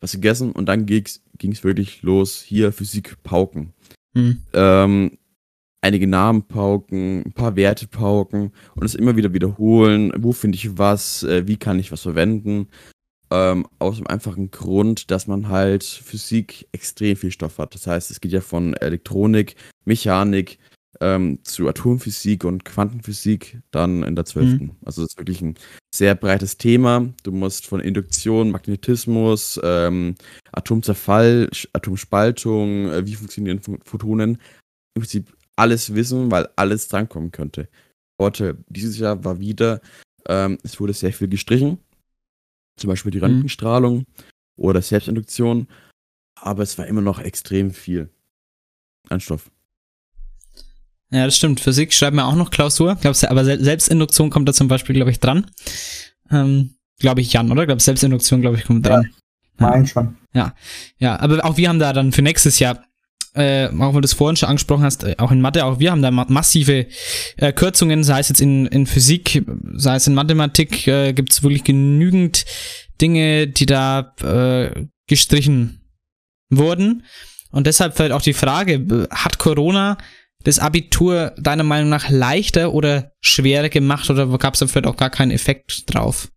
was 0.00 0.12
gegessen 0.12 0.52
und 0.52 0.66
dann 0.66 0.86
ging 0.86 1.04
es 1.04 1.64
wirklich 1.64 2.02
los, 2.02 2.40
hier 2.40 2.72
Physik 2.72 3.20
pauken. 3.24 3.72
Mhm. 4.14 4.42
Ähm, 4.52 5.18
einige 5.80 6.06
Namen 6.06 6.44
pauken, 6.44 7.24
ein 7.26 7.32
paar 7.32 7.56
Werte 7.56 7.88
pauken 7.88 8.52
und 8.76 8.84
es 8.84 8.94
immer 8.94 9.16
wieder 9.16 9.32
wiederholen, 9.32 10.12
wo 10.16 10.30
finde 10.30 10.56
ich 10.56 10.78
was, 10.78 11.24
äh, 11.24 11.48
wie 11.48 11.56
kann 11.56 11.80
ich 11.80 11.90
was 11.90 12.02
verwenden. 12.02 12.68
Ähm, 13.30 13.66
aus 13.80 13.96
dem 13.96 14.06
einfachen 14.06 14.52
Grund, 14.52 15.10
dass 15.10 15.26
man 15.26 15.48
halt 15.48 15.82
Physik 15.82 16.68
extrem 16.70 17.16
viel 17.16 17.32
Stoff 17.32 17.58
hat. 17.58 17.74
Das 17.74 17.88
heißt, 17.88 18.12
es 18.12 18.20
geht 18.20 18.30
ja 18.30 18.40
von 18.40 18.74
Elektronik, 18.74 19.56
Mechanik 19.84 20.58
ähm, 21.00 21.38
zu 21.44 21.68
Atomphysik 21.68 22.44
und 22.44 22.64
Quantenphysik 22.64 23.60
dann 23.70 24.02
in 24.02 24.14
der 24.16 24.24
12. 24.24 24.70
Also 24.84 25.02
das 25.02 25.12
ist 25.12 25.18
wirklich 25.18 25.40
ein 25.42 25.54
sehr 25.94 26.14
breites 26.14 26.56
Thema. 26.58 27.12
Du 27.22 27.32
musst 27.32 27.66
von 27.66 27.80
Induktion, 27.80 28.50
Magnetismus, 28.50 29.60
ähm, 29.62 30.14
Atomzerfall, 30.52 31.48
Atomspaltung, 31.72 32.88
äh, 32.90 33.06
wie 33.06 33.14
funktionieren 33.14 33.60
Pho- 33.60 33.80
Photonen, 33.84 34.38
im 34.94 35.02
Prinzip 35.02 35.36
alles 35.56 35.94
wissen, 35.94 36.30
weil 36.30 36.48
alles 36.56 36.88
drankommen 36.88 37.30
könnte. 37.32 37.68
Heute, 38.20 38.56
dieses 38.68 38.98
Jahr 38.98 39.24
war 39.24 39.38
wieder, 39.40 39.80
ähm, 40.28 40.58
es 40.62 40.78
wurde 40.80 40.92
sehr 40.92 41.12
viel 41.12 41.28
gestrichen. 41.28 41.78
Zum 42.78 42.88
Beispiel 42.88 43.10
die 43.12 43.18
Mhm. 43.18 43.24
Röntgenstrahlung 43.24 44.04
oder 44.56 44.82
Selbstinduktion. 44.82 45.68
Aber 46.40 46.62
es 46.64 46.76
war 46.78 46.86
immer 46.86 47.00
noch 47.00 47.20
extrem 47.20 47.70
viel 47.70 48.08
an 49.08 49.20
Stoff. 49.20 49.50
Ja, 51.14 51.26
das 51.26 51.36
stimmt. 51.36 51.60
Physik 51.60 51.92
schreibt 51.92 52.16
mir 52.16 52.24
auch 52.24 52.34
noch 52.34 52.50
Klausur. 52.50 52.96
Glaubst 53.00 53.22
du, 53.22 53.30
aber 53.30 53.44
Sel 53.44 53.62
Selbstinduktion 53.62 54.30
kommt 54.30 54.48
da 54.48 54.52
zum 54.52 54.66
Beispiel, 54.66 54.96
glaube 54.96 55.12
ich, 55.12 55.20
dran. 55.20 55.46
Ähm, 56.28 56.74
glaube 56.98 57.20
ich, 57.20 57.32
Jan, 57.32 57.52
oder? 57.52 57.66
Glaube 57.66 57.80
Selbstinduktion, 57.80 58.40
glaube 58.40 58.56
ich, 58.56 58.64
kommt 58.64 58.84
dran. 58.84 59.08
Mein 59.56 59.86
schon. 59.86 60.16
Ja, 60.32 60.54
ja, 60.98 61.20
aber 61.20 61.44
auch 61.44 61.56
wir 61.56 61.68
haben 61.68 61.78
da 61.78 61.92
dann 61.92 62.10
für 62.10 62.22
nächstes 62.22 62.58
Jahr, 62.58 62.84
äh, 63.34 63.68
auch 63.68 63.94
weil 63.94 64.00
du 64.00 64.06
es 64.06 64.12
vorhin 64.12 64.34
schon 64.34 64.48
angesprochen 64.48 64.82
hast, 64.82 65.04
äh, 65.04 65.14
auch 65.18 65.30
in 65.30 65.40
Mathe, 65.40 65.64
auch 65.64 65.78
wir 65.78 65.92
haben 65.92 66.02
da 66.02 66.10
ma 66.10 66.26
massive 66.28 66.86
äh, 67.36 67.52
Kürzungen, 67.52 68.02
sei 68.02 68.18
es 68.18 68.30
jetzt 68.30 68.40
in, 68.40 68.66
in 68.66 68.86
Physik, 68.86 69.44
sei 69.74 69.94
es 69.94 70.08
in 70.08 70.14
Mathematik, 70.14 70.88
äh, 70.88 71.12
gibt 71.12 71.30
es 71.30 71.44
wirklich 71.44 71.62
genügend 71.62 72.44
Dinge, 73.00 73.46
die 73.46 73.66
da 73.66 74.14
äh, 74.20 74.86
gestrichen 75.06 75.80
wurden. 76.50 77.04
Und 77.52 77.68
deshalb 77.68 77.94
vielleicht 77.94 78.12
auch 78.12 78.22
die 78.22 78.32
Frage, 78.32 78.74
äh, 78.74 79.06
hat 79.12 79.38
Corona 79.38 79.96
das 80.44 80.58
Abitur 80.58 81.32
deiner 81.36 81.64
Meinung 81.64 81.88
nach 81.88 82.08
leichter 82.08 82.72
oder 82.72 83.12
schwerer 83.20 83.68
gemacht 83.68 84.08
oder 84.10 84.26
gab 84.38 84.54
es 84.54 84.60
da 84.60 84.66
vielleicht 84.66 84.86
auch 84.86 84.96
gar 84.96 85.10
keinen 85.10 85.30
Effekt 85.30 85.92
drauf? 85.92 86.28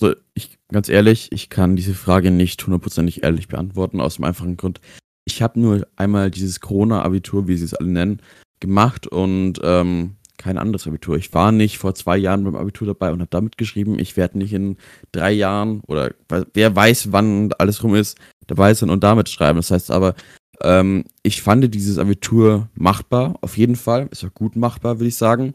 So, 0.00 0.14
ich, 0.34 0.58
ganz 0.68 0.88
ehrlich, 0.88 1.32
ich 1.32 1.50
kann 1.50 1.74
diese 1.74 1.94
Frage 1.94 2.30
nicht 2.30 2.64
hundertprozentig 2.64 3.24
ehrlich 3.24 3.48
beantworten, 3.48 4.00
aus 4.00 4.16
dem 4.16 4.24
einfachen 4.24 4.56
Grund. 4.56 4.80
Ich 5.24 5.42
habe 5.42 5.58
nur 5.58 5.86
einmal 5.96 6.30
dieses 6.30 6.60
Corona-Abitur, 6.60 7.48
wie 7.48 7.56
sie 7.56 7.64
es 7.64 7.74
alle 7.74 7.88
nennen, 7.88 8.22
gemacht 8.60 9.06
und 9.06 9.60
ähm, 9.62 10.16
kein 10.36 10.56
anderes 10.56 10.86
Abitur. 10.86 11.16
Ich 11.16 11.34
war 11.34 11.50
nicht 11.50 11.78
vor 11.78 11.94
zwei 11.94 12.16
Jahren 12.16 12.44
beim 12.44 12.54
Abitur 12.54 12.86
dabei 12.86 13.10
und 13.12 13.20
habe 13.20 13.30
damit 13.30 13.58
geschrieben, 13.58 13.98
ich 13.98 14.16
werde 14.16 14.38
nicht 14.38 14.52
in 14.52 14.76
drei 15.10 15.32
Jahren 15.32 15.80
oder 15.86 16.14
wer 16.54 16.76
weiß, 16.76 17.10
wann 17.12 17.52
alles 17.58 17.82
rum 17.82 17.94
ist, 17.94 18.18
dabei 18.46 18.72
sein 18.72 18.88
und 18.88 19.02
damit 19.02 19.28
schreiben. 19.28 19.58
Das 19.58 19.70
heißt 19.70 19.90
aber, 19.90 20.14
ähm, 20.62 21.04
ich 21.22 21.42
fand 21.42 21.72
dieses 21.74 21.98
Abitur 21.98 22.68
machbar, 22.74 23.36
auf 23.40 23.56
jeden 23.56 23.76
Fall. 23.76 24.08
Ist 24.10 24.24
auch 24.24 24.34
gut 24.34 24.56
machbar, 24.56 24.98
würde 24.98 25.08
ich 25.08 25.16
sagen. 25.16 25.54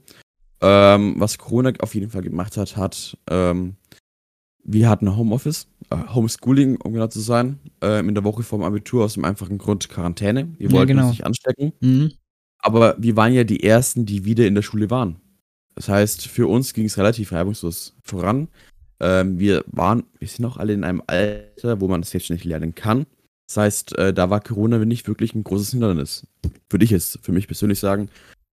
Ähm, 0.62 1.16
was 1.18 1.38
Corona 1.38 1.74
auf 1.80 1.94
jeden 1.94 2.10
Fall 2.10 2.22
gemacht 2.22 2.56
hat, 2.58 2.78
hat, 2.78 3.18
ähm, 3.30 3.76
wir 4.64 4.90
hatten 4.90 5.16
Homeoffice, 5.16 5.68
äh, 5.90 5.98
Homeschooling, 6.14 6.78
um 6.78 6.94
genau 6.94 7.08
zu 7.08 7.20
sein, 7.20 7.60
ähm, 7.82 8.08
in 8.08 8.16
der 8.16 8.24
Woche 8.24 8.44
vorm 8.44 8.64
Abitur 8.64 9.04
aus 9.04 9.16
dem 9.16 9.26
einfachen 9.26 9.58
Grund 9.58 9.90
Quarantäne. 9.90 10.54
Wir 10.58 10.70
Ja, 10.70 10.74
wollten 10.74 10.88
genau. 10.94 11.04
uns 11.04 11.12
nicht 11.12 11.26
anstecken. 11.26 11.74
Mhm. 11.82 12.14
Aber 12.60 12.96
wir 12.98 13.18
waren 13.18 13.34
ja 13.34 13.44
die 13.44 13.62
Ersten, 13.62 14.06
die 14.06 14.24
wieder 14.24 14.48
in 14.48 14.56
der 14.56 14.62
Schule 14.62 14.90
waren. 14.90 15.18
Das 15.76 15.90
heißt, 15.90 16.28
für 16.28 16.48
uns 16.48 16.74
ging 16.74 16.86
es 16.86 16.98
relativ 16.98 17.34
reibungslos 17.34 17.94
voran. 18.04 18.48
Ähm, 19.02 19.38
wir 19.38 19.66
waren, 19.68 20.04
wir 20.18 20.30
sind 20.30 20.46
auch 20.46 20.56
alle 20.56 20.72
in 20.72 20.86
einem 20.86 21.04
Alter, 21.08 21.82
wo 21.82 21.90
man 21.90 22.02
das 22.02 22.14
jetzt 22.14 22.30
nicht 22.30 22.46
lernen 22.46 22.74
kann. 22.74 23.06
Das 23.48 23.58
heißt, 23.58 23.98
äh, 23.98 24.14
da 24.14 24.30
war 24.30 24.42
Corona 24.42 24.78
nicht 24.86 25.08
wirklich 25.08 25.36
ein 25.36 25.44
großes 25.44 25.72
Hindernis. 25.72 26.26
Würde 26.70 26.86
ich 26.86 26.92
jetzt 26.92 27.20
für 27.22 27.32
mich 27.32 27.48
persönlich 27.48 27.80
sagen. 27.80 28.10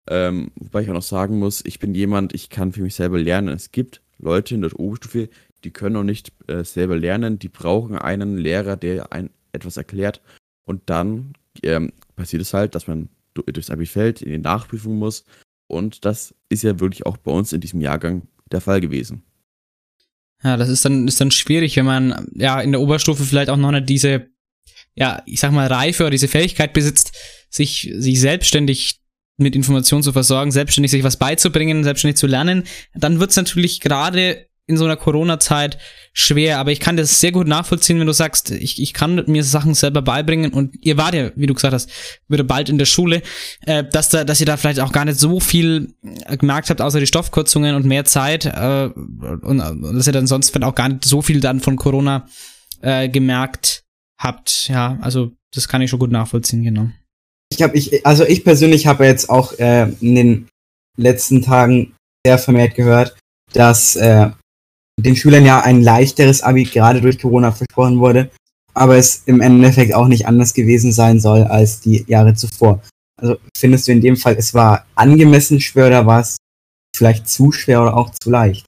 Ähm, 0.10 0.52
wobei 0.56 0.84
ich 0.84 0.90
auch 0.90 0.94
noch 0.94 1.02
sagen 1.02 1.40
muss, 1.40 1.64
ich 1.66 1.80
bin 1.80 1.94
jemand, 1.94 2.34
ich 2.34 2.50
kann 2.50 2.72
für 2.72 2.82
mich 2.82 2.96
selber 2.96 3.20
lernen. 3.20 3.50
Es 3.50 3.72
gibt 3.72 4.02
Leute 4.18 4.56
in 4.56 4.62
der 4.62 4.80
Oberstufe, 4.80 5.30
die 5.64 5.72
können 5.72 5.94
noch 5.94 6.04
nicht 6.04 6.32
äh, 6.48 6.64
selber 6.64 6.98
lernen. 6.98 7.40
Die 7.40 7.50
brauchen 7.50 7.98
einen 7.98 8.38
Lehrer, 8.38 8.78
der 8.78 9.12
ein, 9.12 9.30
etwas 9.52 9.78
erklärt. 9.78 10.22
Und 10.66 10.84
dann 10.86 11.34
ähm, 11.64 11.92
passiert 12.16 12.42
es 12.42 12.54
halt, 12.54 12.74
dass 12.74 12.88
man 12.88 13.10
du- 13.34 13.44
durchs 13.44 13.70
Abi 13.70 13.86
fällt, 13.86 14.22
in 14.22 14.32
die 14.32 14.38
Nachprüfung 14.38 14.98
muss 14.98 15.26
Und 15.68 16.06
das 16.06 16.34
ist 16.50 16.64
ja 16.64 16.80
wirklich 16.80 17.06
auch 17.06 17.18
bei 17.18 17.32
uns 17.32 17.54
in 17.54 17.62
diesem 17.62 17.82
Jahrgang 17.82 18.28
der 18.52 18.62
Fall 18.62 18.82
gewesen. 18.82 19.24
Ja, 20.44 20.56
das 20.56 20.70
ist 20.70 20.86
dann, 20.86 21.08
ist 21.08 21.20
dann 21.20 21.32
schwierig, 21.32 21.76
wenn 21.76 21.86
man 21.86 22.28
ja 22.34 22.62
in 22.62 22.72
der 22.72 22.82
Oberstufe 22.82 23.24
vielleicht 23.24 23.50
auch 23.50 23.58
noch 23.58 23.72
nicht 23.72 23.90
diese, 23.90 24.28
ja, 24.98 25.22
ich 25.26 25.40
sag 25.40 25.52
mal, 25.52 25.68
Reife 25.68 26.04
oder 26.04 26.12
diese 26.12 26.28
Fähigkeit 26.28 26.74
besitzt, 26.74 27.14
sich, 27.50 27.94
sich 27.96 28.20
selbstständig 28.20 29.00
mit 29.38 29.56
Informationen 29.56 30.02
zu 30.02 30.12
versorgen, 30.12 30.52
selbstständig 30.52 30.92
sich 30.92 31.04
was 31.04 31.18
beizubringen, 31.18 31.84
selbstständig 31.84 32.18
zu 32.18 32.26
lernen, 32.26 32.64
dann 32.96 33.20
wird's 33.20 33.36
natürlich 33.36 33.80
gerade 33.80 34.48
in 34.66 34.76
so 34.76 34.84
einer 34.84 34.98
Corona-Zeit 34.98 35.78
schwer, 36.12 36.58
aber 36.58 36.72
ich 36.72 36.82
kann 36.82 36.98
das 36.98 37.22
sehr 37.22 37.32
gut 37.32 37.48
nachvollziehen, 37.48 38.00
wenn 38.00 38.08
du 38.08 38.14
sagst, 38.14 38.50
ich, 38.52 38.82
ich 38.82 38.94
kann 38.94 39.24
mir 39.28 39.44
Sachen 39.44 39.76
selber 39.76 40.02
beibringen 40.02 40.52
und 40.52 40.76
ihr 40.82 40.98
wart 40.98 41.14
ja, 41.14 41.32
wie 41.36 41.46
du 41.46 41.54
gesagt 41.54 41.74
hast, 41.74 41.90
wieder 42.28 42.44
bald 42.44 42.68
in 42.68 42.78
der 42.78 42.86
Schule, 42.86 43.22
äh, 43.62 43.86
dass 43.86 44.10
da, 44.10 44.26
dass 44.26 44.42
ihr 44.42 44.46
da 44.46 44.58
vielleicht 44.58 44.82
auch 44.82 44.92
gar 44.92 45.06
nicht 45.06 45.20
so 45.20 45.40
viel 45.40 45.94
gemerkt 46.38 46.70
habt, 46.70 46.82
außer 46.82 47.00
die 47.00 47.08
Stoffkürzungen 47.08 47.76
und 47.76 47.86
mehr 47.86 48.04
Zeit 48.04 48.46
äh, 48.46 48.90
und, 48.94 49.62
und 49.62 49.96
dass 49.96 50.08
ihr 50.08 50.14
dann 50.14 50.28
sonst 50.28 50.50
vielleicht 50.50 50.66
auch 50.66 50.76
gar 50.76 50.90
nicht 50.90 51.06
so 51.06 51.22
viel 51.22 51.40
dann 51.40 51.62
von 51.62 51.78
Corona 51.78 52.28
äh, 52.82 53.08
gemerkt 53.08 53.84
habt. 54.20 54.68
Ja, 54.70 54.98
also 55.02 55.32
das 55.54 55.68
kann 55.68 55.82
ich 55.82 55.90
schon 55.90 56.00
gut 56.00 56.12
nachvollziehen, 56.12 56.64
genau. 56.64 56.90
Ich 57.52 57.62
habe 57.62 57.78
ich, 57.78 58.06
also 58.06 58.26
ich 58.26 58.44
persönlich 58.44 58.88
habe 58.88 59.06
jetzt 59.06 59.30
auch 59.30 59.54
äh, 59.60 59.90
in 60.02 60.16
den 60.16 60.48
letzten 60.98 61.42
Tagen 61.42 61.96
sehr 62.26 62.38
vermehrt 62.38 62.76
gehört, 62.76 63.18
dass 63.54 63.96
äh, 63.96 64.30
den 65.00 65.16
Schülern 65.16 65.46
ja 65.46 65.62
ein 65.62 65.82
leichteres 65.82 66.42
Abi 66.42 66.64
gerade 66.64 67.02
durch 67.02 67.20
Corona 67.20 67.52
versprochen 67.52 68.00
wurde, 68.00 68.32
aber 68.74 68.98
es 68.98 69.24
im 69.26 69.42
Endeffekt 69.42 69.94
auch 69.94 70.08
nicht 70.08 70.28
anders 70.28 70.54
gewesen 70.54 70.92
sein 70.92 71.20
soll 71.20 71.44
als 71.44 71.80
die 71.80 72.04
Jahre 72.08 72.34
zuvor. 72.34 72.82
Also 73.20 73.38
findest 73.56 73.88
du 73.88 73.92
in 73.92 74.02
dem 74.02 74.18
Fall, 74.18 74.36
es 74.38 74.54
war 74.54 74.86
angemessen 74.96 75.60
schwer 75.60 75.88
oder 75.88 76.06
war 76.06 76.22
es 76.22 76.38
vielleicht 76.96 77.28
zu 77.28 77.52
schwer 77.52 77.82
oder 77.82 77.96
auch 77.96 78.12
zu 78.12 78.30
leicht? 78.30 78.66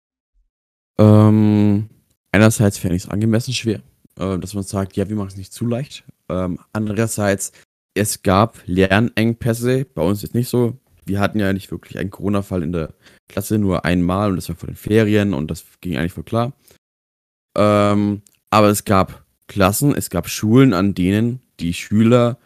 Ähm, 0.99 1.89
einerseits 2.31 2.77
fände 2.77 2.95
ich 2.95 3.03
es 3.03 3.09
angemessen 3.09 3.53
schwer, 3.53 3.81
äh, 4.19 4.37
dass 4.37 4.53
man 4.53 4.63
sagt, 4.63 4.95
ja, 4.95 5.09
wir 5.09 5.15
machen 5.15 5.29
es 5.29 5.37
nicht 5.37 5.53
zu 5.53 5.65
leicht. 5.65 6.03
Ähm, 6.29 6.59
andererseits, 6.73 7.51
es 7.95 8.21
gab 8.21 8.59
Lernengpässe, 8.65 9.85
bei 9.85 10.01
uns 10.03 10.21
jetzt 10.21 10.35
nicht 10.35 10.49
so. 10.49 10.77
Wir 11.05 11.19
hatten 11.19 11.39
ja 11.39 11.51
nicht 11.53 11.71
wirklich 11.71 11.97
einen 11.97 12.11
Corona-Fall 12.11 12.61
in 12.61 12.71
der 12.71 12.93
Klasse 13.27 13.57
nur 13.57 13.85
einmal 13.85 14.29
und 14.29 14.35
das 14.35 14.49
war 14.49 14.55
vor 14.55 14.67
den 14.67 14.75
Ferien 14.75 15.33
und 15.33 15.49
das 15.49 15.65
ging 15.81 15.97
eigentlich 15.97 16.13
voll 16.13 16.23
klar. 16.23 16.53
Ähm, 17.57 18.21
aber 18.51 18.67
es 18.69 18.85
gab 18.85 19.25
Klassen, 19.47 19.95
es 19.95 20.09
gab 20.09 20.29
Schulen, 20.29 20.73
an 20.73 20.93
denen 20.93 21.41
die 21.59 21.73
Schüler 21.73 22.37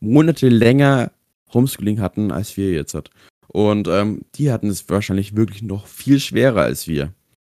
Monate 0.00 0.48
länger 0.48 1.12
Homeschooling 1.52 2.00
hatten, 2.00 2.32
als 2.32 2.56
wir 2.56 2.72
jetzt 2.72 2.94
hat. 2.94 3.10
Und 3.48 3.86
ähm, 3.88 4.22
die 4.34 4.50
hatten 4.50 4.68
es 4.68 4.88
wahrscheinlich 4.88 5.36
wirklich 5.36 5.62
noch 5.62 5.86
viel 5.86 6.18
schwerer 6.20 6.62
als 6.62 6.88
wir, 6.88 7.12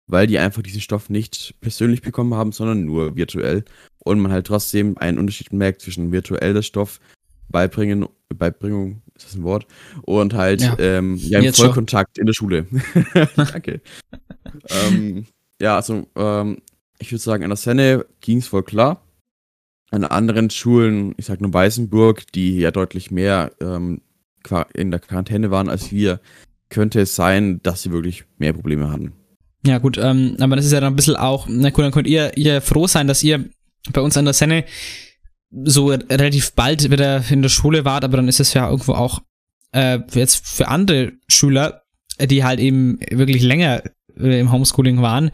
weil 0.09 0.27
die 0.27 0.39
einfach 0.39 0.63
diesen 0.63 0.81
Stoff 0.81 1.11
nicht 1.11 1.55
persönlich 1.61 2.03
bekommen 2.03 2.35
haben, 2.35 2.53
sondern 2.53 2.85
nur 2.85 3.15
virtuell. 3.15 3.65
Und 3.99 4.21
man 4.21 4.33
halt 4.33 4.47
trotzdem 4.47 4.97
einen 4.99 5.19
Unterschied 5.19 5.53
merkt 5.53 5.83
zwischen 5.83 6.13
virtueller 6.13 6.63
Stoff 6.63 6.99
beibringen, 7.49 8.07
Beibringung, 8.35 9.03
ist 9.15 9.27
das 9.27 9.35
ein 9.37 9.43
Wort? 9.43 9.67
Und 10.03 10.35
halt 10.35 10.63
ja, 10.63 10.77
ähm, 10.79 11.17
ja 11.17 11.41
im 11.41 11.53
Vollkontakt 11.53 12.17
schon. 12.17 12.23
in 12.23 12.27
der 12.27 12.33
Schule. 12.33 12.67
Danke. 13.37 13.81
ähm, 14.69 15.27
ja, 15.61 15.77
also 15.77 16.07
ähm, 16.17 16.59
ich 16.99 17.13
würde 17.13 17.23
sagen, 17.23 17.45
an 17.45 17.51
der 17.51 17.57
Senne 17.57 18.07
ging 18.21 18.39
es 18.39 18.49
voll 18.49 18.63
klar. 18.63 19.03
An 19.91 20.05
anderen 20.05 20.51
Schulen, 20.51 21.15
ich 21.17 21.27
sag 21.27 21.41
nur 21.41 21.53
Weißenburg, 21.53 22.31
die 22.33 22.59
ja 22.59 22.71
deutlich 22.71 23.11
mehr 23.11 23.53
ähm, 23.61 24.03
in 24.75 24.91
der 24.91 25.01
Quarantäne 25.01 25.51
waren 25.51 25.69
als 25.69 25.91
wir, 25.91 26.21
könnte 26.69 27.01
es 27.01 27.17
sein, 27.17 27.61
dass 27.63 27.83
sie 27.83 27.93
wirklich 27.93 28.25
mehr 28.39 28.53
Probleme 28.53 28.91
hatten. 28.91 29.13
Ja, 29.69 29.77
gut, 29.77 29.99
ähm, 29.99 30.35
aber 30.41 30.57
das 30.57 30.65
ist 30.65 30.73
ja 30.73 30.81
dann 30.81 30.95
ein 30.95 30.97
bisschen 30.97 31.17
auch, 31.17 31.47
na 31.47 31.69
gut, 31.69 31.85
dann 31.85 31.93
könnt 31.93 32.07
ihr, 32.07 32.35
ihr 32.39 32.63
froh 32.63 32.87
sein, 32.87 33.07
dass 33.07 33.23
ihr 33.23 33.45
bei 33.93 34.01
uns 34.01 34.17
an 34.17 34.25
der 34.25 34.33
Senne 34.33 34.65
so 35.51 35.89
relativ 35.89 36.53
bald 36.53 36.91
wieder 36.91 37.23
in 37.31 37.43
der 37.43 37.51
Schule 37.51 37.85
wart, 37.85 38.03
aber 38.03 38.17
dann 38.17 38.29
ist 38.29 38.41
es 38.41 38.55
ja 38.55 38.71
irgendwo 38.71 38.95
auch 38.95 39.21
äh, 39.73 39.99
jetzt 40.15 40.47
für 40.47 40.69
andere 40.69 41.13
Schüler, 41.29 41.83
die 42.19 42.45
halt 42.45 42.61
eben 42.61 42.99
wirklich 43.11 43.43
länger 43.43 43.83
äh, 44.19 44.41
im 44.41 44.53
Homeschooling 44.53 45.03
waren, 45.03 45.33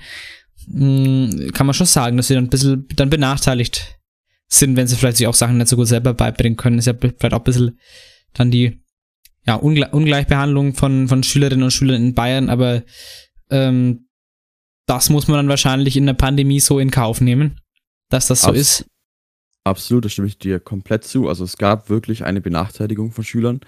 mh, 0.67 1.31
hm, 1.31 1.53
kann 1.53 1.67
man 1.67 1.75
schon 1.75 1.87
sagen, 1.87 2.17
dass 2.17 2.27
sie 2.27 2.35
dann 2.35 2.47
ein 2.47 2.51
bisschen 2.51 2.89
dann 2.97 3.11
benachteiligt 3.11 4.01
sind, 4.49 4.75
wenn 4.75 4.89
sie 4.89 4.97
vielleicht 4.97 5.19
sich 5.19 5.29
auch 5.29 5.35
Sachen 5.35 5.59
nicht 5.59 5.69
so 5.69 5.77
gut 5.77 5.87
selber 5.87 6.13
beibringen 6.13 6.57
können. 6.57 6.79
Ist 6.81 6.87
ja 6.87 6.95
vielleicht 6.99 7.35
auch 7.35 7.39
ein 7.39 7.45
bisschen 7.45 7.79
dann 8.33 8.51
die 8.51 8.81
ja, 9.47 9.55
Ungle 9.55 9.89
Ungleichbehandlung 9.93 10.75
von, 10.75 11.07
von 11.07 11.23
Schülerinnen 11.23 11.63
und 11.63 11.71
Schülern 11.71 12.03
in 12.03 12.15
Bayern, 12.15 12.51
aber 12.51 12.83
ähm, 13.51 14.04
das 14.87 15.11
muss 15.11 15.29
man 15.29 15.39
dann 15.39 15.49
wahrscheinlich 15.49 15.97
in 15.97 16.07
der 16.07 16.15
Pandemie 16.15 16.61
so 16.61 16.79
in 16.79 16.91
Kauf 16.91 17.21
nehmen, 17.21 17.61
dass 18.11 18.27
das 18.27 18.43
so 18.43 18.49
Abs 18.49 18.59
ist. 18.59 18.87
Absolut, 19.65 20.05
da 20.05 20.09
stimme 20.09 20.29
ich 20.29 20.39
dir 20.39 20.61
komplett 20.61 21.05
zu. 21.05 21.29
Also 21.29 21.45
es 21.45 21.57
gab 21.57 21.89
wirklich 21.89 22.25
eine 22.25 22.41
Benachteiligung 22.41 23.13
von 23.13 23.25
Schülern, 23.25 23.61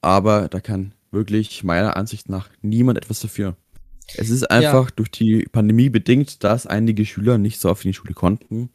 aber 0.00 0.48
da 0.48 0.60
kann 0.60 0.94
wirklich 1.10 1.64
meiner 1.64 1.96
Ansicht 1.96 2.28
nach 2.28 2.48
niemand 2.62 2.98
etwas 2.98 3.20
dafür. 3.20 3.56
Es 4.16 4.30
ist 4.30 4.50
einfach 4.50 4.88
ja. 4.88 4.94
durch 4.96 5.10
die 5.10 5.46
Pandemie 5.50 5.88
bedingt, 5.88 6.44
dass 6.44 6.66
einige 6.66 7.06
Schüler 7.06 7.38
nicht 7.38 7.60
so 7.60 7.70
oft 7.70 7.84
in 7.84 7.90
die 7.90 7.94
Schule 7.94 8.14
konnten, 8.14 8.70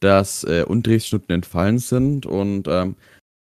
dass 0.00 0.44
äh, 0.44 0.64
Unterrichtsstunden 0.66 1.34
entfallen 1.34 1.78
sind 1.78 2.26
und 2.26 2.66
ähm, 2.68 2.96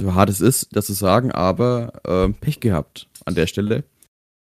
so 0.01 0.13
hart 0.13 0.29
es 0.29 0.41
ist, 0.41 0.75
das 0.75 0.85
zu 0.85 0.93
sagen, 0.93 1.31
aber 1.31 2.01
ähm, 2.05 2.33
Pech 2.35 2.59
gehabt 2.59 3.07
an 3.25 3.35
der 3.35 3.47
Stelle. 3.47 3.83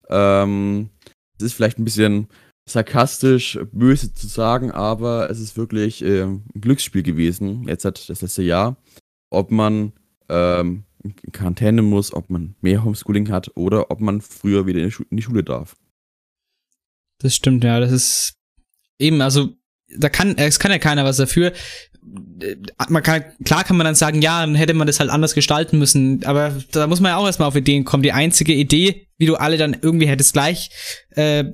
Ähm, 0.09 0.89
es 1.37 1.45
ist 1.45 1.53
vielleicht 1.53 1.79
ein 1.79 1.85
bisschen 1.85 2.27
sarkastisch, 2.65 3.59
böse 3.71 4.13
zu 4.13 4.27
sagen, 4.27 4.71
aber 4.71 5.29
es 5.29 5.39
ist 5.39 5.57
wirklich 5.57 6.03
äh, 6.03 6.23
ein 6.23 6.43
Glücksspiel 6.53 7.03
gewesen, 7.03 7.67
jetzt 7.67 7.85
hat 7.85 8.09
das 8.09 8.21
letzte 8.21 8.43
Jahr, 8.43 8.77
ob 9.29 9.51
man 9.51 9.93
ähm, 10.29 10.83
in 11.03 11.31
Quarantäne 11.31 11.81
muss, 11.81 12.13
ob 12.13 12.29
man 12.29 12.55
mehr 12.61 12.83
Homeschooling 12.83 13.29
hat 13.31 13.51
oder 13.55 13.91
ob 13.91 13.99
man 13.99 14.21
früher 14.21 14.65
wieder 14.65 14.81
in 14.81 14.89
die, 14.89 15.03
in 15.09 15.17
die 15.17 15.23
Schule 15.23 15.43
darf. 15.43 15.75
Das 17.17 17.35
stimmt, 17.35 17.63
ja, 17.63 17.79
das 17.79 17.91
ist 17.91 18.35
eben, 18.99 19.21
also 19.21 19.55
da 19.97 20.09
kann, 20.09 20.37
es 20.37 20.59
kann 20.59 20.71
ja 20.71 20.79
keiner 20.79 21.03
was 21.03 21.17
dafür. 21.17 21.53
Man 22.89 23.03
kann, 23.03 23.23
klar 23.45 23.63
kann 23.63 23.77
man 23.77 23.85
dann 23.85 23.95
sagen, 23.95 24.21
ja, 24.21 24.41
dann 24.41 24.55
hätte 24.55 24.73
man 24.73 24.87
das 24.87 24.99
halt 24.99 25.11
anders 25.11 25.35
gestalten 25.35 25.77
müssen, 25.77 26.25
aber 26.25 26.55
da 26.71 26.87
muss 26.87 26.99
man 26.99 27.11
ja 27.11 27.17
auch 27.17 27.25
erstmal 27.25 27.47
auf 27.47 27.55
Ideen 27.55 27.85
kommen. 27.85 28.01
Die 28.01 28.11
einzige 28.11 28.53
Idee, 28.53 29.07
wie 29.17 29.27
du 29.27 29.35
alle 29.35 29.57
dann 29.57 29.77
irgendwie 29.79 30.07
hättest 30.07 30.33
gleich, 30.33 30.71
äh, 31.11 31.45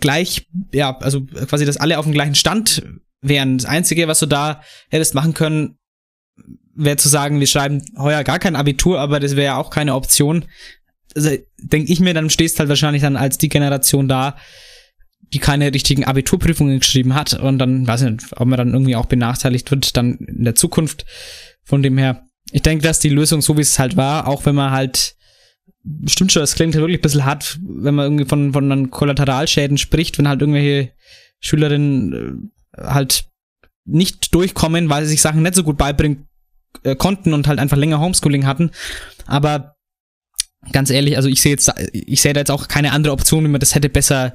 gleich, 0.00 0.48
ja, 0.72 0.98
also 0.98 1.22
quasi, 1.22 1.64
dass 1.64 1.76
alle 1.76 1.98
auf 1.98 2.04
dem 2.04 2.12
gleichen 2.12 2.34
Stand 2.34 2.82
wären. 3.22 3.58
Das 3.58 3.66
einzige, 3.66 4.08
was 4.08 4.18
du 4.18 4.26
da 4.26 4.62
hättest 4.90 5.14
machen 5.14 5.32
können, 5.32 5.78
wäre 6.74 6.96
zu 6.96 7.08
sagen, 7.08 7.40
wir 7.40 7.46
schreiben 7.46 7.84
heuer 7.96 8.24
gar 8.24 8.38
kein 8.38 8.56
Abitur, 8.56 8.98
aber 8.98 9.20
das 9.20 9.36
wäre 9.36 9.46
ja 9.46 9.56
auch 9.58 9.70
keine 9.70 9.94
Option. 9.94 10.44
Also 11.14 11.30
denke 11.58 11.92
ich 11.92 12.00
mir, 12.00 12.14
dann 12.14 12.30
stehst 12.30 12.58
halt 12.58 12.68
wahrscheinlich 12.68 13.02
dann 13.02 13.16
als 13.16 13.38
die 13.38 13.48
Generation 13.48 14.08
da, 14.08 14.36
die 15.34 15.40
keine 15.40 15.74
richtigen 15.74 16.04
Abiturprüfungen 16.04 16.78
geschrieben 16.78 17.14
hat 17.14 17.34
und 17.34 17.58
dann 17.58 17.86
weiß 17.86 18.02
ich 18.02 18.10
nicht, 18.10 18.40
ob 18.40 18.46
man 18.46 18.56
dann 18.56 18.72
irgendwie 18.72 18.96
auch 18.96 19.06
benachteiligt 19.06 19.70
wird, 19.70 19.96
dann 19.96 20.14
in 20.14 20.44
der 20.44 20.54
Zukunft. 20.54 21.04
Von 21.64 21.82
dem 21.82 21.98
her, 21.98 22.26
ich 22.52 22.62
denke, 22.62 22.84
dass 22.84 23.00
die 23.00 23.08
Lösung 23.08 23.42
so 23.42 23.56
wie 23.56 23.62
es 23.62 23.78
halt 23.78 23.96
war, 23.96 24.28
auch 24.28 24.46
wenn 24.46 24.54
man 24.54 24.70
halt 24.70 25.16
stimmt 26.06 26.32
schon, 26.32 26.42
es 26.42 26.54
klingt 26.54 26.74
halt 26.74 26.82
wirklich 26.82 26.98
ein 26.98 27.02
bisschen 27.02 27.24
hart, 27.24 27.58
wenn 27.62 27.94
man 27.94 28.06
irgendwie 28.06 28.24
von, 28.24 28.52
von 28.52 28.68
dann 28.70 28.90
Kollateralschäden 28.90 29.76
spricht, 29.78 30.18
wenn 30.18 30.28
halt 30.28 30.40
irgendwelche 30.40 30.92
Schülerinnen 31.40 32.52
äh, 32.76 32.82
halt 32.82 33.24
nicht 33.84 34.34
durchkommen, 34.34 34.88
weil 34.88 35.04
sie 35.04 35.10
sich 35.10 35.20
Sachen 35.20 35.42
nicht 35.42 35.54
so 35.54 35.62
gut 35.62 35.76
beibringen 35.76 36.26
äh, 36.84 36.96
konnten 36.96 37.34
und 37.34 37.48
halt 37.48 37.58
einfach 37.58 37.76
länger 37.76 38.00
Homeschooling 38.00 38.46
hatten. 38.46 38.70
Aber 39.26 39.74
ganz 40.72 40.90
ehrlich, 40.90 41.16
also 41.16 41.28
ich 41.28 41.42
sehe 41.42 41.52
jetzt, 41.52 41.70
ich 41.92 42.22
sehe 42.22 42.32
da 42.32 42.40
jetzt 42.40 42.50
auch 42.50 42.68
keine 42.68 42.92
andere 42.92 43.12
Option, 43.12 43.44
wie 43.44 43.48
man 43.48 43.60
das 43.60 43.74
hätte 43.74 43.90
besser 43.90 44.34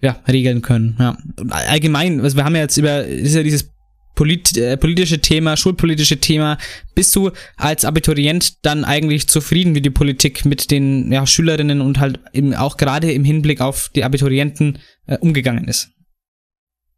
ja, 0.00 0.18
regeln 0.28 0.62
können. 0.62 0.96
Ja. 0.98 1.16
allgemein, 1.50 2.20
also 2.20 2.36
wir 2.36 2.44
haben 2.44 2.54
ja 2.54 2.62
jetzt 2.62 2.76
über, 2.76 3.04
ist 3.04 3.34
ja 3.34 3.42
dieses 3.42 3.70
polit, 4.14 4.56
äh, 4.56 4.76
politische 4.76 5.20
Thema, 5.20 5.56
schulpolitische 5.56 6.20
Thema. 6.20 6.58
Bist 6.94 7.14
du 7.16 7.30
als 7.56 7.84
Abiturient 7.84 8.64
dann 8.64 8.84
eigentlich 8.84 9.28
zufrieden, 9.28 9.74
wie 9.74 9.80
die 9.80 9.90
Politik 9.90 10.44
mit 10.44 10.70
den 10.70 11.10
ja, 11.10 11.26
Schülerinnen 11.26 11.80
und 11.80 11.98
halt 11.98 12.20
eben 12.32 12.54
auch 12.54 12.76
gerade 12.76 13.12
im 13.12 13.24
Hinblick 13.24 13.60
auf 13.60 13.90
die 13.94 14.04
Abiturienten 14.04 14.78
äh, 15.06 15.16
umgegangen 15.18 15.68
ist? 15.68 15.90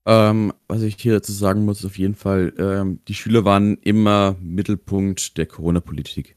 Ähm, 0.05 0.53
was 0.67 0.83
ich 0.83 0.97
hier 0.99 1.13
dazu 1.13 1.33
sagen 1.33 1.65
muss, 1.65 1.85
auf 1.85 1.97
jeden 1.97 2.17
Fall, 2.17 2.53
ähm, 2.59 3.01
die 3.07 3.15
Schüler 3.15 3.45
waren 3.45 3.77
immer 3.79 4.37
Mittelpunkt 4.41 5.39
der 5.39 5.47
Corona-Politik. 5.47 6.37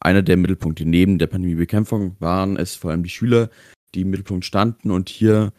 Einer 0.00 0.22
der 0.22 0.38
Mittelpunkte 0.38 0.86
neben 0.86 1.18
der 1.18 1.26
Pandemiebekämpfung 1.26 2.16
waren 2.18 2.56
es 2.56 2.74
vor 2.74 2.90
allem 2.90 3.02
die 3.02 3.10
Schüler, 3.10 3.50
die 3.94 4.02
im 4.02 4.10
Mittelpunkt 4.10 4.46
standen 4.46 4.90
und 4.90 5.10
hier 5.10 5.52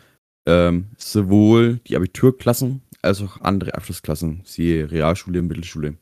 ähm, 0.46 0.90
sowohl 0.98 1.80
die 1.88 1.96
Abiturklassen 1.96 2.82
als 3.02 3.22
auch 3.22 3.42
andere 3.42 3.76
Abschlussklassen, 3.76 4.42
siehe 4.46 4.92
Realschule, 4.92 5.42
Mittelschule. 5.42 5.98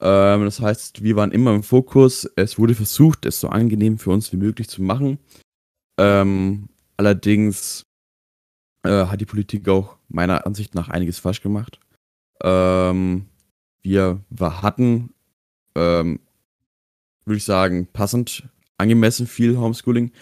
Ähm, 0.00 0.44
das 0.44 0.60
heißt, 0.60 1.02
wir 1.02 1.16
waren 1.16 1.32
immer 1.32 1.54
im 1.54 1.62
Fokus. 1.62 2.28
Es 2.36 2.58
wurde 2.58 2.74
versucht, 2.74 3.26
es 3.26 3.40
so 3.40 3.48
angenehm 3.48 3.98
für 3.98 4.10
uns 4.10 4.32
wie 4.32 4.36
möglich 4.36 4.68
zu 4.68 4.82
machen. 4.82 5.18
Ähm, 5.98 6.68
allerdings 6.96 7.86
äh, 8.82 9.06
hat 9.06 9.20
die 9.20 9.26
Politik 9.26 9.68
auch 9.68 9.96
meiner 10.08 10.46
Ansicht 10.46 10.74
nach 10.74 10.88
einiges 10.88 11.18
falsch 11.18 11.42
gemacht. 11.42 11.80
Ähm, 12.42 13.26
wir, 13.82 14.20
hatten, 14.40 15.14
ähm, 15.74 16.20
würde 17.24 17.38
ich 17.38 17.44
sagen, 17.44 17.86
passend, 17.92 18.48
angemessen 18.78 19.26
viel 19.26 19.56
Homeschooling. 19.56 20.12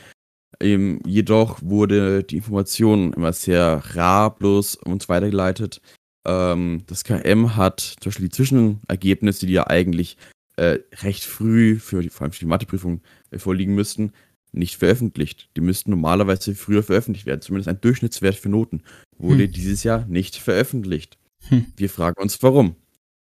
Ähm, 0.60 1.00
jedoch 1.06 1.60
wurde 1.62 2.22
die 2.24 2.36
Information 2.36 3.12
immer 3.12 3.32
sehr 3.32 3.82
rar 3.94 4.34
bloß 4.36 4.76
uns 4.76 5.08
weitergeleitet. 5.08 5.80
Ähm, 6.26 6.82
das 6.86 7.04
KM 7.04 7.56
hat 7.56 7.80
zum 8.00 8.10
Beispiel 8.10 8.28
die 8.28 8.34
Zwischenergebnisse, 8.36 9.46
die 9.46 9.52
ja 9.54 9.66
eigentlich 9.66 10.16
äh, 10.56 10.78
recht 11.02 11.24
früh 11.24 11.78
für 11.78 12.02
die, 12.02 12.10
vor 12.10 12.22
allem 12.22 12.32
für 12.32 12.40
die 12.40 12.46
Matheprüfung 12.46 13.02
äh, 13.30 13.38
vorliegen 13.38 13.74
müssten, 13.74 14.12
nicht 14.52 14.76
veröffentlicht. 14.76 15.50
Die 15.56 15.60
müssten 15.60 15.90
normalerweise 15.90 16.54
früher 16.54 16.82
veröffentlicht 16.82 17.26
werden. 17.26 17.40
Zumindest 17.40 17.68
ein 17.68 17.80
Durchschnittswert 17.80 18.36
für 18.36 18.48
Noten 18.48 18.82
wurde 19.18 19.44
Hm. 19.44 19.52
dieses 19.52 19.82
Jahr 19.82 20.06
nicht 20.06 20.36
veröffentlicht. 20.36 21.18
Hm. 21.48 21.66
Wir 21.76 21.90
fragen 21.90 22.22
uns, 22.22 22.42
warum. 22.42 22.76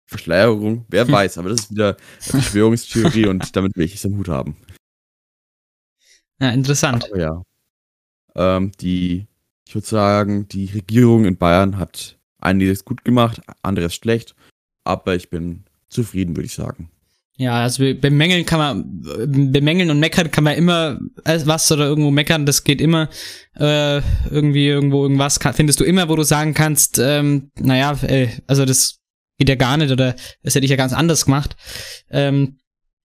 Verschleierung, 0.09 0.85
wer 0.89 1.11
weiß, 1.11 1.39
aber 1.39 1.49
das 1.49 1.63
ist 1.63 1.71
wieder 1.73 1.97
Verschwörungstheorie 2.21 3.27
und 3.27 3.57
damit 3.57 3.77
will 3.77 3.87
ich 3.87 3.97
es 3.97 4.07
am 4.07 4.17
Hut 4.17 4.29
haben. 4.29 4.57
Ja, 6.41 6.51
interessant. 6.51 7.05
Aber 7.11 7.21
ja. 7.21 7.43
Ähm, 8.35 8.73
die, 8.81 9.27
ich 9.67 9.75
würde 9.75 9.87
sagen, 9.87 10.49
die 10.49 10.67
Regierung 10.67 11.25
in 11.25 11.37
Bayern 11.37 11.79
hat 11.79 12.19
einiges 12.39 12.85
gut 12.85 13.05
gemacht, 13.05 13.41
anderes 13.63 13.95
schlecht, 13.95 14.35
aber 14.85 15.15
ich 15.17 15.31
bin 15.31 15.65
zufrieden, 15.89 16.37
würde 16.37 16.47
ich 16.47 16.55
sagen. 16.55 16.91
Ja, 17.39 17.63
also 17.63 17.83
be- 17.83 17.95
bemängeln 17.95 18.47
kann 18.47 18.59
man, 18.59 19.53
bemängeln 19.53 19.91
und 19.91 20.01
meckern 20.01 20.31
kann 20.31 20.45
man 20.45 20.55
immer 20.55 20.99
äh, 21.25 21.39
was 21.45 21.71
oder 21.71 21.87
irgendwo 21.87 22.11
meckern, 22.11 22.47
das 22.47 22.65
geht 22.65 22.81
immer. 22.81 23.11
Äh, 23.57 24.01
irgendwie 24.31 24.67
irgendwo 24.67 25.03
irgendwas 25.03 25.39
kann, 25.41 25.53
findest 25.55 25.81
du 25.81 25.85
immer, 25.85 26.09
wo 26.09 26.17
du 26.17 26.23
sagen 26.23 26.55
kannst, 26.55 26.99
ähm, 26.99 27.51
naja, 27.59 27.93
äh, 28.03 28.29
also 28.47 28.65
das 28.65 29.01
geht 29.39 29.51
ja 29.51 29.55
gar 29.55 29.77
nicht 29.77 29.91
oder 29.91 30.15
das 30.43 30.55
hätte 30.55 30.65
ich 30.65 30.71
ja 30.71 30.77
ganz 30.79 30.95
anders 30.95 31.27
gemacht. 31.27 31.57
Ähm, 32.11 32.59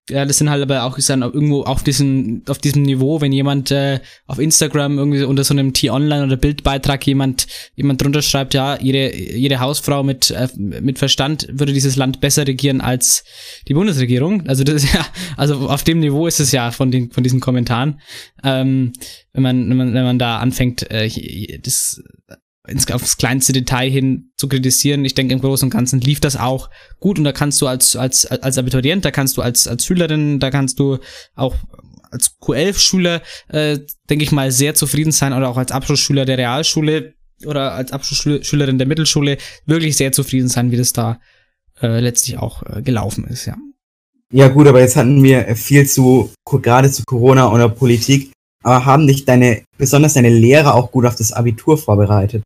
ja, 0.09 0.25
das 0.25 0.39
sind 0.39 0.49
halt 0.49 0.61
aber 0.63 0.83
auch 0.83 0.97
dann 1.07 1.21
irgendwo 1.21 1.61
auf 1.63 1.83
diesem 1.83 2.41
auf 2.47 2.57
diesem 2.57 2.81
Niveau, 2.81 3.21
wenn 3.21 3.31
jemand 3.31 3.71
äh, 3.71 3.99
auf 4.25 4.39
Instagram 4.39 4.97
irgendwie 4.97 5.23
unter 5.23 5.43
so 5.43 5.53
einem 5.53 5.73
T-Online 5.73 6.25
oder 6.25 6.37
Bildbeitrag 6.37 7.05
jemand 7.05 7.47
jemand 7.75 8.01
drunter 8.01 8.21
schreibt, 8.21 8.53
ja, 8.53 8.79
jede 8.79 9.15
jede 9.15 9.59
Hausfrau 9.59 10.03
mit 10.03 10.31
äh, 10.31 10.49
mit 10.57 10.97
Verstand 10.97 11.47
würde 11.51 11.71
dieses 11.71 11.95
Land 11.95 12.19
besser 12.19 12.47
regieren 12.47 12.81
als 12.81 13.23
die 13.67 13.73
Bundesregierung. 13.73 14.47
Also 14.47 14.63
das 14.63 14.83
ist 14.83 14.93
ja 14.93 15.05
also 15.37 15.69
auf 15.69 15.83
dem 15.83 15.99
Niveau 15.99 16.25
ist 16.25 16.39
es 16.39 16.51
ja 16.51 16.71
von 16.71 16.89
den 16.91 17.11
von 17.11 17.23
diesen 17.23 17.39
Kommentaren, 17.39 18.01
ähm, 18.43 18.93
wenn 19.33 19.43
man 19.43 19.69
wenn 19.69 19.77
man 19.77 19.93
wenn 19.93 20.03
man 20.03 20.19
da 20.19 20.39
anfängt 20.39 20.89
äh, 20.89 21.59
das 21.59 22.01
ins, 22.67 22.89
aufs 22.91 23.17
kleinste 23.17 23.53
Detail 23.53 23.89
hin 23.89 24.31
zu 24.37 24.47
kritisieren. 24.47 25.05
Ich 25.05 25.15
denke, 25.15 25.33
im 25.33 25.41
Großen 25.41 25.65
und 25.65 25.71
Ganzen 25.71 25.99
lief 25.99 26.19
das 26.19 26.37
auch 26.37 26.69
gut 26.99 27.17
und 27.17 27.23
da 27.23 27.31
kannst 27.31 27.61
du 27.61 27.67
als, 27.67 27.95
als, 27.95 28.25
als 28.25 28.57
Abiturient, 28.57 29.03
da 29.03 29.11
kannst 29.11 29.37
du 29.37 29.41
als, 29.41 29.67
als 29.67 29.85
Schülerin, 29.85 30.39
da 30.39 30.51
kannst 30.51 30.79
du 30.79 30.99
auch 31.35 31.55
als 32.11 32.37
Q11-Schüler, 32.41 33.21
äh, 33.47 33.79
denke 34.09 34.23
ich 34.23 34.31
mal, 34.31 34.51
sehr 34.51 34.75
zufrieden 34.75 35.11
sein 35.11 35.33
oder 35.33 35.49
auch 35.49 35.57
als 35.57 35.71
Abschlussschüler 35.71 36.25
der 36.25 36.37
Realschule 36.37 37.13
oder 37.45 37.73
als 37.73 37.91
Abschlussschülerin 37.91 38.77
der 38.77 38.87
Mittelschule 38.87 39.37
wirklich 39.65 39.97
sehr 39.97 40.11
zufrieden 40.11 40.49
sein, 40.49 40.71
wie 40.71 40.77
das 40.77 40.93
da 40.93 41.19
äh, 41.81 41.99
letztlich 41.99 42.37
auch 42.37 42.63
äh, 42.63 42.81
gelaufen 42.81 43.25
ist, 43.25 43.45
ja. 43.45 43.55
Ja 44.33 44.47
gut, 44.47 44.67
aber 44.67 44.79
jetzt 44.79 44.95
hatten 44.95 45.23
wir 45.23 45.55
viel 45.57 45.85
zu, 45.87 46.31
gerade 46.45 46.89
zu 46.89 47.03
Corona 47.05 47.45
und 47.45 47.59
der 47.59 47.67
Politik, 47.67 48.31
aber 48.63 48.85
haben 48.85 49.07
dich 49.07 49.25
deine, 49.25 49.63
besonders 49.77 50.13
deine 50.13 50.29
Lehrer 50.29 50.75
auch 50.75 50.91
gut 50.91 51.05
auf 51.05 51.15
das 51.15 51.33
Abitur 51.33 51.77
vorbereitet? 51.77 52.43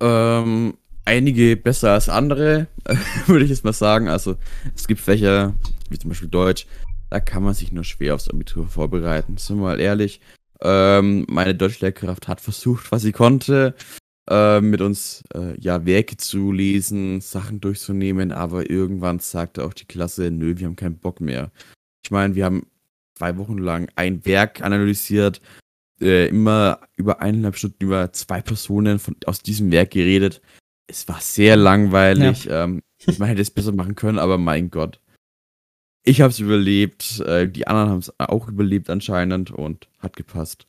Ähm, 0.00 0.74
einige 1.04 1.56
besser 1.56 1.92
als 1.92 2.08
andere, 2.08 2.68
würde 3.26 3.44
ich 3.44 3.50
jetzt 3.50 3.64
mal 3.64 3.72
sagen. 3.72 4.08
Also 4.08 4.36
es 4.74 4.86
gibt 4.86 5.00
Fächer, 5.00 5.54
wie 5.88 5.98
zum 5.98 6.10
Beispiel 6.10 6.28
Deutsch, 6.28 6.66
da 7.10 7.20
kann 7.20 7.42
man 7.42 7.54
sich 7.54 7.72
nur 7.72 7.84
schwer 7.84 8.14
aufs 8.14 8.28
Abitur 8.28 8.68
vorbereiten. 8.68 9.36
Sind 9.36 9.56
wir 9.56 9.62
mal 9.62 9.80
ehrlich. 9.80 10.20
Ähm, 10.62 11.26
meine 11.28 11.54
Deutschlehrkraft 11.54 12.28
hat 12.28 12.40
versucht, 12.40 12.92
was 12.92 13.02
sie 13.02 13.12
konnte, 13.12 13.74
äh, 14.28 14.60
mit 14.60 14.80
uns 14.80 15.24
äh, 15.34 15.58
ja 15.58 15.86
Werke 15.86 16.16
zu 16.18 16.52
lesen, 16.52 17.20
Sachen 17.20 17.60
durchzunehmen, 17.60 18.30
aber 18.30 18.70
irgendwann 18.70 19.18
sagte 19.18 19.64
auch 19.64 19.72
die 19.72 19.86
Klasse, 19.86 20.30
nö, 20.30 20.58
wir 20.58 20.66
haben 20.66 20.76
keinen 20.76 20.98
Bock 20.98 21.20
mehr. 21.20 21.50
Ich 22.04 22.10
meine, 22.10 22.34
wir 22.34 22.44
haben 22.44 22.66
zwei 23.16 23.36
Wochen 23.38 23.58
lang 23.58 23.88
ein 23.96 24.24
Werk 24.26 24.62
analysiert, 24.62 25.40
äh, 26.00 26.28
immer 26.28 26.80
über 26.96 27.20
eineinhalb 27.20 27.56
Stunden 27.56 27.82
über 27.84 28.12
zwei 28.12 28.40
Personen 28.42 28.98
von, 28.98 29.16
aus 29.26 29.42
diesem 29.42 29.70
Werk 29.70 29.90
geredet. 29.90 30.40
Es 30.86 31.06
war 31.08 31.20
sehr 31.20 31.56
langweilig. 31.56 32.48
Ähm, 32.50 32.82
man 33.18 33.28
hätte 33.28 33.42
es 33.42 33.50
besser 33.50 33.72
machen 33.72 33.94
können, 33.94 34.18
aber 34.18 34.38
mein 34.38 34.70
Gott. 34.70 35.00
Ich 36.04 36.20
habe 36.20 36.30
es 36.30 36.38
überlebt, 36.38 37.20
äh, 37.20 37.46
die 37.46 37.66
anderen 37.66 37.90
haben 37.90 37.98
es 37.98 38.12
auch 38.18 38.48
überlebt 38.48 38.88
anscheinend 38.88 39.50
und 39.50 39.88
hat 39.98 40.16
gepasst. 40.16 40.66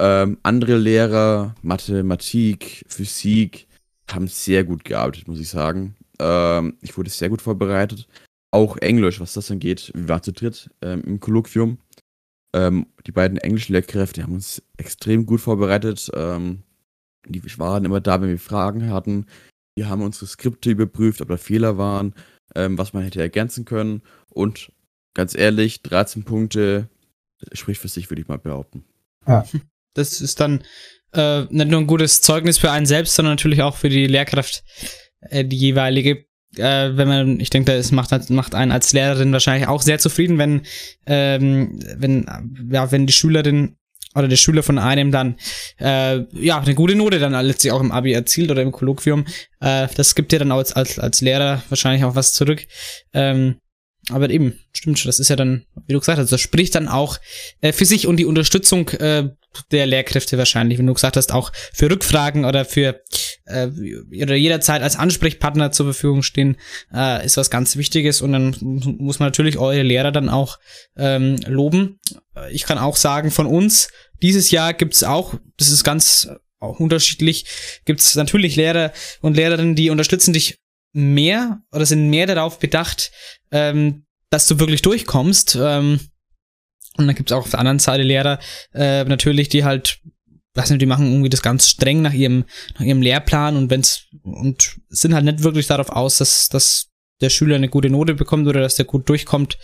Ähm, 0.00 0.38
andere 0.42 0.76
Lehrer, 0.76 1.54
Mathematik, 1.62 2.84
Physik, 2.88 3.68
haben 4.10 4.26
sehr 4.26 4.64
gut 4.64 4.84
gearbeitet, 4.84 5.28
muss 5.28 5.38
ich 5.38 5.48
sagen. 5.48 5.94
Ähm, 6.18 6.76
ich 6.80 6.96
wurde 6.98 7.10
sehr 7.10 7.28
gut 7.28 7.40
vorbereitet. 7.40 8.08
Auch 8.50 8.76
Englisch, 8.78 9.20
was 9.20 9.32
das 9.32 9.50
angeht. 9.50 9.92
Wir 9.94 10.08
waren 10.08 10.22
zu 10.22 10.32
dritt 10.32 10.70
ähm, 10.82 11.02
im 11.02 11.20
Kolloquium. 11.20 11.78
Ähm, 12.54 12.86
die 13.06 13.12
beiden 13.12 13.38
Englischlehrkräfte 13.38 14.22
haben 14.22 14.34
uns 14.34 14.62
extrem 14.76 15.26
gut 15.26 15.40
vorbereitet. 15.40 16.10
Ähm, 16.14 16.62
die 17.26 17.42
waren 17.58 17.84
immer 17.84 18.00
da, 18.00 18.20
wenn 18.20 18.28
wir 18.28 18.38
Fragen 18.38 18.90
hatten. 18.90 19.26
Die 19.78 19.86
haben 19.86 20.02
unsere 20.02 20.26
Skripte 20.26 20.70
überprüft, 20.70 21.20
ob 21.22 21.28
da 21.28 21.36
Fehler 21.36 21.78
waren, 21.78 22.14
ähm, 22.54 22.76
was 22.76 22.92
man 22.92 23.04
hätte 23.04 23.20
ergänzen 23.20 23.64
können. 23.64 24.02
Und 24.28 24.70
ganz 25.14 25.34
ehrlich, 25.34 25.82
13 25.82 26.24
Punkte 26.24 26.88
spricht 27.52 27.80
für 27.80 27.88
sich, 27.88 28.10
würde 28.10 28.22
ich 28.22 28.28
mal 28.28 28.38
behaupten. 28.38 28.84
Das 29.94 30.20
ist 30.20 30.40
dann 30.40 30.62
äh, 31.12 31.42
nicht 31.50 31.68
nur 31.68 31.80
ein 31.80 31.86
gutes 31.86 32.20
Zeugnis 32.20 32.58
für 32.58 32.70
einen 32.70 32.86
selbst, 32.86 33.14
sondern 33.14 33.32
natürlich 33.32 33.62
auch 33.62 33.76
für 33.76 33.88
die 33.88 34.06
Lehrkraft, 34.06 34.64
äh, 35.20 35.44
die 35.44 35.56
jeweilige. 35.56 36.26
Äh, 36.56 36.96
wenn 36.96 37.08
man, 37.08 37.40
ich 37.40 37.50
denke, 37.50 37.74
das 37.74 37.92
macht, 37.92 38.30
macht 38.30 38.54
einen 38.54 38.72
als 38.72 38.92
Lehrerin 38.92 39.32
wahrscheinlich 39.32 39.68
auch 39.68 39.82
sehr 39.82 39.98
zufrieden, 39.98 40.38
wenn, 40.38 40.62
ähm, 41.06 41.80
wenn, 41.96 42.26
ja, 42.70 42.90
wenn 42.92 43.06
die 43.06 43.12
Schülerin 43.12 43.76
oder 44.14 44.28
der 44.28 44.36
Schüler 44.36 44.62
von 44.62 44.78
einem 44.78 45.10
dann 45.10 45.36
äh, 45.80 46.20
ja 46.34 46.60
eine 46.60 46.74
gute 46.74 46.94
Note 46.94 47.18
dann 47.18 47.32
letztlich 47.46 47.72
auch 47.72 47.80
im 47.80 47.92
Abi 47.92 48.12
erzielt 48.12 48.50
oder 48.50 48.62
im 48.62 48.72
Kolloquium. 48.72 49.24
Äh, 49.60 49.88
das 49.94 50.14
gibt 50.14 50.32
dir 50.32 50.38
dann 50.38 50.52
als, 50.52 50.72
als, 50.72 50.98
als 50.98 51.20
Lehrer 51.20 51.62
wahrscheinlich 51.68 52.04
auch 52.04 52.14
was 52.14 52.34
zurück. 52.34 52.66
Ähm, 53.14 53.56
aber 54.10 54.30
eben, 54.30 54.58
stimmt 54.72 54.98
schon, 54.98 55.08
das 55.08 55.20
ist 55.20 55.28
ja 55.28 55.36
dann, 55.36 55.64
wie 55.86 55.92
du 55.92 56.00
gesagt 56.00 56.18
hast, 56.18 56.32
das 56.32 56.40
spricht 56.40 56.74
dann 56.74 56.88
auch 56.88 57.18
äh, 57.60 57.72
für 57.72 57.84
sich 57.84 58.06
und 58.06 58.16
die 58.16 58.26
Unterstützung 58.26 58.88
äh, 58.90 59.30
der 59.70 59.86
Lehrkräfte 59.86 60.38
wahrscheinlich, 60.38 60.78
wenn 60.78 60.86
du 60.86 60.94
gesagt 60.94 61.16
hast, 61.16 61.32
auch 61.32 61.52
für 61.72 61.90
Rückfragen 61.90 62.44
oder 62.44 62.64
für 62.64 63.00
äh, 63.44 63.68
oder 64.22 64.34
jederzeit 64.34 64.82
als 64.82 64.96
Ansprechpartner 64.96 65.72
zur 65.72 65.86
Verfügung 65.86 66.22
stehen, 66.22 66.56
äh, 66.92 67.24
ist 67.24 67.36
was 67.36 67.50
ganz 67.50 67.76
Wichtiges 67.76 68.22
und 68.22 68.32
dann 68.32 68.56
muss 68.60 69.18
man 69.18 69.28
natürlich 69.28 69.58
eure 69.58 69.82
Lehrer 69.82 70.12
dann 70.12 70.28
auch 70.28 70.58
ähm, 70.96 71.36
loben. 71.46 71.98
Ich 72.50 72.64
kann 72.64 72.78
auch 72.78 72.96
sagen, 72.96 73.30
von 73.30 73.46
uns, 73.46 73.88
dieses 74.22 74.50
Jahr 74.50 74.74
gibt's 74.74 75.02
auch, 75.02 75.34
das 75.56 75.68
ist 75.68 75.84
ganz 75.84 76.28
auch 76.60 76.78
unterschiedlich, 76.78 77.46
gibt's 77.84 78.14
natürlich 78.14 78.56
Lehrer 78.56 78.92
und 79.20 79.36
Lehrerinnen, 79.36 79.74
die 79.74 79.90
unterstützen 79.90 80.32
dich 80.32 80.58
mehr 80.92 81.62
oder 81.72 81.86
sind 81.86 82.10
mehr 82.10 82.26
darauf 82.26 82.58
bedacht, 82.58 83.10
ähm, 83.50 84.04
dass 84.30 84.46
du 84.46 84.58
wirklich 84.58 84.82
durchkommst. 84.82 85.58
Ähm, 85.60 86.00
und 86.98 87.06
dann 87.06 87.16
gibt's 87.16 87.32
auch 87.32 87.44
auf 87.44 87.50
der 87.50 87.60
anderen 87.60 87.78
Seite 87.78 88.02
Lehrer 88.02 88.38
äh, 88.74 89.04
natürlich, 89.04 89.48
die 89.48 89.64
halt, 89.64 90.00
weiß 90.54 90.70
nicht, 90.70 90.82
die 90.82 90.86
machen 90.86 91.10
irgendwie 91.10 91.30
das 91.30 91.42
ganz 91.42 91.68
streng 91.68 92.02
nach 92.02 92.12
ihrem, 92.12 92.44
nach 92.74 92.84
ihrem 92.84 93.02
Lehrplan 93.02 93.56
und 93.56 93.70
wenn's 93.70 94.04
und 94.22 94.80
sind 94.88 95.14
halt 95.14 95.24
nicht 95.24 95.42
wirklich 95.42 95.66
darauf 95.66 95.90
aus, 95.90 96.18
dass, 96.18 96.48
dass 96.48 96.88
der 97.20 97.30
Schüler 97.30 97.56
eine 97.56 97.68
gute 97.68 97.88
Note 97.88 98.14
bekommt 98.14 98.46
oder 98.46 98.60
dass 98.60 98.76
der 98.76 98.84
gut 98.84 99.08
durchkommt. 99.08 99.58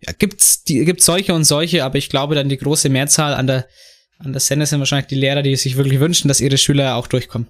Ja, 0.00 0.12
gibt's 0.12 0.64
die 0.64 0.84
gibt's 0.84 1.06
solche 1.06 1.34
und 1.34 1.44
solche, 1.44 1.84
aber 1.84 1.96
ich 1.96 2.10
glaube 2.10 2.34
dann 2.34 2.48
die 2.48 2.58
große 2.58 2.88
Mehrzahl 2.88 3.34
an 3.34 3.46
der 3.46 3.66
an 4.18 4.32
der 4.32 4.40
Sende 4.40 4.66
sind 4.66 4.78
wahrscheinlich 4.78 5.08
die 5.08 5.16
Lehrer, 5.16 5.42
die 5.42 5.56
sich 5.56 5.76
wirklich 5.76 6.00
wünschen, 6.00 6.28
dass 6.28 6.40
ihre 6.40 6.58
Schüler 6.58 6.96
auch 6.96 7.06
durchkommen. 7.06 7.48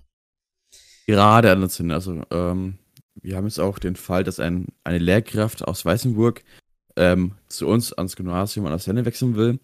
Gerade 1.07 1.53
an 1.53 1.61
der 1.61 1.69
Sinn, 1.69 1.91
also 1.91 2.23
ähm, 2.31 2.79
wir 3.21 3.37
haben 3.37 3.45
jetzt 3.45 3.61
auch 3.61 3.79
den 3.79 3.97
Fall, 3.97 4.25
dass 4.25 4.41
ein, 4.41 4.69
eine 4.83 4.99
Lehrkraft 4.99 5.63
aus 5.63 5.85
Weißenburg 5.85 6.43
ähm, 6.97 7.33
zu 7.49 7.67
uns 7.67 7.93
ans 7.93 8.17
Gymnasium 8.17 8.65
an 8.67 8.73
der 8.73 8.79
Senne 8.79 9.05
wechseln 9.05 9.37
will, 9.37 9.61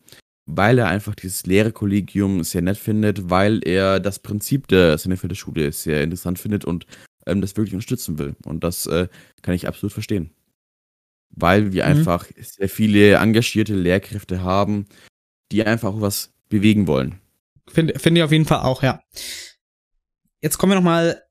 weil 0.57 0.79
er 0.79 0.89
einfach 0.89 1.15
dieses 1.15 1.47
Lehrerkollegium 1.47 2.43
sehr 2.45 2.63
nett 2.63 2.79
findet, 2.79 3.31
weil 3.31 3.61
er 3.67 4.01
das 4.01 4.19
Prinzip 4.19 4.69
der 4.69 4.99
Sennefelder 4.99 5.35
Schule 5.37 5.73
sehr 5.73 6.03
interessant 6.03 6.39
findet 6.39 6.65
und 6.65 6.87
ähm, 7.27 7.41
das 7.41 7.57
wirklich 7.57 7.75
unterstützen 7.75 8.19
will. 8.19 8.35
Und 8.45 8.65
das 8.65 8.87
äh, 8.87 9.09
kann 9.43 9.55
ich 9.55 9.69
absolut 9.69 9.93
verstehen. 9.93 10.31
Weil 11.31 11.73
wir 11.73 11.85
Mhm. 11.85 11.91
einfach 11.91 12.27
sehr 12.37 12.69
viele 12.69 13.15
engagierte 13.15 13.75
Lehrkräfte 13.75 14.43
haben, 14.43 14.87
die 15.53 15.65
einfach 15.65 15.93
was 16.01 16.33
bewegen 16.49 16.87
wollen. 16.87 17.21
Finde 17.69 17.99
find 17.99 18.17
ich 18.19 18.25
auf 18.25 18.33
jeden 18.33 18.47
Fall 18.47 18.61
auch, 18.61 18.83
ja. 18.83 19.01
Jetzt 20.41 20.59
kommen 20.59 20.73
wir 20.73 20.77
nochmal 20.77 21.23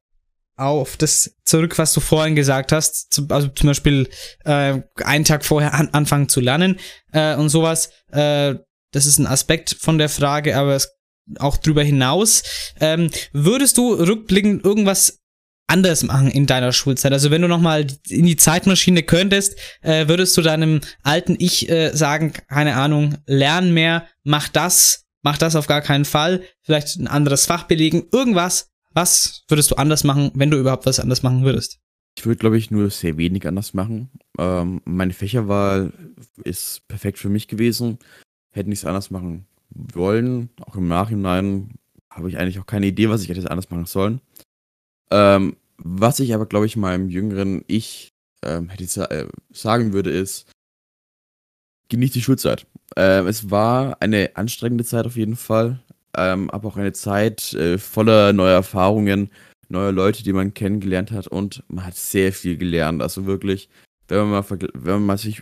auf 0.55 0.97
das 0.97 1.35
zurück, 1.45 1.77
was 1.77 1.93
du 1.93 1.99
vorhin 1.99 2.35
gesagt 2.35 2.71
hast. 2.71 3.13
Zum, 3.13 3.31
also 3.31 3.47
zum 3.47 3.67
Beispiel 3.67 4.09
äh, 4.45 4.81
einen 5.03 5.25
Tag 5.25 5.45
vorher 5.45 5.73
an, 5.73 5.89
anfangen 5.93 6.29
zu 6.29 6.41
lernen 6.41 6.79
äh, 7.11 7.35
und 7.35 7.49
sowas. 7.49 7.91
Äh, 8.11 8.55
das 8.91 9.05
ist 9.05 9.19
ein 9.19 9.27
Aspekt 9.27 9.75
von 9.79 9.97
der 9.97 10.09
Frage, 10.09 10.57
aber 10.57 10.75
es, 10.75 10.89
auch 11.37 11.57
drüber 11.57 11.83
hinaus. 11.83 12.43
Ähm, 12.79 13.09
würdest 13.33 13.77
du 13.77 13.93
rückblickend 13.93 14.65
irgendwas 14.65 15.19
anders 15.67 16.03
machen 16.03 16.31
in 16.31 16.47
deiner 16.47 16.73
Schulzeit? 16.73 17.13
Also 17.13 17.29
wenn 17.31 17.41
du 17.41 17.47
nochmal 17.47 17.85
in 18.07 18.25
die 18.25 18.35
Zeitmaschine 18.35 19.03
könntest, 19.03 19.55
äh, 19.81 20.07
würdest 20.07 20.35
du 20.37 20.41
deinem 20.41 20.81
alten 21.03 21.35
Ich 21.37 21.69
äh, 21.69 21.91
sagen, 21.95 22.33
keine 22.47 22.75
Ahnung, 22.75 23.17
lern 23.27 23.73
mehr, 23.73 24.07
mach 24.23 24.47
das, 24.47 25.05
mach 25.21 25.37
das 25.37 25.55
auf 25.55 25.67
gar 25.67 25.81
keinen 25.81 26.05
Fall, 26.05 26.41
vielleicht 26.61 26.97
ein 26.97 27.07
anderes 27.07 27.45
Fach 27.45 27.63
belegen, 27.63 28.07
irgendwas. 28.11 28.69
Was 28.93 29.43
würdest 29.47 29.69
du 29.69 29.75
anders 29.75 30.03
machen, 30.03 30.31
wenn 30.33 30.49
du 30.49 30.57
überhaupt 30.57 30.87
was 30.87 30.99
anders 30.99 31.21
machen 31.21 31.43
würdest? 31.43 31.77
Ich 32.17 32.25
würde, 32.25 32.39
glaube 32.39 32.57
ich, 32.57 32.71
nur 32.71 32.89
sehr 32.89 33.17
wenig 33.17 33.47
anders 33.47 33.73
machen. 33.73 34.09
Ähm, 34.37 34.81
meine 34.83 35.13
Fächerwahl 35.13 35.93
ist 36.43 36.81
perfekt 36.87 37.19
für 37.19 37.29
mich 37.29 37.47
gewesen. 37.47 37.99
Hätte 38.51 38.69
nichts 38.69 38.85
anders 38.85 39.11
machen 39.11 39.45
wollen. 39.69 40.49
Auch 40.61 40.75
im 40.75 40.87
Nachhinein 40.87 41.71
habe 42.09 42.29
ich 42.29 42.37
eigentlich 42.37 42.59
auch 42.59 42.65
keine 42.65 42.87
Idee, 42.87 43.09
was 43.09 43.21
ich 43.21 43.29
hätte 43.29 43.49
anders 43.49 43.69
machen 43.69 43.85
sollen. 43.85 44.21
Ähm, 45.11 45.55
was 45.77 46.19
ich 46.19 46.33
aber, 46.33 46.45
glaube 46.45 46.65
ich, 46.65 46.75
meinem 46.75 47.09
jüngeren 47.09 47.63
Ich 47.67 48.09
ähm, 48.43 48.69
hätte 48.69 49.09
äh, 49.09 49.27
sagen 49.51 49.93
würde, 49.93 50.11
ist, 50.11 50.51
genießt 51.89 52.15
die 52.15 52.21
Schulzeit. 52.21 52.65
Ähm, 52.95 53.27
es 53.27 53.49
war 53.49 54.01
eine 54.01 54.31
anstrengende 54.35 54.83
Zeit 54.83 55.05
auf 55.05 55.15
jeden 55.15 55.35
Fall, 55.35 55.79
ähm, 56.15 56.49
aber 56.49 56.69
auch 56.69 56.77
eine 56.77 56.93
Zeit 56.93 57.53
äh, 57.53 57.77
voller 57.77 58.33
neuer 58.33 58.53
Erfahrungen, 58.53 59.29
neuer 59.69 59.91
Leute, 59.91 60.23
die 60.23 60.33
man 60.33 60.53
kennengelernt 60.53 61.11
hat 61.11 61.27
und 61.27 61.63
man 61.67 61.85
hat 61.85 61.95
sehr 61.95 62.33
viel 62.33 62.57
gelernt. 62.57 63.01
Also 63.01 63.25
wirklich, 63.25 63.69
wenn 64.07 64.29
man 64.29 64.29
mal, 64.31 64.45
wenn 64.73 65.05
man 65.05 65.17
sich 65.17 65.41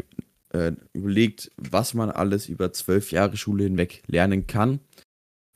äh, 0.58 0.76
überlegt, 0.94 1.52
was 1.58 1.94
man 1.94 2.10
alles 2.10 2.50
über 2.50 2.74
zwölf 2.74 3.12
Jahre 3.12 3.38
Schule 3.38 3.64
hinweg 3.64 4.04
lernen 4.08 4.48
kann, 4.48 4.80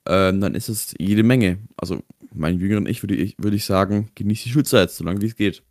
ähm, 0.07 0.41
dann 0.41 0.55
ist 0.55 0.69
es 0.69 0.93
jede 0.97 1.23
Menge. 1.23 1.59
Also 1.77 2.03
meinen 2.33 2.59
jüngeren 2.59 2.85
Ich 2.85 3.03
würde 3.03 3.15
ich, 3.15 3.35
würde 3.37 3.57
ich 3.57 3.65
sagen, 3.65 4.09
genieß 4.15 4.43
die 4.43 4.49
Schulzeit, 4.49 4.91
solange 4.91 5.21
wie 5.21 5.27
es 5.27 5.35
geht. 5.35 5.63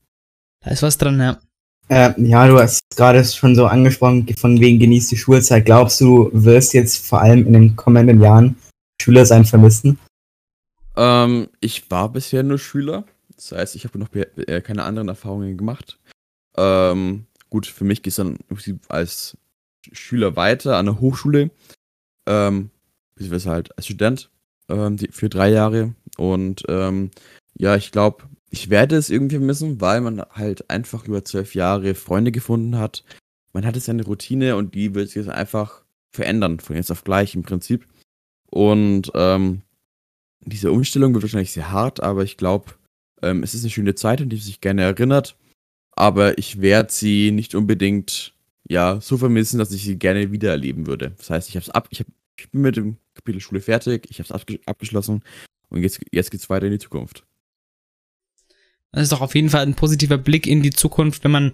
Da 0.64 0.70
ist 0.70 0.82
was 0.82 0.98
dran, 0.98 1.18
ja. 1.18 1.40
Äh, 1.88 2.12
ja, 2.22 2.46
du 2.46 2.58
hast 2.58 2.82
gerade 2.94 3.24
schon 3.24 3.56
so 3.56 3.66
angesprochen, 3.66 4.28
von 4.36 4.60
wegen 4.60 4.78
genießt 4.78 5.10
die 5.10 5.16
Schulzeit. 5.16 5.64
Glaubst 5.64 6.00
du, 6.00 6.30
wirst 6.32 6.74
jetzt 6.74 7.04
vor 7.04 7.20
allem 7.20 7.46
in 7.46 7.52
den 7.52 7.76
kommenden 7.76 8.20
Jahren 8.20 8.56
Schüler 9.02 9.26
sein 9.26 9.44
vermissen? 9.44 9.98
Ähm, 10.96 11.48
ich 11.60 11.90
war 11.90 12.12
bisher 12.12 12.42
nur 12.42 12.58
Schüler. 12.58 13.04
Das 13.34 13.52
heißt, 13.52 13.74
ich 13.74 13.84
habe 13.84 13.98
noch 13.98 14.08
äh, 14.14 14.60
keine 14.60 14.84
anderen 14.84 15.08
Erfahrungen 15.08 15.56
gemacht. 15.56 15.98
Ähm, 16.56 17.26
gut, 17.50 17.66
für 17.66 17.84
mich 17.84 18.02
geht 18.02 18.12
es 18.12 18.16
dann 18.16 18.38
als 18.88 19.36
Schüler 19.92 20.36
weiter 20.36 20.76
an 20.76 20.86
der 20.86 21.00
Hochschule. 21.00 21.50
Ähm, 22.26 22.70
beziehungsweise 23.14 23.50
halt 23.50 23.76
als 23.76 23.86
Student 23.86 24.30
ähm, 24.68 24.96
die, 24.96 25.08
für 25.08 25.28
drei 25.28 25.50
Jahre. 25.50 25.94
Und 26.16 26.62
ähm, 26.68 27.10
ja, 27.54 27.76
ich 27.76 27.92
glaube, 27.92 28.24
ich 28.50 28.70
werde 28.70 28.96
es 28.96 29.10
irgendwie 29.10 29.36
vermissen, 29.36 29.80
weil 29.80 30.00
man 30.00 30.22
halt 30.32 30.70
einfach 30.70 31.06
über 31.06 31.24
zwölf 31.24 31.54
Jahre 31.54 31.94
Freunde 31.94 32.32
gefunden 32.32 32.78
hat. 32.78 33.04
Man 33.52 33.66
hatte 33.66 33.80
seine 33.80 34.04
Routine 34.04 34.56
und 34.56 34.74
die 34.74 34.94
wird 34.94 35.08
sich 35.08 35.16
jetzt 35.16 35.28
einfach 35.28 35.82
verändern, 36.10 36.60
von 36.60 36.76
jetzt 36.76 36.90
auf 36.90 37.04
gleich 37.04 37.34
im 37.34 37.42
Prinzip. 37.42 37.86
Und 38.48 39.12
ähm, 39.14 39.62
diese 40.40 40.72
Umstellung 40.72 41.14
wird 41.14 41.22
wahrscheinlich 41.22 41.52
sehr 41.52 41.70
hart, 41.70 42.02
aber 42.02 42.24
ich 42.24 42.36
glaube, 42.36 42.72
ähm, 43.22 43.42
es 43.42 43.54
ist 43.54 43.62
eine 43.62 43.70
schöne 43.70 43.94
Zeit, 43.94 44.20
an 44.20 44.28
die 44.28 44.36
man 44.36 44.42
sich 44.42 44.60
gerne 44.60 44.82
erinnert. 44.82 45.36
Aber 46.00 46.38
ich 46.38 46.62
werde 46.62 46.90
sie 46.90 47.30
nicht 47.30 47.54
unbedingt 47.54 48.32
ja 48.66 49.02
so 49.02 49.18
vermissen, 49.18 49.58
dass 49.58 49.70
ich 49.70 49.84
sie 49.84 49.98
gerne 49.98 50.32
wiedererleben 50.32 50.86
würde. 50.86 51.12
Das 51.18 51.28
heißt, 51.28 51.50
ich 51.50 51.56
habe 51.56 51.74
ab, 51.74 51.88
ich, 51.90 52.00
hab, 52.00 52.06
ich 52.38 52.50
bin 52.50 52.62
mit 52.62 52.76
dem 52.78 52.96
Kapitel 53.12 53.38
Schule 53.38 53.60
fertig, 53.60 54.06
ich 54.08 54.18
habe 54.18 54.24
es 54.24 54.32
abge 54.32 54.60
abgeschlossen 54.64 55.22
und 55.68 55.82
jetzt, 55.82 56.00
jetzt 56.10 56.30
geht 56.30 56.40
es 56.40 56.48
weiter 56.48 56.64
in 56.64 56.72
die 56.72 56.78
Zukunft. 56.78 57.24
Das 58.92 59.02
ist 59.02 59.12
doch 59.12 59.20
auf 59.20 59.34
jeden 59.34 59.50
Fall 59.50 59.60
ein 59.60 59.74
positiver 59.74 60.16
Blick 60.16 60.46
in 60.46 60.62
die 60.62 60.70
Zukunft, 60.70 61.22
wenn 61.22 61.32
man 61.32 61.52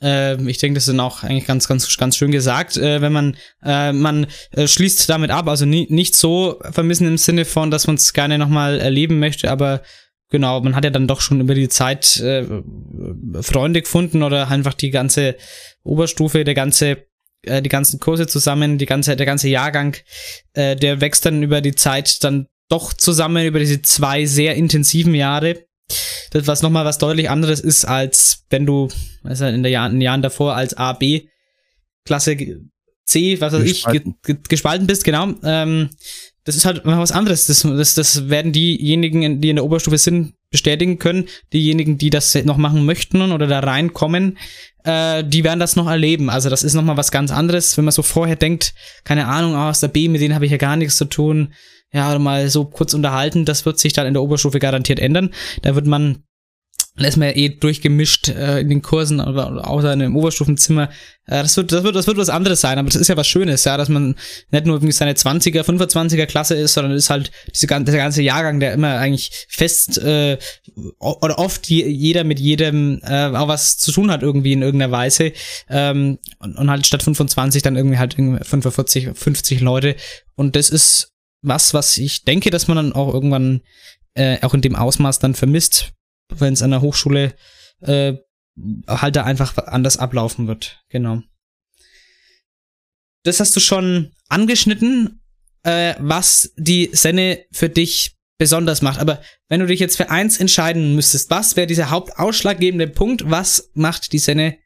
äh, 0.00 0.40
ich 0.48 0.58
denke, 0.58 0.76
das 0.76 0.86
ist 0.86 0.98
auch 1.00 1.24
eigentlich 1.24 1.46
ganz, 1.46 1.66
ganz, 1.66 1.96
ganz 1.96 2.16
schön 2.16 2.30
gesagt, 2.30 2.76
äh, 2.76 3.00
wenn 3.00 3.12
man, 3.12 3.36
äh, 3.64 3.92
man 3.92 4.28
äh, 4.52 4.68
schließt 4.68 5.08
damit 5.08 5.32
ab, 5.32 5.48
also 5.48 5.66
nicht 5.66 6.14
so 6.14 6.60
vermissen 6.70 7.08
im 7.08 7.18
Sinne 7.18 7.44
von, 7.44 7.72
dass 7.72 7.88
man 7.88 7.96
es 7.96 8.12
gerne 8.12 8.38
nochmal 8.38 8.78
erleben 8.78 9.18
möchte, 9.18 9.50
aber 9.50 9.82
genau, 10.32 10.60
man 10.60 10.74
hat 10.74 10.82
ja 10.82 10.90
dann 10.90 11.06
doch 11.06 11.20
schon 11.20 11.40
über 11.40 11.54
die 11.54 11.68
Zeit 11.68 12.18
äh, 12.18 12.44
Freunde 13.40 13.82
gefunden 13.82 14.24
oder 14.24 14.48
einfach 14.48 14.74
die 14.74 14.90
ganze 14.90 15.36
Oberstufe, 15.84 16.42
der 16.42 16.54
ganze 16.54 17.06
äh, 17.42 17.62
die 17.62 17.68
ganzen 17.68 18.00
Kurse 18.00 18.26
zusammen, 18.26 18.78
die 18.78 18.86
ganze, 18.86 19.14
der 19.14 19.26
ganze 19.26 19.48
Jahrgang, 19.48 19.96
äh, 20.54 20.74
der 20.74 21.00
wächst 21.00 21.26
dann 21.26 21.42
über 21.42 21.60
die 21.60 21.74
Zeit 21.74 22.24
dann 22.24 22.48
doch 22.68 22.92
zusammen 22.92 23.46
über 23.46 23.58
diese 23.58 23.82
zwei 23.82 24.26
sehr 24.26 24.56
intensiven 24.56 25.14
Jahre. 25.14 25.66
Das, 26.30 26.46
was 26.46 26.62
nochmal 26.62 26.84
was 26.84 26.98
deutlich 26.98 27.28
anderes 27.28 27.60
ist, 27.60 27.84
als 27.84 28.44
wenn 28.48 28.64
du 28.64 28.88
also 29.22 29.44
in, 29.46 29.62
der 29.62 29.70
Jahr, 29.70 29.86
in 29.88 29.96
den 29.96 30.00
Jahren 30.00 30.22
davor 30.22 30.56
als 30.56 30.74
A, 30.74 30.94
B, 30.94 31.28
Klasse 32.04 32.36
C, 33.04 33.40
was 33.40 33.52
weiß 33.52 33.64
ich, 33.64 33.84
ge, 33.84 34.02
ge, 34.24 34.36
gespalten 34.48 34.86
bist, 34.86 35.04
genau. 35.04 35.34
Ähm, 35.44 35.90
das 36.44 36.56
ist 36.56 36.64
halt 36.64 36.82
was 36.84 37.12
anderes. 37.12 37.46
Das, 37.46 37.62
das, 37.62 37.94
das 37.94 38.28
werden 38.28 38.52
diejenigen, 38.52 39.40
die 39.40 39.50
in 39.50 39.56
der 39.56 39.64
Oberstufe 39.64 39.98
sind, 39.98 40.34
bestätigen 40.50 40.98
können. 40.98 41.26
Diejenigen, 41.52 41.98
die 41.98 42.10
das 42.10 42.34
noch 42.44 42.56
machen 42.56 42.84
möchten 42.84 43.32
oder 43.32 43.46
da 43.46 43.60
reinkommen, 43.60 44.38
äh, 44.84 45.24
die 45.24 45.44
werden 45.44 45.60
das 45.60 45.76
noch 45.76 45.88
erleben. 45.88 46.28
Also 46.30 46.50
das 46.50 46.62
ist 46.62 46.74
nochmal 46.74 46.96
was 46.96 47.10
ganz 47.10 47.30
anderes, 47.30 47.76
wenn 47.76 47.84
man 47.84 47.92
so 47.92 48.02
vorher 48.02 48.36
denkt, 48.36 48.74
keine 49.04 49.28
Ahnung, 49.28 49.54
aus 49.54 49.80
der 49.80 49.88
B, 49.88 50.08
mit 50.08 50.20
denen 50.20 50.34
habe 50.34 50.44
ich 50.44 50.52
ja 50.52 50.58
gar 50.58 50.76
nichts 50.76 50.96
zu 50.96 51.06
tun 51.06 51.54
ja, 51.92 52.18
mal 52.18 52.48
so 52.48 52.64
kurz 52.64 52.94
unterhalten, 52.94 53.44
das 53.44 53.66
wird 53.66 53.78
sich 53.78 53.92
dann 53.92 54.06
in 54.06 54.14
der 54.14 54.22
Oberstufe 54.22 54.58
garantiert 54.58 54.98
ändern. 54.98 55.30
Da 55.60 55.74
wird 55.74 55.86
man 55.86 56.24
da 56.96 57.06
ist 57.06 57.16
man 57.16 57.28
ja 57.28 57.36
eh 57.36 57.48
durchgemischt 57.48 58.28
äh, 58.28 58.60
in 58.60 58.68
den 58.68 58.82
Kursen 58.82 59.20
oder 59.20 59.66
außer 59.66 59.92
in 59.92 60.02
einem 60.02 60.16
Oberstufenzimmer. 60.16 60.90
Äh, 61.26 61.42
das, 61.42 61.56
wird, 61.56 61.72
das, 61.72 61.84
wird, 61.84 61.96
das 61.96 62.06
wird 62.06 62.18
was 62.18 62.28
anderes 62.28 62.60
sein, 62.60 62.78
aber 62.78 62.88
das 62.88 63.00
ist 63.00 63.08
ja 63.08 63.16
was 63.16 63.26
Schönes, 63.26 63.64
ja, 63.64 63.76
dass 63.76 63.88
man 63.88 64.14
nicht 64.50 64.66
nur 64.66 64.76
irgendwie 64.76 64.92
seine 64.92 65.14
20er, 65.14 65.62
25er 65.62 66.26
Klasse 66.26 66.54
ist, 66.54 66.74
sondern 66.74 66.92
ist 66.92 67.10
halt 67.10 67.30
diese, 67.54 67.66
der 67.66 67.78
ganze 67.80 68.22
Jahrgang, 68.22 68.60
der 68.60 68.74
immer 68.74 68.98
eigentlich 68.98 69.46
fest 69.48 69.98
äh, 69.98 70.36
oder 70.98 71.38
oft 71.38 71.68
jeder 71.68 72.24
mit 72.24 72.38
jedem 72.40 73.00
äh, 73.04 73.28
auch 73.28 73.48
was 73.48 73.78
zu 73.78 73.90
tun 73.90 74.10
hat 74.10 74.22
irgendwie 74.22 74.52
in 74.52 74.62
irgendeiner 74.62 74.92
Weise. 74.92 75.32
Ähm, 75.70 76.18
und, 76.40 76.56
und 76.56 76.70
halt 76.70 76.86
statt 76.86 77.02
25 77.02 77.62
dann 77.62 77.76
irgendwie 77.76 77.98
halt 77.98 78.14
45, 78.14 79.10
50 79.14 79.60
Leute. 79.60 79.96
Und 80.36 80.56
das 80.56 80.68
ist 80.68 81.12
was, 81.42 81.74
was 81.74 81.96
ich 81.98 82.24
denke, 82.24 82.50
dass 82.50 82.68
man 82.68 82.76
dann 82.76 82.92
auch 82.92 83.12
irgendwann 83.12 83.62
äh, 84.14 84.38
auch 84.42 84.54
in 84.54 84.60
dem 84.60 84.76
Ausmaß 84.76 85.18
dann 85.18 85.34
vermisst, 85.34 85.92
wenn 86.40 86.54
es 86.54 86.62
an 86.62 86.70
der 86.70 86.82
Hochschule 86.82 87.34
äh, 87.80 88.14
halt 88.86 89.16
da 89.16 89.24
einfach 89.24 89.56
anders 89.58 89.96
ablaufen 89.96 90.46
wird. 90.46 90.82
Genau. 90.88 91.22
Das 93.24 93.40
hast 93.40 93.54
du 93.54 93.60
schon 93.60 94.12
angeschnitten, 94.28 95.22
äh, 95.62 95.94
was 95.98 96.52
die 96.56 96.90
Senne 96.92 97.44
für 97.52 97.68
dich 97.68 98.16
besonders 98.38 98.82
macht. 98.82 98.98
Aber 98.98 99.22
wenn 99.48 99.60
du 99.60 99.66
dich 99.66 99.78
jetzt 99.78 99.96
für 99.96 100.10
eins 100.10 100.40
entscheiden 100.40 100.96
müsstest, 100.96 101.30
was 101.30 101.56
wäre 101.56 101.66
dieser 101.68 101.90
hauptausschlaggebende 101.90 102.88
Punkt? 102.88 103.30
Was 103.30 103.70
macht 103.74 104.12
die 104.12 104.18
Senne 104.18 104.58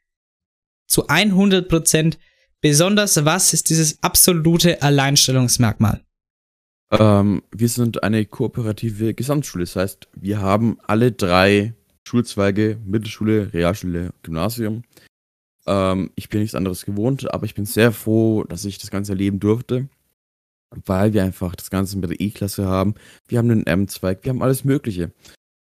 zu 0.87 1.07
100% 1.07 2.17
besonders? 2.61 3.23
Was 3.23 3.53
ist 3.53 3.69
dieses 3.69 4.01
absolute 4.01 4.81
Alleinstellungsmerkmal? 4.81 6.06
Ähm, 6.91 7.43
wir 7.51 7.69
sind 7.69 8.03
eine 8.03 8.25
kooperative 8.25 9.13
Gesamtschule. 9.13 9.65
Das 9.65 9.75
heißt, 9.75 10.07
wir 10.15 10.41
haben 10.41 10.77
alle 10.87 11.11
drei 11.11 11.73
Schulzweige, 12.07 12.77
Mittelschule, 12.85 13.53
Realschule, 13.53 14.13
Gymnasium. 14.23 14.83
Ähm, 15.65 16.11
ich 16.15 16.29
bin 16.29 16.39
nichts 16.39 16.55
anderes 16.55 16.85
gewohnt, 16.85 17.31
aber 17.33 17.45
ich 17.45 17.55
bin 17.55 17.65
sehr 17.65 17.91
froh, 17.91 18.45
dass 18.45 18.63
ich 18.65 18.77
das 18.77 18.89
Ganze 18.89 19.11
erleben 19.11 19.39
durfte, 19.39 19.89
weil 20.85 21.13
wir 21.13 21.23
einfach 21.23 21.55
das 21.55 21.69
Ganze 21.69 21.97
mit 21.97 22.09
der 22.09 22.21
E-Klasse 22.21 22.65
haben. 22.65 22.95
Wir 23.27 23.39
haben 23.39 23.51
einen 23.51 23.67
M-Zweig, 23.67 24.23
wir 24.23 24.29
haben 24.29 24.41
alles 24.41 24.63
Mögliche. 24.63 25.11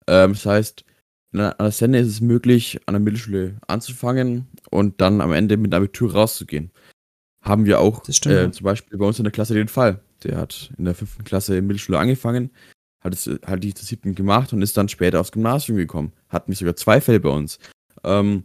Ähm, 0.07 0.33
das 0.33 0.47
heißt, 0.47 0.85
an 1.33 1.55
der 1.59 1.73
Sende 1.73 1.99
ist 1.99 2.07
es 2.07 2.21
möglich, 2.21 2.81
an 2.87 2.95
der 2.95 3.01
Mittelschule 3.01 3.57
anzufangen 3.67 4.47
und 4.71 5.01
dann 5.01 5.21
am 5.21 5.33
Ende 5.33 5.57
mit 5.57 5.73
dem 5.73 5.77
Abitur 5.77 6.13
rauszugehen. 6.13 6.71
Haben 7.43 7.67
wir 7.67 7.81
auch 7.81 8.09
äh, 8.09 8.51
zum 8.51 8.65
Beispiel 8.65 8.99
bei 8.99 9.07
uns 9.07 9.19
in 9.19 9.25
der 9.25 9.33
Klasse 9.33 9.55
den 9.55 9.69
Fall. 9.69 10.01
Der 10.25 10.39
hat 10.39 10.73
in 10.79 10.85
der 10.85 10.95
fünften 10.95 11.25
Klasse 11.25 11.57
in 11.57 11.67
Mittelschule 11.67 11.99
angefangen, 11.99 12.51
hat, 13.01 13.15
es, 13.15 13.31
hat 13.47 13.63
die 13.63 13.75
zur 13.75 13.87
siebten 13.87 14.15
gemacht 14.15 14.53
und 14.53 14.63
ist 14.63 14.77
dann 14.77 14.89
später 14.89 15.21
aufs 15.21 15.33
Gymnasium 15.33 15.77
gekommen. 15.77 16.13
Hat 16.29 16.49
mich 16.49 16.59
sogar 16.59 16.77
zwei 16.77 17.01
Fälle 17.01 17.21
bei 17.21 17.31
uns. 17.31 17.59
Ähm, 18.05 18.45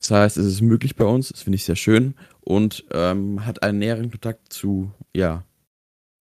das 0.00 0.10
heißt, 0.10 0.36
es 0.36 0.46
ist 0.46 0.60
möglich 0.60 0.96
bei 0.96 1.04
uns, 1.04 1.28
das 1.28 1.42
finde 1.42 1.56
ich 1.56 1.64
sehr 1.64 1.76
schön 1.76 2.14
und 2.40 2.84
ähm, 2.92 3.44
hat 3.44 3.62
einen 3.62 3.78
näheren 3.78 4.10
Kontakt 4.10 4.52
zu, 4.52 4.92
ja, 5.14 5.44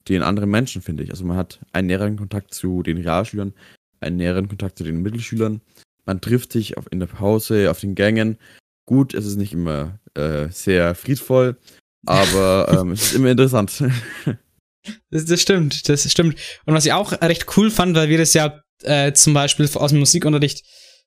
den 0.10 0.24
anderen 0.24 0.50
Menschen, 0.50 0.82
finde 0.82 1.04
ich. 1.04 1.12
Also 1.12 1.26
man 1.26 1.38
hat 1.38 1.60
einen 1.74 1.88
näheren 1.88 2.18
Kontakt 2.18 2.54
zu 2.54 2.82
den 2.82 2.98
Realschülern, 2.98 3.54
einen 4.00 4.16
näheren 4.16 4.48
Kontakt 4.48 4.78
zu 4.78 4.84
den 4.84 5.02
Mittelschülern. 5.02 5.62
Man 6.06 6.22
trifft 6.22 6.54
sich 6.54 6.78
auf, 6.78 6.86
in 6.92 7.00
der 7.00 7.08
Pause, 7.08 7.70
auf 7.70 7.80
den 7.82 7.94
Gängen. 7.94 8.38
Gut, 8.86 9.14
es 9.14 9.26
ist 9.26 9.36
nicht 9.36 9.54
immer 9.54 10.00
äh, 10.16 10.48
sehr 10.50 10.96
friedvoll, 10.96 11.58
aber 12.06 12.80
ähm, 12.82 12.92
es 12.92 13.04
ist 13.04 13.16
immer 13.16 13.32
interessant. 13.32 13.84
Das, 15.10 15.26
das 15.26 15.42
stimmt, 15.42 15.88
das 15.90 16.10
stimmt. 16.12 16.38
Und 16.66 16.74
was 16.74 16.86
ich 16.86 16.94
auch 16.94 17.12
recht 17.22 17.46
cool 17.58 17.72
fand, 17.72 17.96
weil 17.96 18.10
wir 18.10 18.18
das 18.18 18.34
ja 18.34 18.62
äh, 18.84 19.14
zum 19.14 19.34
Beispiel 19.34 19.70
aus 19.74 19.92
dem 19.92 20.00
Musikunterricht 20.00 20.64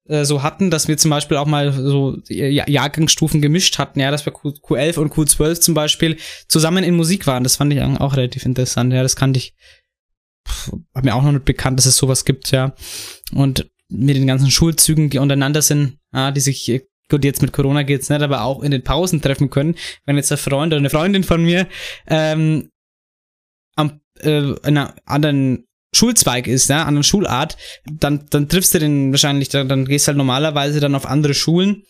äh, 0.08 0.24
so 0.24 0.42
hatten, 0.42 0.70
dass 0.70 0.88
wir 0.88 0.96
zum 0.96 1.10
Beispiel 1.10 1.36
auch 1.36 1.46
mal 1.46 1.72
so 1.72 2.18
Jahr 2.28 2.68
Jahrgangsstufen 2.68 3.40
gemischt 3.40 3.78
hatten, 3.78 4.00
ja, 4.00 4.10
dass 4.10 4.26
wir 4.26 4.32
Q 4.32 4.50
Q11 4.50 4.98
und 4.98 5.12
Q12 5.12 5.60
zum 5.60 5.74
Beispiel 5.74 6.16
zusammen 6.48 6.84
in 6.84 6.96
Musik 6.96 7.26
waren. 7.26 7.44
Das 7.44 7.56
fand 7.56 7.72
ich 7.72 7.80
auch 7.80 8.16
relativ 8.16 8.44
interessant, 8.44 8.92
ja, 8.92 9.02
das 9.02 9.16
kannte 9.16 9.38
ich, 9.38 9.54
pff, 10.48 10.72
war 10.92 11.04
mir 11.04 11.14
auch 11.14 11.22
noch 11.22 11.32
nicht 11.32 11.44
bekannt, 11.44 11.78
dass 11.78 11.86
es 11.86 11.96
sowas 11.96 12.24
gibt, 12.24 12.50
ja. 12.50 12.74
Und 13.32 13.70
mit 13.88 14.16
den 14.16 14.26
ganzen 14.26 14.50
Schulzügen, 14.50 15.10
die 15.10 15.18
untereinander 15.18 15.62
sind, 15.62 15.98
ja, 16.12 16.30
die 16.30 16.40
sich 16.40 16.68
äh, 16.68 16.80
gut, 17.10 17.24
jetzt 17.24 17.42
mit 17.42 17.52
Corona 17.52 17.82
geht's 17.82 18.08
nicht, 18.08 18.22
aber 18.22 18.42
auch 18.42 18.62
in 18.62 18.70
den 18.70 18.82
Pausen 18.82 19.20
treffen 19.20 19.50
können. 19.50 19.74
Wenn 20.06 20.16
jetzt 20.16 20.32
ein 20.32 20.38
Freund 20.38 20.72
oder 20.72 20.78
eine 20.78 20.90
Freundin 20.90 21.24
von 21.24 21.42
mir 21.42 21.66
ähm, 22.06 22.70
äh, 24.24 24.54
einer 24.62 24.94
anderen 25.04 25.64
Schulzweig 25.94 26.46
ist, 26.46 26.68
ja, 26.68 26.84
anderen 26.84 27.02
Schulart, 27.02 27.56
dann, 27.90 28.26
dann 28.30 28.48
triffst 28.48 28.74
du 28.74 28.78
den 28.78 29.10
wahrscheinlich, 29.10 29.48
dann, 29.48 29.68
dann 29.68 29.86
gehst 29.86 30.06
halt 30.06 30.16
normalerweise 30.16 30.78
dann 30.78 30.94
auf 30.94 31.04
andere 31.06 31.34
Schulen. 31.34 31.82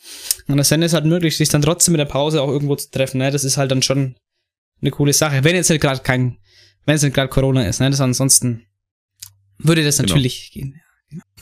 Und 0.49 0.57
das 0.57 0.72
ist 0.72 0.95
halt 0.95 1.05
möglich, 1.05 1.37
sich 1.37 1.51
dann 1.51 1.62
trotzdem 1.62 1.93
mit 1.93 2.01
der 2.01 2.07
Pause 2.07 2.41
auch 2.41 2.49
irgendwo 2.49 2.76
zu 2.76 2.91
treffen, 2.91 3.18
ne? 3.18 3.31
Das 3.31 3.45
ist 3.45 3.59
halt 3.59 3.70
dann 3.70 3.83
schon 3.83 4.16
eine 4.81 4.91
coole 4.91 5.12
Sache. 5.12 5.45
Wenn 5.45 5.55
jetzt 5.55 5.68
halt 5.68 5.83
gerade 5.83 6.01
kein, 6.01 6.39
wenn 6.87 6.97
es 6.97 7.03
nicht 7.03 7.14
gerade 7.14 7.28
Corona 7.28 7.66
ist, 7.66 7.81
ne? 7.81 7.91
Das 7.91 8.01
ansonsten 8.01 8.64
würde 9.59 9.85
das 9.85 9.99
Genau. 9.99 10.09
natürlich 10.09 10.51
gehen. 10.53 10.81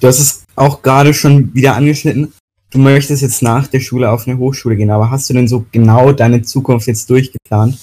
Du 0.01 0.07
hast 0.09 0.18
es 0.18 0.45
auch 0.57 0.82
gerade 0.82 1.14
schon 1.14 1.55
wieder 1.55 1.76
angeschnitten. 1.76 2.32
Du 2.70 2.78
möchtest 2.78 3.22
jetzt 3.22 3.43
nach 3.43 3.68
der 3.68 3.80
Schule 3.80 4.11
auf 4.11 4.26
eine 4.26 4.39
Hochschule 4.39 4.76
gehen, 4.76 4.91
aber 4.91 5.11
hast 5.11 5.30
du 5.30 5.34
denn 5.34 5.47
so 5.47 5.64
genau 5.70 6.12
deine 6.12 6.43
Zukunft 6.43 6.86
jetzt 6.89 7.09
durchgeplant? 7.09 7.78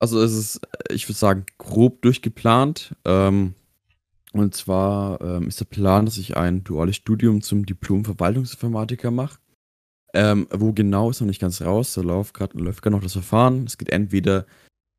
Also 0.00 0.20
es 0.22 0.32
ist, 0.32 0.60
äh, 0.88 0.94
ich 0.94 1.08
würde 1.08 1.18
sagen, 1.18 1.46
grob 1.58 2.02
durchgeplant. 2.02 2.94
Ähm, 3.04 3.54
und 4.32 4.54
zwar 4.54 5.20
ähm, 5.20 5.48
ist 5.48 5.60
der 5.60 5.66
Plan, 5.66 6.06
dass 6.06 6.18
ich 6.18 6.36
ein 6.36 6.64
duales 6.64 6.96
Studium 6.96 7.40
zum 7.40 7.64
Diplom-Verwaltungsinformatiker 7.66 9.10
mache. 9.10 9.38
Ähm, 10.12 10.46
wo 10.50 10.72
genau 10.72 11.10
ist 11.10 11.20
noch 11.20 11.26
nicht 11.26 11.40
ganz 11.40 11.62
raus. 11.62 11.94
Da 11.94 12.02
läuft 12.02 12.34
gerade 12.34 12.58
läuft 12.58 12.82
gerade 12.82 12.96
noch 12.96 13.02
das 13.02 13.12
Verfahren. 13.12 13.64
Es 13.64 13.78
geht 13.78 13.90
entweder 13.90 14.46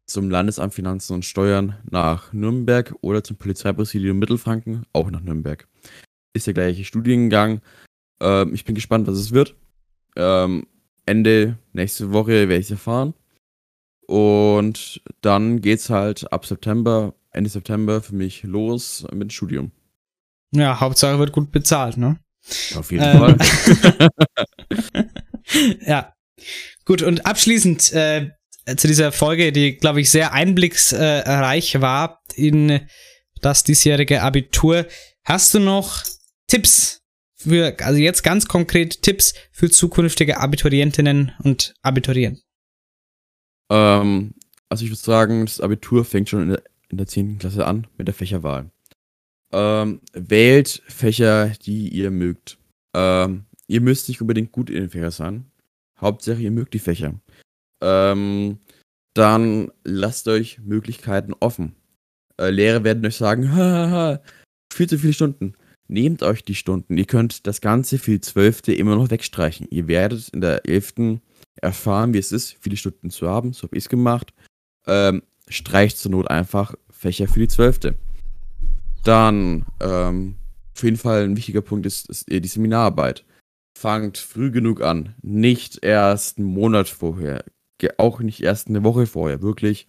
zum 0.08 0.30
Landesamt 0.30 0.74
Finanzen 0.74 1.14
und 1.14 1.26
Steuern 1.26 1.78
nach 1.90 2.32
Nürnberg 2.32 2.96
oder 3.02 3.24
zum 3.24 3.38
Polizeipräsidium 3.38 4.20
Mittelfranken, 4.20 4.86
auch 4.94 5.10
nach 5.10 5.22
Nürnberg. 5.22 5.68
Ist 6.34 6.48
der 6.48 6.54
gleiche 6.54 6.84
Studiengang. 6.84 7.62
Ähm, 8.22 8.54
ich 8.54 8.66
bin 8.66 8.76
gespannt, 8.76 9.08
was 9.08 9.18
es 9.18 9.32
wird. 9.32 9.56
Ähm, 10.16 10.68
Ende 11.06 11.58
nächste 11.74 12.12
Woche 12.12 12.48
werde 12.50 12.58
ich 12.58 12.66
es 12.66 12.72
erfahren. 12.72 13.14
Und 14.08 15.02
dann 15.22 15.62
geht's 15.62 15.90
halt 15.90 16.32
ab 16.32 16.46
September, 16.46 17.16
Ende 17.32 17.50
September 17.50 18.02
für 18.02 18.16
mich 18.16 18.44
los 18.44 19.06
mit 19.12 19.24
dem 19.24 19.30
Studium. 19.30 19.72
Ja, 20.52 20.80
Hauptsache 20.80 21.20
wird 21.20 21.32
gut 21.32 21.52
bezahlt, 21.52 21.98
ne? 21.98 22.18
Auf 22.76 22.92
jeden 22.92 23.04
Ähm, 23.04 23.18
Fall. 23.18 25.10
ja. 25.86 26.14
Gut, 26.86 27.02
und 27.02 27.26
abschließend 27.26 27.92
äh, 27.94 28.32
zu 28.78 28.88
dieser 28.88 29.12
Folge, 29.12 29.52
die, 29.52 29.78
glaube 29.78 30.02
ich, 30.02 30.12
sehr 30.12 30.34
einblicksreich 30.34 31.82
war 31.82 32.22
in 32.36 32.82
das 33.42 33.64
diesjährige 33.64 34.22
Abitur. 34.22 34.86
Hast 35.24 35.54
du 35.54 35.60
noch 35.60 36.04
Tipps 36.48 37.02
für, 37.36 37.76
also 37.80 38.00
jetzt 38.00 38.24
ganz 38.24 38.48
konkret 38.48 39.02
Tipps 39.02 39.34
für 39.52 39.70
zukünftige 39.70 40.38
Abiturientinnen 40.38 41.34
und 41.44 41.74
Abiturienten? 41.82 42.45
Ähm, 43.70 44.34
also 44.70 44.84
ich 44.84 44.92
würde 44.92 45.02
sagen, 45.02 45.46
das 45.46 45.62
Abitur 45.62 46.06
fängt 46.06 46.30
schon 46.30 46.44
in 46.44 46.50
der, 46.50 46.64
in 46.90 46.98
der 46.98 47.08
10. 47.08 47.40
Klasse 47.40 47.66
an 47.66 47.88
mit 47.98 48.08
der 48.08 48.16
Fächerwahl. 48.16 48.72
Ähm, 49.52 50.02
wählt 50.14 50.82
Fächer, 50.88 51.50
die 51.66 51.90
ihr 51.90 52.12
mögt. 52.12 52.58
Ähm, 52.94 53.46
ihr 53.68 53.82
müsst 53.82 54.10
nicht 54.10 54.22
unbedingt 54.22 54.52
gut 54.52 54.70
in 54.70 54.76
den 54.82 54.90
Fächern 54.90 55.12
sein. 55.12 55.46
Hauptsache, 56.00 56.42
ihr 56.42 56.52
mögt 56.52 56.74
die 56.74 56.80
Fächer. 56.80 57.14
Ähm, 57.82 58.60
dann 59.14 59.72
lasst 59.84 60.28
euch 60.28 60.60
Möglichkeiten 60.60 61.34
offen. 61.40 61.76
Äh, 62.38 62.50
Lehrer 62.50 62.84
werden 62.84 63.06
euch 63.06 63.16
sagen, 63.16 63.44
viel 64.74 64.90
zu 64.90 65.00
viele 65.00 65.14
Stunden. 65.14 65.54
Nehmt 65.88 66.24
euch 66.24 66.44
die 66.44 66.56
Stunden. 66.56 66.98
Ihr 66.98 67.06
könnt 67.06 67.46
das 67.48 67.62
Ganze 67.62 68.00
für 68.00 68.12
die 68.12 68.22
12. 68.22 68.70
immer 68.70 68.96
noch 68.96 69.12
wegstreichen. 69.12 69.68
Ihr 69.70 69.88
werdet 69.88 70.30
in 70.30 70.42
der 70.42 70.68
11. 70.68 71.22
erfahren, 71.62 72.14
wie 72.14 72.20
es 72.20 72.32
ist, 72.32 72.58
viele 72.60 72.78
Stunden 72.78 73.10
zu 73.10 73.30
haben. 73.30 73.54
So 73.54 73.64
habe 73.64 73.78
ich 73.78 73.86
es 73.86 73.90
gemacht. 73.90 74.34
Ähm, 74.88 75.24
streicht 75.48 75.98
zur 75.98 76.12
Not 76.12 76.30
einfach 76.30 76.76
Fächer 76.90 77.28
für 77.28 77.40
die 77.40 77.48
12. 77.48 77.96
Dann, 79.04 79.66
ähm, 79.80 80.36
auf 80.74 80.84
jeden 80.84 80.98
Fall 80.98 81.24
ein 81.24 81.38
wichtiger 81.38 81.62
Punkt 81.62 81.86
ist, 81.86 82.10
ist 82.10 82.30
die 82.30 82.48
Seminararbeit. 82.48 83.24
Fangt 83.78 84.18
früh 84.18 84.52
genug 84.52 84.82
an. 84.82 85.16
Nicht 85.22 85.84
erst 85.84 86.38
einen 86.38 86.48
Monat 86.48 86.90
vorher. 86.90 87.46
Auch 87.98 88.20
nicht 88.20 88.42
erst 88.42 88.68
eine 88.68 88.84
Woche 88.84 89.06
vorher. 89.06 89.42
Wirklich. 89.42 89.88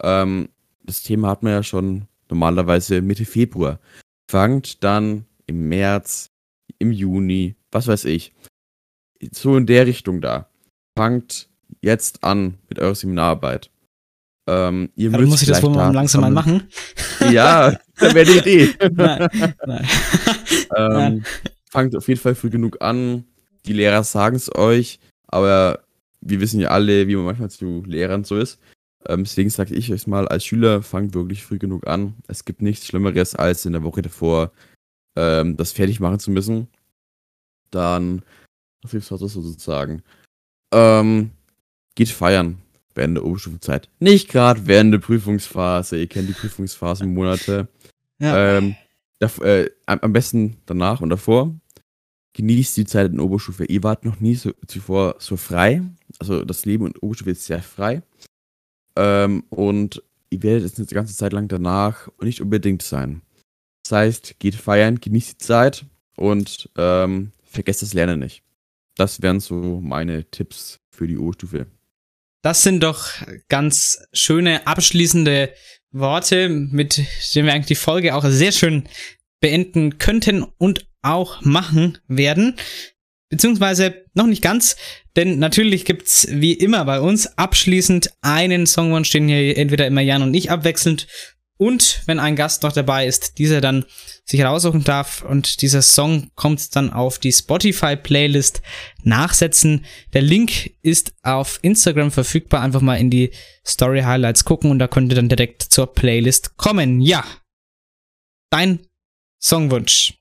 Ähm, 0.00 0.48
das 0.82 1.02
Thema 1.02 1.28
hat 1.28 1.42
man 1.42 1.52
ja 1.52 1.62
schon 1.62 2.06
normalerweise 2.28 3.02
Mitte 3.02 3.24
Februar. 3.24 3.80
Fangt 4.30 4.84
dann 4.84 5.26
im 5.46 5.68
März, 5.68 6.30
im 6.78 6.92
Juni, 6.92 7.56
was 7.70 7.86
weiß 7.86 8.04
ich. 8.04 8.32
So 9.32 9.56
in 9.56 9.66
der 9.66 9.86
Richtung 9.86 10.20
da. 10.20 10.49
Fangt 11.00 11.48
jetzt 11.80 12.22
an 12.22 12.58
mit 12.68 12.78
eurer 12.78 12.94
Seminararbeit. 12.94 13.70
Ähm, 14.46 14.90
ihr 14.96 15.10
dann 15.10 15.22
müsst 15.22 15.30
muss 15.30 15.40
ich 15.40 15.48
das 15.48 15.62
wohl 15.62 15.70
mal 15.70 15.94
langsam 15.94 16.20
mal 16.20 16.30
machen. 16.30 16.68
Ja, 17.30 17.70
das 17.98 18.14
wäre 18.14 18.26
die 18.26 18.38
Idee. 18.38 18.74
Nein, 18.92 19.54
nein. 19.64 19.88
ähm, 20.76 21.24
fangt 21.70 21.96
auf 21.96 22.06
jeden 22.06 22.20
Fall 22.20 22.34
früh 22.34 22.50
genug 22.50 22.82
an. 22.82 23.24
Die 23.64 23.72
Lehrer 23.72 24.04
sagen 24.04 24.36
es 24.36 24.54
euch, 24.54 25.00
aber 25.26 25.84
wir 26.20 26.38
wissen 26.42 26.60
ja 26.60 26.68
alle, 26.68 27.08
wie 27.08 27.16
man 27.16 27.24
manchmal 27.24 27.48
zu 27.48 27.82
Lehrern 27.86 28.24
so 28.24 28.36
ist. 28.36 28.60
Ähm, 29.06 29.24
deswegen 29.24 29.48
sage 29.48 29.74
ich 29.74 29.90
euch 29.94 30.06
mal, 30.06 30.28
als 30.28 30.44
Schüler 30.44 30.82
fangt 30.82 31.14
wirklich 31.14 31.44
früh 31.44 31.58
genug 31.58 31.86
an. 31.86 32.12
Es 32.28 32.44
gibt 32.44 32.60
nichts 32.60 32.86
Schlimmeres, 32.86 33.34
als 33.34 33.64
in 33.64 33.72
der 33.72 33.84
Woche 33.84 34.02
davor 34.02 34.52
ähm, 35.16 35.56
das 35.56 35.72
fertig 35.72 35.98
machen 35.98 36.18
zu 36.18 36.30
müssen. 36.30 36.68
Dann, 37.70 38.20
was 38.82 38.92
noch 39.10 39.16
so 39.16 39.28
sozusagen? 39.28 40.02
Ähm, 40.72 41.30
geht 41.94 42.10
feiern 42.10 42.58
während 42.94 43.16
der 43.16 43.24
Oberstufenzeit. 43.24 43.88
Nicht 43.98 44.28
gerade 44.28 44.66
während 44.66 44.92
der 44.92 44.98
Prüfungsphase. 44.98 45.98
Ihr 45.98 46.06
kennt 46.06 46.28
die 46.28 46.34
Prüfungsphasenmonate. 46.34 47.68
Ja. 48.18 48.58
Ähm, 48.58 48.76
äh, 49.20 49.70
am, 49.86 49.98
am 50.00 50.12
besten 50.12 50.56
danach 50.66 51.00
und 51.00 51.10
davor. 51.10 51.54
Genießt 52.32 52.76
die 52.76 52.84
Zeit 52.84 53.10
in 53.10 53.16
der 53.16 53.26
Oberstufe. 53.26 53.64
Ihr 53.64 53.82
wart 53.82 54.04
noch 54.04 54.20
nie 54.20 54.34
so, 54.34 54.52
zuvor 54.66 55.16
so 55.18 55.36
frei. 55.36 55.82
Also 56.18 56.44
das 56.44 56.64
Leben 56.64 56.86
in 56.86 56.92
der 56.92 57.02
Oberstufe 57.02 57.30
ist 57.30 57.44
sehr 57.44 57.62
frei. 57.62 58.02
Ähm, 58.96 59.44
und 59.50 60.02
ihr 60.30 60.42
werdet 60.42 60.64
es 60.64 60.78
eine 60.78 60.86
ganze 60.86 61.16
Zeit 61.16 61.32
lang 61.32 61.48
danach 61.48 62.08
nicht 62.20 62.40
unbedingt 62.40 62.82
sein. 62.82 63.22
Das 63.82 63.92
heißt, 63.92 64.38
geht 64.38 64.54
feiern, 64.54 65.00
genießt 65.00 65.32
die 65.32 65.44
Zeit 65.44 65.84
und 66.16 66.70
ähm, 66.76 67.32
vergesst 67.42 67.82
das 67.82 67.94
Lernen 67.94 68.20
nicht. 68.20 68.42
Das 68.96 69.22
wären 69.22 69.40
so 69.40 69.80
meine 69.80 70.30
Tipps 70.30 70.80
für 70.90 71.06
die 71.06 71.18
Oberstufe. 71.18 71.66
Das 72.42 72.62
sind 72.62 72.82
doch 72.82 73.06
ganz 73.48 74.02
schöne 74.12 74.66
abschließende 74.66 75.52
Worte, 75.92 76.48
mit 76.48 76.98
denen 77.34 77.46
wir 77.46 77.52
eigentlich 77.52 77.66
die 77.66 77.74
Folge 77.74 78.14
auch 78.14 78.24
sehr 78.26 78.52
schön 78.52 78.88
beenden 79.40 79.98
könnten 79.98 80.42
und 80.42 80.86
auch 81.02 81.42
machen 81.42 81.98
werden. 82.08 82.56
Beziehungsweise 83.28 84.04
noch 84.14 84.26
nicht 84.26 84.42
ganz, 84.42 84.76
denn 85.16 85.38
natürlich 85.38 85.84
gibt's 85.84 86.26
wie 86.30 86.52
immer 86.52 86.84
bei 86.84 87.00
uns 87.00 87.38
abschließend 87.38 88.10
einen 88.22 88.66
Songwunsch, 88.66 89.10
den 89.10 89.28
hier 89.28 89.56
entweder 89.56 89.86
immer 89.86 90.00
Jan 90.00 90.22
und 90.22 90.34
ich 90.34 90.50
abwechselnd 90.50 91.06
und 91.60 92.00
wenn 92.06 92.18
ein 92.18 92.36
Gast 92.36 92.62
noch 92.62 92.72
dabei 92.72 93.06
ist, 93.06 93.36
dieser 93.36 93.60
dann 93.60 93.84
sich 94.24 94.42
raussuchen 94.42 94.82
darf 94.82 95.22
und 95.22 95.60
dieser 95.60 95.82
Song 95.82 96.30
kommt 96.34 96.74
dann 96.74 96.90
auf 96.90 97.18
die 97.18 97.32
Spotify-Playlist 97.32 98.62
nachsetzen. 99.02 99.84
Der 100.14 100.22
Link 100.22 100.70
ist 100.80 101.12
auf 101.22 101.58
Instagram 101.60 102.12
verfügbar. 102.12 102.62
Einfach 102.62 102.80
mal 102.80 102.94
in 102.96 103.10
die 103.10 103.30
Story 103.62 104.00
Highlights 104.00 104.46
gucken 104.46 104.70
und 104.70 104.78
da 104.78 104.88
könnt 104.88 105.12
ihr 105.12 105.16
dann 105.16 105.28
direkt 105.28 105.60
zur 105.60 105.92
Playlist 105.92 106.56
kommen. 106.56 107.02
Ja. 107.02 107.26
Dein 108.48 108.78
Songwunsch. 109.38 110.14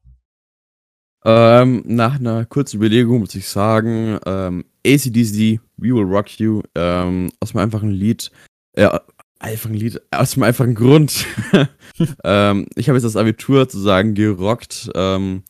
Ähm, 1.23 1.83
nach 1.85 2.15
einer 2.19 2.45
kurzen 2.47 2.75
Überlegung 2.75 3.21
muss 3.21 3.35
ich 3.35 3.47
sagen, 3.47 4.19
ähm, 4.25 4.65
ACDC, 4.85 5.61
We 5.77 5.95
Will 5.95 6.03
Rock 6.03 6.37
You, 6.37 6.63
ähm, 6.75 7.31
aus 7.39 7.53
meinem 7.53 7.65
einfachen 7.65 7.91
Lied, 7.91 8.29
äh, 8.73 8.89
Einfach 9.39 9.69
ein 9.69 9.75
Lied 9.75 10.01
aus 10.11 10.31
dem 10.31 10.43
einfachen 10.43 10.75
Grund. 10.75 11.25
ähm, 12.25 12.67
ich 12.75 12.89
habe 12.89 12.97
jetzt 12.97 13.05
das 13.05 13.15
Abitur 13.15 13.61
sozusagen 13.61 14.13
gerockt. 14.13 14.91
Ähm, 14.95 15.43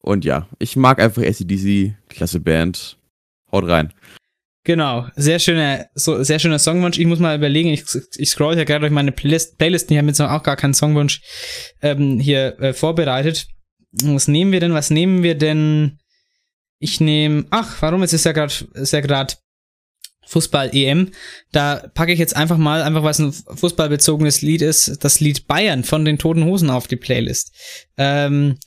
und 0.00 0.24
ja, 0.24 0.48
ich 0.58 0.76
mag 0.76 1.00
einfach 1.00 1.22
ACDC, 1.22 1.94
klasse 2.08 2.40
Band. 2.40 2.98
Haut 3.52 3.68
rein. 3.68 3.92
Genau, 4.64 5.06
sehr 5.16 5.38
schöner, 5.38 5.86
so, 5.94 6.22
sehr 6.22 6.38
schöner 6.38 6.58
Songwunsch. 6.58 6.98
Ich 6.98 7.06
muss 7.06 7.18
mal 7.18 7.36
überlegen, 7.36 7.68
ich, 7.68 7.84
ich 8.16 8.30
scroll 8.30 8.56
ja 8.56 8.64
gerade 8.64 8.80
durch 8.80 8.92
meine 8.92 9.12
Playlist, 9.12 9.58
Playlisten, 9.58 9.94
ich 9.94 9.98
habe 9.98 10.08
jetzt 10.08 10.18
noch 10.18 10.30
auch 10.30 10.42
gar 10.42 10.56
keinen 10.56 10.72
Songwunsch 10.72 11.20
ähm, 11.82 12.18
hier 12.18 12.58
äh, 12.60 12.72
vorbereitet. 12.72 13.46
Was 13.92 14.28
nehmen 14.28 14.52
wir 14.52 14.60
denn? 14.60 14.72
Was 14.72 14.88
nehmen 14.88 15.22
wir 15.22 15.36
denn? 15.36 15.98
Ich 16.78 16.98
nehme, 16.98 17.44
ach, 17.50 17.80
warum? 17.82 18.00
Jetzt 18.00 18.14
ist 18.14 18.24
ja 18.24 18.32
gerade 18.32 18.52
ist 18.72 18.92
ja 18.92 19.00
gerade 19.00 19.34
Fußball-EM. 20.26 21.10
Da 21.52 21.88
packe 21.94 22.12
ich 22.12 22.18
jetzt 22.18 22.36
einfach 22.36 22.58
mal, 22.58 22.82
einfach 22.82 23.02
weil 23.02 23.10
es 23.10 23.18
ein 23.18 23.32
fußballbezogenes 23.32 24.42
Lied 24.42 24.62
ist, 24.62 25.04
das 25.04 25.20
Lied 25.20 25.46
Bayern 25.46 25.84
von 25.84 26.04
den 26.04 26.18
Toten 26.18 26.44
Hosen 26.44 26.70
auf 26.70 26.86
die 26.86 26.96
Playlist. 26.96 27.52
Ähm, 27.96 28.58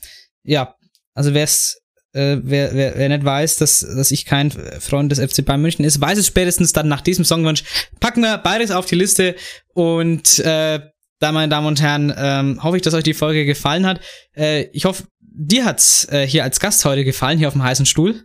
ja, 0.44 0.74
also 1.14 1.34
wer 1.34 1.44
es 1.44 1.80
äh, 2.14 2.38
wer, 2.42 2.74
wer, 2.74 2.96
wer 2.96 3.08
nicht 3.08 3.24
weiß, 3.24 3.56
dass, 3.56 3.80
dass 3.80 4.10
ich 4.10 4.24
kein 4.24 4.50
Freund 4.50 5.12
des 5.12 5.20
FC 5.20 5.44
Bayern 5.44 5.60
München 5.60 5.84
ist, 5.84 6.00
weiß 6.00 6.18
es 6.18 6.26
spätestens 6.26 6.72
dann 6.72 6.88
nach 6.88 7.02
diesem 7.02 7.24
Songwunsch. 7.24 7.64
Packen 8.00 8.22
wir 8.22 8.38
beides 8.38 8.70
auf 8.70 8.86
die 8.86 8.94
Liste 8.94 9.34
und 9.74 10.38
äh, 10.38 10.80
da, 11.20 11.32
meine 11.32 11.48
Damen 11.48 11.66
und 11.66 11.82
Herren, 11.82 12.12
ähm, 12.16 12.62
hoffe 12.62 12.76
ich, 12.76 12.82
dass 12.82 12.94
euch 12.94 13.02
die 13.02 13.14
Folge 13.14 13.44
gefallen 13.44 13.86
hat. 13.86 14.00
Äh, 14.36 14.68
ich 14.72 14.84
hoffe, 14.84 15.04
dir 15.20 15.64
hat's 15.64 16.06
äh, 16.10 16.26
hier 16.26 16.44
als 16.44 16.60
Gast 16.60 16.84
heute 16.84 17.04
gefallen, 17.04 17.38
hier 17.38 17.48
auf 17.48 17.54
dem 17.54 17.62
heißen 17.64 17.86
Stuhl. 17.86 18.24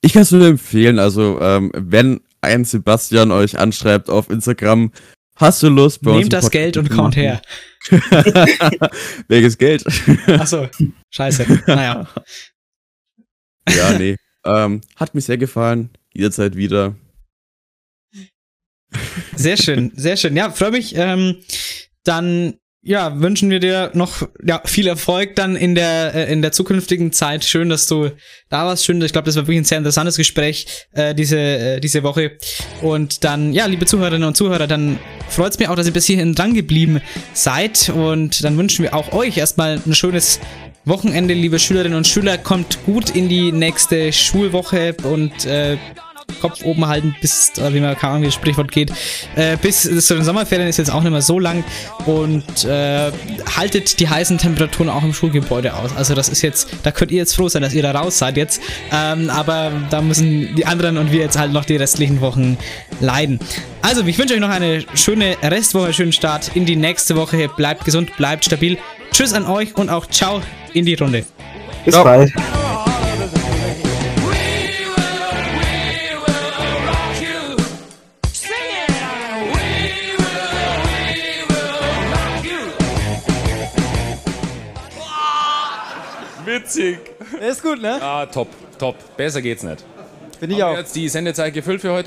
Ich 0.00 0.14
kann 0.14 0.22
es 0.22 0.30
nur 0.30 0.46
empfehlen, 0.46 0.98
also 0.98 1.40
ähm, 1.40 1.70
wenn 1.74 2.20
ein 2.42 2.64
Sebastian 2.64 3.30
euch 3.30 3.58
anschreibt 3.58 4.10
auf 4.10 4.28
Instagram, 4.28 4.92
hast 5.36 5.62
du 5.62 5.68
Lust 5.68 6.02
bei 6.02 6.12
Nehmt 6.12 6.24
uns 6.24 6.30
das 6.30 6.50
Geld 6.50 6.76
und 6.76 6.90
kommt 6.90 7.16
her. 7.16 7.40
Welches 9.28 9.56
Geld? 9.58 9.84
Achso, 10.26 10.68
scheiße. 11.10 11.62
Naja. 11.66 12.08
Ja, 13.68 13.96
nee. 13.96 14.16
ähm, 14.44 14.80
hat 14.96 15.14
mir 15.14 15.20
sehr 15.20 15.38
gefallen. 15.38 15.90
Jederzeit 16.12 16.56
wieder. 16.56 16.96
Sehr 19.36 19.56
schön, 19.56 19.92
sehr 19.94 20.16
schön. 20.16 20.36
Ja, 20.36 20.50
freue 20.50 20.72
mich. 20.72 20.96
Ähm, 20.96 21.36
dann 22.02 22.58
ja, 22.84 23.20
wünschen 23.20 23.48
wir 23.48 23.60
dir 23.60 23.92
noch 23.94 24.28
ja, 24.44 24.60
viel 24.64 24.88
Erfolg 24.88 25.36
dann 25.36 25.54
in 25.54 25.76
der 25.76 26.14
äh, 26.14 26.32
in 26.32 26.42
der 26.42 26.50
zukünftigen 26.50 27.12
Zeit. 27.12 27.44
Schön, 27.44 27.68
dass 27.68 27.86
du 27.86 28.10
da 28.48 28.66
warst. 28.66 28.84
Schön, 28.84 29.00
ich 29.00 29.12
glaube, 29.12 29.26
das 29.26 29.36
war 29.36 29.44
wirklich 29.44 29.58
ein 29.58 29.64
sehr 29.64 29.78
interessantes 29.78 30.16
Gespräch 30.16 30.66
äh, 30.92 31.14
diese 31.14 31.38
äh, 31.38 31.80
diese 31.80 32.02
Woche. 32.02 32.32
Und 32.80 33.22
dann 33.22 33.52
ja, 33.52 33.66
liebe 33.66 33.86
Zuhörerinnen 33.86 34.26
und 34.26 34.36
Zuhörer, 34.36 34.66
dann 34.66 34.98
freut 35.28 35.52
es 35.52 35.58
mich 35.60 35.68
auch, 35.68 35.76
dass 35.76 35.86
ihr 35.86 35.92
bis 35.92 36.06
hierhin 36.06 36.34
dran 36.34 36.54
geblieben 36.54 37.00
seid. 37.34 37.88
Und 37.88 38.42
dann 38.42 38.58
wünschen 38.58 38.82
wir 38.82 38.94
auch 38.94 39.12
euch 39.12 39.36
erstmal 39.36 39.80
ein 39.86 39.94
schönes 39.94 40.40
Wochenende, 40.84 41.34
liebe 41.34 41.60
Schülerinnen 41.60 41.96
und 41.96 42.08
Schüler. 42.08 42.36
Kommt 42.36 42.84
gut 42.84 43.10
in 43.10 43.28
die 43.28 43.52
nächste 43.52 44.12
Schulwoche 44.12 44.96
und 45.04 45.46
äh, 45.46 45.76
Kopf 46.40 46.62
oben 46.64 46.86
halten, 46.86 47.14
bis, 47.20 47.52
wie 47.56 47.80
man 47.80 47.96
keine 47.96 48.12
Ahnung, 48.12 48.22
wie 48.22 48.26
das 48.26 48.34
Sprichwort 48.34 48.70
geht, 48.72 48.92
äh, 49.36 49.56
bis 49.56 49.82
zu 49.82 50.14
den 50.14 50.24
Sommerferien 50.24 50.68
ist 50.68 50.78
jetzt 50.78 50.90
auch 50.90 51.02
nicht 51.02 51.12
mehr 51.12 51.22
so 51.22 51.38
lang 51.38 51.64
und 52.06 52.64
äh, 52.64 53.10
haltet 53.56 54.00
die 54.00 54.08
heißen 54.08 54.38
Temperaturen 54.38 54.88
auch 54.88 55.02
im 55.02 55.14
Schulgebäude 55.14 55.74
aus. 55.74 55.94
Also 55.96 56.14
das 56.14 56.28
ist 56.28 56.42
jetzt, 56.42 56.68
da 56.82 56.90
könnt 56.90 57.10
ihr 57.10 57.18
jetzt 57.18 57.34
froh 57.34 57.48
sein, 57.48 57.62
dass 57.62 57.74
ihr 57.74 57.82
da 57.82 57.92
raus 57.92 58.18
seid 58.18 58.36
jetzt, 58.36 58.60
ähm, 58.92 59.30
aber 59.30 59.72
da 59.90 60.00
müssen 60.00 60.54
die 60.54 60.66
anderen 60.66 60.98
und 60.98 61.12
wir 61.12 61.20
jetzt 61.20 61.38
halt 61.38 61.52
noch 61.52 61.64
die 61.64 61.76
restlichen 61.76 62.20
Wochen 62.20 62.58
leiden. 63.00 63.38
Also, 63.82 64.04
ich 64.04 64.16
wünsche 64.16 64.34
euch 64.34 64.40
noch 64.40 64.48
eine 64.48 64.84
schöne 64.94 65.36
Restwoche, 65.42 65.92
schönen 65.92 66.12
Start 66.12 66.52
in 66.54 66.66
die 66.66 66.76
nächste 66.76 67.16
Woche. 67.16 67.48
Bleibt 67.48 67.84
gesund, 67.84 68.16
bleibt 68.16 68.44
stabil. 68.44 68.78
Tschüss 69.10 69.32
an 69.32 69.44
euch 69.44 69.74
und 69.76 69.90
auch 69.90 70.06
ciao 70.06 70.40
in 70.72 70.84
die 70.84 70.94
Runde. 70.94 71.24
Bis 71.84 71.94
Ciao. 71.94 72.04
bald. 72.04 72.32
Witzig. 86.62 86.98
Der 87.40 87.48
ist 87.48 87.62
gut, 87.62 87.80
ne? 87.82 88.00
Ah, 88.00 88.26
top, 88.26 88.48
top. 88.78 88.94
Besser 89.16 89.42
geht's 89.42 89.62
nicht. 89.62 89.84
Bin 90.40 90.50
ich 90.50 90.60
Haben 90.60 90.70
auch. 90.70 90.72
wir 90.74 90.80
jetzt 90.80 90.94
die 90.96 91.08
Sendezeit 91.08 91.54
gefüllt 91.54 91.80
für 91.80 91.92
heute? 91.92 92.00